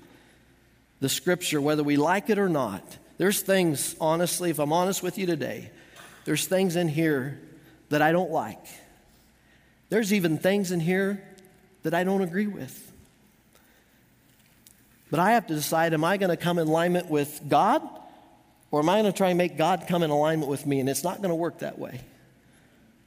the 0.99 1.07
scripture, 1.07 1.61
whether 1.61 1.84
we 1.84 1.95
like 1.95 2.30
it 2.30 2.39
or 2.39 2.49
not, 2.49 2.84
there's 3.18 3.41
things, 3.41 3.95
honestly, 4.01 4.49
if 4.49 4.59
I'm 4.59 4.74
honest 4.74 5.03
with 5.03 5.18
you 5.18 5.26
today, 5.26 5.70
there's 6.26 6.47
things 6.47 6.76
in 6.76 6.89
here 6.89 7.39
that 7.89 8.01
I 8.01 8.11
don't 8.11 8.32
like. 8.32 8.66
There's 9.89 10.13
even 10.13 10.38
things 10.38 10.71
in 10.71 10.79
here 10.79 11.23
that 11.83 11.93
I 11.93 12.03
don't 12.03 12.21
agree 12.21 12.47
with. 12.47 12.91
But 15.11 15.19
I 15.19 15.31
have 15.31 15.47
to 15.47 15.53
decide 15.53 15.93
am 15.93 16.03
I 16.03 16.17
going 16.17 16.31
to 16.31 16.38
come 16.38 16.57
in 16.57 16.67
alignment 16.67 17.09
with 17.09 17.41
God 17.47 17.81
or 18.71 18.79
am 18.79 18.89
I 18.89 19.01
going 19.01 19.11
to 19.11 19.17
try 19.17 19.29
and 19.29 19.38
make 19.38 19.57
God 19.57 19.86
come 19.88 20.03
in 20.03 20.09
alignment 20.09 20.49
with 20.49 20.65
me? 20.65 20.79
And 20.79 20.89
it's 20.89 21.03
not 21.03 21.17
going 21.17 21.29
to 21.29 21.36
work 21.36 21.59
that 21.59 21.79
way. 21.79 22.01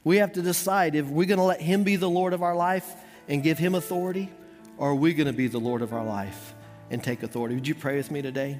We 0.03 0.17
have 0.17 0.33
to 0.33 0.41
decide 0.41 0.95
if 0.95 1.05
we're 1.05 1.27
going 1.27 1.39
to 1.39 1.43
let 1.43 1.61
Him 1.61 1.83
be 1.83 1.97
the 1.97 2.09
Lord 2.09 2.33
of 2.33 2.41
our 2.41 2.55
life 2.55 2.89
and 3.27 3.43
give 3.43 3.59
Him 3.59 3.75
authority, 3.75 4.31
or 4.77 4.91
are 4.91 4.95
we 4.95 5.13
going 5.13 5.27
to 5.27 5.33
be 5.33 5.47
the 5.47 5.59
Lord 5.59 5.81
of 5.81 5.93
our 5.93 6.05
life 6.05 6.55
and 6.89 7.03
take 7.03 7.21
authority? 7.21 7.55
Would 7.55 7.67
you 7.67 7.75
pray 7.75 7.97
with 7.97 8.09
me 8.09 8.21
today? 8.21 8.57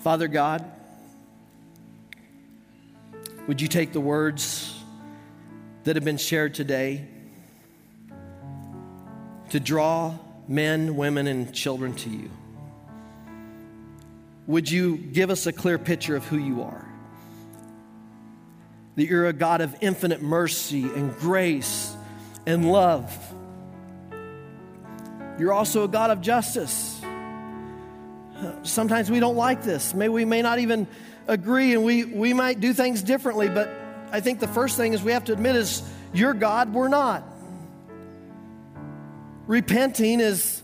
Father 0.00 0.26
God, 0.26 0.64
would 3.46 3.60
you 3.60 3.68
take 3.68 3.92
the 3.92 4.00
words 4.00 4.74
that 5.84 5.96
have 5.96 6.04
been 6.04 6.16
shared 6.16 6.54
today 6.54 7.06
to 9.50 9.60
draw 9.60 10.14
men, 10.48 10.96
women, 10.96 11.26
and 11.26 11.52
children 11.52 11.94
to 11.94 12.08
you? 12.08 12.30
Would 14.46 14.70
you 14.70 14.96
give 14.96 15.30
us 15.30 15.46
a 15.46 15.52
clear 15.52 15.78
picture 15.78 16.16
of 16.16 16.24
who 16.26 16.38
you 16.38 16.62
are? 16.62 16.86
That 18.96 19.06
you're 19.06 19.26
a 19.26 19.32
God 19.32 19.60
of 19.60 19.74
infinite 19.80 20.22
mercy 20.22 20.84
and 20.84 21.14
grace 21.18 21.94
and 22.46 22.70
love. 22.70 23.14
You're 25.38 25.52
also 25.52 25.84
a 25.84 25.88
God 25.88 26.10
of 26.10 26.20
justice. 26.20 27.00
Sometimes 28.62 29.10
we 29.10 29.20
don't 29.20 29.36
like 29.36 29.62
this. 29.62 29.94
May 29.94 30.08
we 30.08 30.24
may 30.24 30.42
not 30.42 30.58
even 30.58 30.86
agree 31.26 31.74
and 31.74 31.84
we, 31.84 32.04
we 32.04 32.32
might 32.32 32.60
do 32.60 32.72
things 32.72 33.02
differently, 33.02 33.48
but 33.48 33.70
I 34.12 34.20
think 34.20 34.40
the 34.40 34.48
first 34.48 34.76
thing 34.76 34.92
is 34.92 35.02
we 35.02 35.12
have 35.12 35.24
to 35.24 35.32
admit 35.32 35.56
is 35.56 35.82
you're 36.12 36.34
God, 36.34 36.72
we're 36.72 36.88
not. 36.88 37.24
Repenting 39.46 40.20
is 40.20 40.62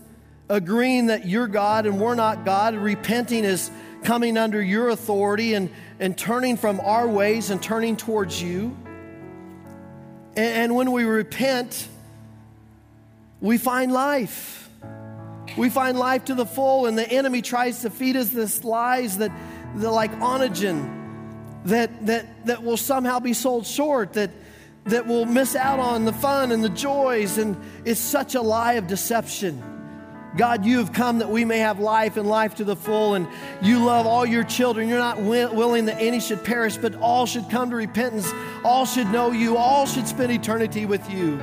agreeing 0.49 1.07
that 1.07 1.25
you're 1.25 1.47
God 1.47 1.85
and 1.85 1.99
we're 1.99 2.15
not 2.15 2.45
God. 2.45 2.75
Repenting 2.75 3.43
is 3.43 3.69
coming 4.03 4.37
under 4.37 4.61
your 4.61 4.89
authority 4.89 5.53
and, 5.53 5.69
and 5.99 6.17
turning 6.17 6.57
from 6.57 6.79
our 6.79 7.07
ways 7.07 7.49
and 7.49 7.61
turning 7.61 7.95
towards 7.95 8.41
you. 8.41 8.75
And, 10.35 10.45
and 10.45 10.75
when 10.75 10.91
we 10.91 11.03
repent, 11.03 11.87
we 13.39 13.57
find 13.57 13.91
life. 13.91 14.69
We 15.57 15.69
find 15.69 15.97
life 15.99 16.25
to 16.25 16.35
the 16.35 16.45
full, 16.45 16.85
and 16.85 16.97
the 16.97 17.09
enemy 17.09 17.41
tries 17.41 17.81
to 17.81 17.89
feed 17.89 18.15
us 18.15 18.29
this 18.29 18.63
lies 18.63 19.17
that 19.17 19.31
the 19.75 19.89
like 19.89 20.11
Onegin 20.19 20.99
that, 21.65 22.05
that, 22.07 22.45
that 22.45 22.63
will 22.63 22.77
somehow 22.77 23.19
be 23.19 23.33
sold 23.33 23.65
short, 23.65 24.13
that, 24.13 24.31
that 24.85 25.07
will 25.07 25.25
miss 25.25 25.55
out 25.55 25.79
on 25.79 26.05
the 26.05 26.13
fun 26.13 26.51
and 26.51 26.63
the 26.63 26.69
joys. 26.69 27.37
And 27.37 27.57
it's 27.85 27.99
such 27.99 28.35
a 28.35 28.41
lie 28.41 28.73
of 28.73 28.87
deception. 28.87 29.63
God, 30.37 30.65
you 30.65 30.77
have 30.77 30.93
come 30.93 31.19
that 31.19 31.29
we 31.29 31.43
may 31.43 31.59
have 31.59 31.79
life 31.79 32.15
and 32.15 32.27
life 32.27 32.55
to 32.55 32.63
the 32.63 32.75
full, 32.75 33.15
and 33.15 33.27
you 33.61 33.83
love 33.83 34.07
all 34.07 34.25
your 34.25 34.45
children. 34.45 34.87
You're 34.87 34.97
not 34.97 35.17
wi- 35.17 35.51
willing 35.51 35.85
that 35.85 36.01
any 36.01 36.21
should 36.21 36.43
perish, 36.43 36.77
but 36.77 36.95
all 36.95 37.25
should 37.25 37.49
come 37.49 37.69
to 37.69 37.75
repentance. 37.75 38.31
All 38.63 38.85
should 38.85 39.07
know 39.07 39.31
you. 39.31 39.57
All 39.57 39.85
should 39.85 40.07
spend 40.07 40.31
eternity 40.31 40.85
with 40.85 41.09
you. 41.11 41.37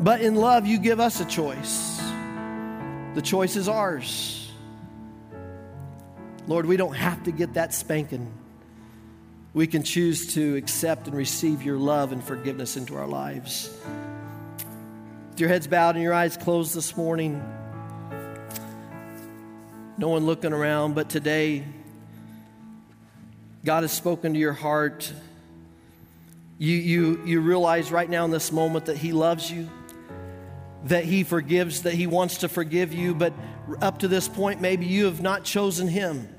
But 0.00 0.20
in 0.20 0.34
love, 0.34 0.66
you 0.66 0.78
give 0.78 0.98
us 0.98 1.20
a 1.20 1.24
choice. 1.24 2.00
The 3.14 3.22
choice 3.22 3.54
is 3.54 3.68
ours. 3.68 4.43
Lord, 6.46 6.66
we 6.66 6.76
don't 6.76 6.94
have 6.94 7.24
to 7.24 7.32
get 7.32 7.54
that 7.54 7.72
spanking. 7.72 8.32
We 9.54 9.66
can 9.66 9.82
choose 9.82 10.34
to 10.34 10.56
accept 10.56 11.06
and 11.06 11.16
receive 11.16 11.62
your 11.62 11.78
love 11.78 12.12
and 12.12 12.22
forgiveness 12.22 12.76
into 12.76 12.96
our 12.96 13.06
lives. 13.06 13.74
With 15.30 15.40
your 15.40 15.48
heads 15.48 15.66
bowed 15.66 15.94
and 15.94 16.02
your 16.02 16.12
eyes 16.12 16.36
closed 16.36 16.74
this 16.74 16.96
morning, 16.96 17.42
no 19.96 20.08
one 20.08 20.26
looking 20.26 20.52
around, 20.52 20.94
but 20.94 21.08
today, 21.08 21.64
God 23.64 23.82
has 23.84 23.92
spoken 23.92 24.34
to 24.34 24.38
your 24.38 24.52
heart. 24.52 25.10
You, 26.58 26.76
you, 26.76 27.22
you 27.24 27.40
realize 27.40 27.90
right 27.90 28.10
now 28.10 28.24
in 28.24 28.30
this 28.30 28.52
moment 28.52 28.86
that 28.86 28.98
He 28.98 29.12
loves 29.12 29.50
you, 29.50 29.70
that 30.84 31.04
He 31.04 31.22
forgives, 31.22 31.82
that 31.82 31.94
He 31.94 32.06
wants 32.06 32.38
to 32.38 32.48
forgive 32.48 32.92
you, 32.92 33.14
but 33.14 33.32
up 33.80 34.00
to 34.00 34.08
this 34.08 34.28
point, 34.28 34.60
maybe 34.60 34.84
you 34.84 35.06
have 35.06 35.22
not 35.22 35.44
chosen 35.44 35.88
Him. 35.88 36.33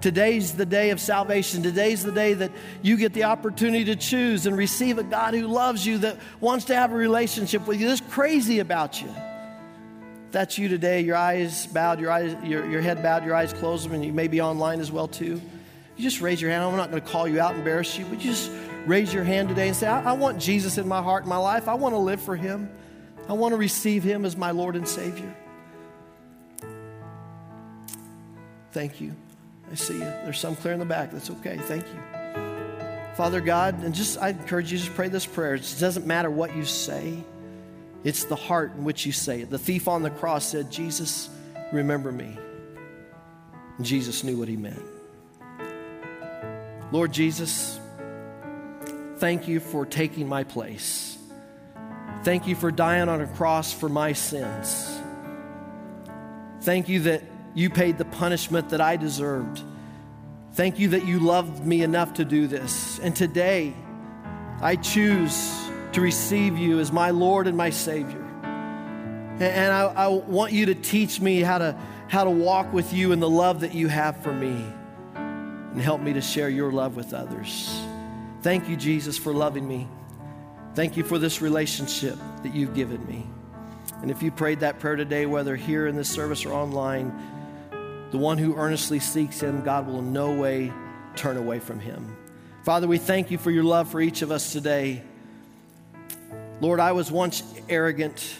Today's 0.00 0.52
the 0.52 0.66
day 0.66 0.90
of 0.90 1.00
salvation. 1.00 1.62
Today's 1.62 2.04
the 2.04 2.12
day 2.12 2.34
that 2.34 2.52
you 2.82 2.96
get 2.96 3.12
the 3.14 3.24
opportunity 3.24 3.84
to 3.86 3.96
choose 3.96 4.46
and 4.46 4.56
receive 4.56 4.98
a 4.98 5.02
God 5.02 5.34
who 5.34 5.46
loves 5.46 5.84
you, 5.84 5.98
that 5.98 6.18
wants 6.40 6.66
to 6.66 6.76
have 6.76 6.92
a 6.92 6.94
relationship 6.94 7.66
with 7.66 7.80
you, 7.80 7.88
that's 7.88 8.00
crazy 8.00 8.60
about 8.60 9.02
you. 9.02 9.08
If 9.08 10.32
that's 10.32 10.56
you 10.56 10.68
today, 10.68 11.00
your 11.00 11.16
eyes 11.16 11.66
bowed, 11.66 11.98
your, 11.98 12.12
eyes, 12.12 12.36
your, 12.44 12.70
your 12.70 12.80
head 12.80 13.02
bowed, 13.02 13.24
your 13.24 13.34
eyes 13.34 13.52
closed, 13.52 13.90
and 13.90 14.04
you 14.04 14.12
may 14.12 14.28
be 14.28 14.40
online 14.40 14.78
as 14.78 14.92
well 14.92 15.08
too. 15.08 15.40
You 15.96 16.04
just 16.04 16.20
raise 16.20 16.40
your 16.40 16.52
hand. 16.52 16.62
I'm 16.62 16.76
not 16.76 16.90
going 16.90 17.02
to 17.02 17.08
call 17.08 17.26
you 17.26 17.40
out, 17.40 17.56
embarrass 17.56 17.98
you, 17.98 18.04
but 18.04 18.22
you 18.22 18.30
just 18.30 18.52
raise 18.86 19.12
your 19.12 19.24
hand 19.24 19.48
today 19.48 19.66
and 19.66 19.76
say, 19.76 19.88
I, 19.88 20.10
I 20.10 20.12
want 20.12 20.38
Jesus 20.38 20.78
in 20.78 20.86
my 20.86 21.02
heart 21.02 21.24
and 21.24 21.30
my 21.30 21.38
life. 21.38 21.66
I 21.66 21.74
want 21.74 21.94
to 21.94 21.98
live 21.98 22.20
for 22.20 22.36
him. 22.36 22.70
I 23.28 23.32
want 23.32 23.52
to 23.52 23.56
receive 23.56 24.04
him 24.04 24.24
as 24.24 24.36
my 24.36 24.52
Lord 24.52 24.76
and 24.76 24.86
Savior. 24.86 25.34
Thank 28.70 29.00
you. 29.00 29.16
I 29.70 29.74
see 29.74 29.94
you. 29.94 30.00
There's 30.00 30.38
some 30.38 30.56
clear 30.56 30.74
in 30.74 30.80
the 30.80 30.86
back. 30.86 31.10
That's 31.12 31.30
okay. 31.30 31.58
Thank 31.58 31.84
you. 31.86 33.14
Father 33.16 33.40
God, 33.40 33.82
and 33.82 33.94
just 33.94 34.16
I 34.18 34.28
encourage 34.28 34.72
you 34.72 34.78
to 34.78 34.90
pray 34.92 35.08
this 35.08 35.26
prayer. 35.26 35.56
It 35.56 35.76
doesn't 35.80 36.06
matter 36.06 36.30
what 36.30 36.54
you 36.54 36.64
say, 36.64 37.24
it's 38.04 38.24
the 38.24 38.36
heart 38.36 38.74
in 38.76 38.84
which 38.84 39.04
you 39.06 39.12
say 39.12 39.40
it. 39.40 39.50
The 39.50 39.58
thief 39.58 39.88
on 39.88 40.02
the 40.02 40.10
cross 40.10 40.46
said, 40.46 40.70
Jesus, 40.70 41.28
remember 41.72 42.12
me. 42.12 42.38
And 43.76 43.84
Jesus 43.84 44.22
knew 44.22 44.36
what 44.36 44.46
he 44.46 44.56
meant. 44.56 44.82
Lord 46.92 47.12
Jesus, 47.12 47.80
thank 49.16 49.48
you 49.48 49.58
for 49.60 49.84
taking 49.84 50.28
my 50.28 50.44
place. 50.44 51.18
Thank 52.22 52.46
you 52.46 52.54
for 52.54 52.70
dying 52.70 53.08
on 53.08 53.20
a 53.20 53.26
cross 53.26 53.72
for 53.72 53.88
my 53.88 54.12
sins. 54.12 54.96
Thank 56.62 56.88
you 56.88 57.00
that 57.00 57.22
you 57.58 57.68
paid 57.68 57.98
the 57.98 58.04
punishment 58.04 58.68
that 58.68 58.80
I 58.80 58.96
deserved. 58.96 59.60
Thank 60.52 60.78
you 60.78 60.90
that 60.90 61.04
you 61.04 61.18
loved 61.18 61.66
me 61.66 61.82
enough 61.82 62.14
to 62.14 62.24
do 62.24 62.46
this. 62.46 63.00
And 63.00 63.16
today, 63.16 63.74
I 64.60 64.76
choose 64.76 65.68
to 65.92 66.00
receive 66.00 66.56
you 66.56 66.78
as 66.78 66.92
my 66.92 67.10
Lord 67.10 67.48
and 67.48 67.56
my 67.56 67.70
Savior. 67.70 68.22
And 69.40 69.72
I, 69.72 69.86
I, 69.86 70.06
want 70.06 70.52
you 70.52 70.66
to 70.66 70.74
teach 70.74 71.20
me 71.20 71.40
how 71.40 71.58
to, 71.58 71.76
how 72.06 72.24
to 72.24 72.30
walk 72.30 72.72
with 72.72 72.92
you 72.92 73.10
in 73.10 73.18
the 73.18 73.28
love 73.28 73.60
that 73.60 73.74
you 73.74 73.88
have 73.88 74.22
for 74.22 74.32
me 74.32 74.64
and 75.14 75.80
help 75.80 76.00
me 76.00 76.12
to 76.12 76.20
share 76.20 76.48
your 76.48 76.70
love 76.70 76.94
with 76.94 77.12
others. 77.12 77.80
Thank 78.42 78.68
you, 78.68 78.76
Jesus, 78.76 79.18
for 79.18 79.32
loving 79.32 79.66
me. 79.66 79.88
Thank 80.74 80.96
you 80.96 81.02
for 81.02 81.18
this 81.18 81.42
relationship 81.42 82.18
that 82.44 82.54
you've 82.54 82.74
given 82.74 83.04
me. 83.06 83.26
And 84.00 84.12
if 84.12 84.22
you 84.22 84.30
prayed 84.30 84.60
that 84.60 84.78
prayer 84.78 84.94
today, 84.94 85.26
whether 85.26 85.56
here 85.56 85.88
in 85.88 85.96
this 85.96 86.08
service 86.08 86.44
or 86.44 86.52
online, 86.52 87.12
the 88.10 88.18
one 88.18 88.38
who 88.38 88.56
earnestly 88.56 88.98
seeks 88.98 89.40
him, 89.40 89.62
God 89.62 89.86
will 89.86 89.98
in 89.98 90.12
no 90.12 90.32
way 90.34 90.72
turn 91.16 91.36
away 91.36 91.58
from 91.58 91.80
him. 91.80 92.16
Father, 92.64 92.86
we 92.86 92.98
thank 92.98 93.30
you 93.30 93.38
for 93.38 93.50
your 93.50 93.64
love 93.64 93.90
for 93.90 94.00
each 94.00 94.22
of 94.22 94.30
us 94.30 94.52
today. 94.52 95.02
Lord, 96.60 96.80
I 96.80 96.92
was 96.92 97.10
once 97.10 97.42
arrogant. 97.68 98.36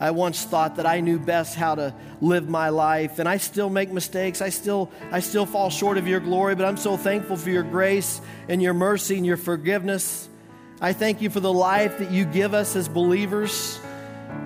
I 0.00 0.10
once 0.10 0.44
thought 0.44 0.76
that 0.76 0.86
I 0.86 1.00
knew 1.00 1.18
best 1.18 1.54
how 1.54 1.76
to 1.76 1.94
live 2.20 2.48
my 2.48 2.68
life, 2.68 3.18
and 3.18 3.28
I 3.28 3.36
still 3.36 3.70
make 3.70 3.92
mistakes. 3.92 4.42
I 4.42 4.48
still, 4.48 4.90
I 5.10 5.20
still 5.20 5.46
fall 5.46 5.70
short 5.70 5.98
of 5.98 6.08
your 6.08 6.20
glory, 6.20 6.54
but 6.54 6.66
I'm 6.66 6.76
so 6.76 6.96
thankful 6.96 7.36
for 7.36 7.50
your 7.50 7.62
grace 7.62 8.20
and 8.48 8.60
your 8.60 8.74
mercy 8.74 9.16
and 9.16 9.24
your 9.24 9.36
forgiveness. 9.36 10.28
I 10.80 10.92
thank 10.92 11.22
you 11.22 11.30
for 11.30 11.40
the 11.40 11.52
life 11.52 11.98
that 11.98 12.10
you 12.10 12.24
give 12.24 12.54
us 12.54 12.76
as 12.76 12.88
believers. 12.88 13.78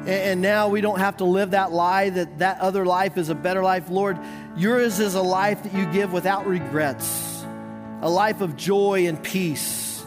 And 0.07 0.41
now 0.41 0.69
we 0.69 0.81
don't 0.81 1.01
have 1.01 1.17
to 1.19 1.25
live 1.25 1.51
that 1.53 1.73
lie 1.73 2.11
that 2.11 2.39
that 2.39 2.61
other 2.61 2.87
life 2.87 3.17
is 3.17 3.31
a 3.31 3.35
better 3.35 3.63
life. 3.63 3.91
Lord, 3.91 4.19
yours 4.59 4.99
is 4.99 5.15
a 5.15 5.23
life 5.23 5.63
that 5.63 5.73
you 5.73 5.87
give 5.93 6.13
without 6.13 6.47
regrets, 6.47 7.45
a 8.03 8.11
life 8.11 8.41
of 8.41 8.57
joy 8.57 9.07
and 9.07 9.23
peace. 9.23 10.05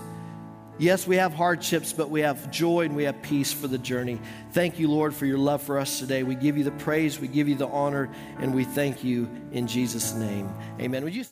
Yes, 0.77 1.05
we 1.05 1.17
have 1.17 1.33
hardships, 1.33 1.93
but 1.93 2.09
we 2.09 2.21
have 2.21 2.49
joy 2.49 2.85
and 2.85 2.95
we 2.95 3.03
have 3.03 3.21
peace 3.21 3.53
for 3.53 3.67
the 3.67 3.77
journey. 3.77 4.19
Thank 4.51 4.79
you, 4.79 4.89
Lord, 4.89 5.13
for 5.13 5.25
your 5.27 5.37
love 5.37 5.61
for 5.61 5.77
us 5.77 5.99
today. 5.99 6.23
We 6.23 6.35
give 6.35 6.57
you 6.57 6.63
the 6.63 6.71
praise, 6.71 7.19
we 7.19 7.27
give 7.27 7.47
you 7.47 7.55
the 7.55 7.67
honor, 7.67 8.09
and 8.39 8.53
we 8.55 8.63
thank 8.63 9.03
you 9.03 9.29
in 9.51 9.67
Jesus' 9.67 10.13
name. 10.13 10.51
Amen. 10.79 11.03
Would 11.03 11.15
you 11.15 11.23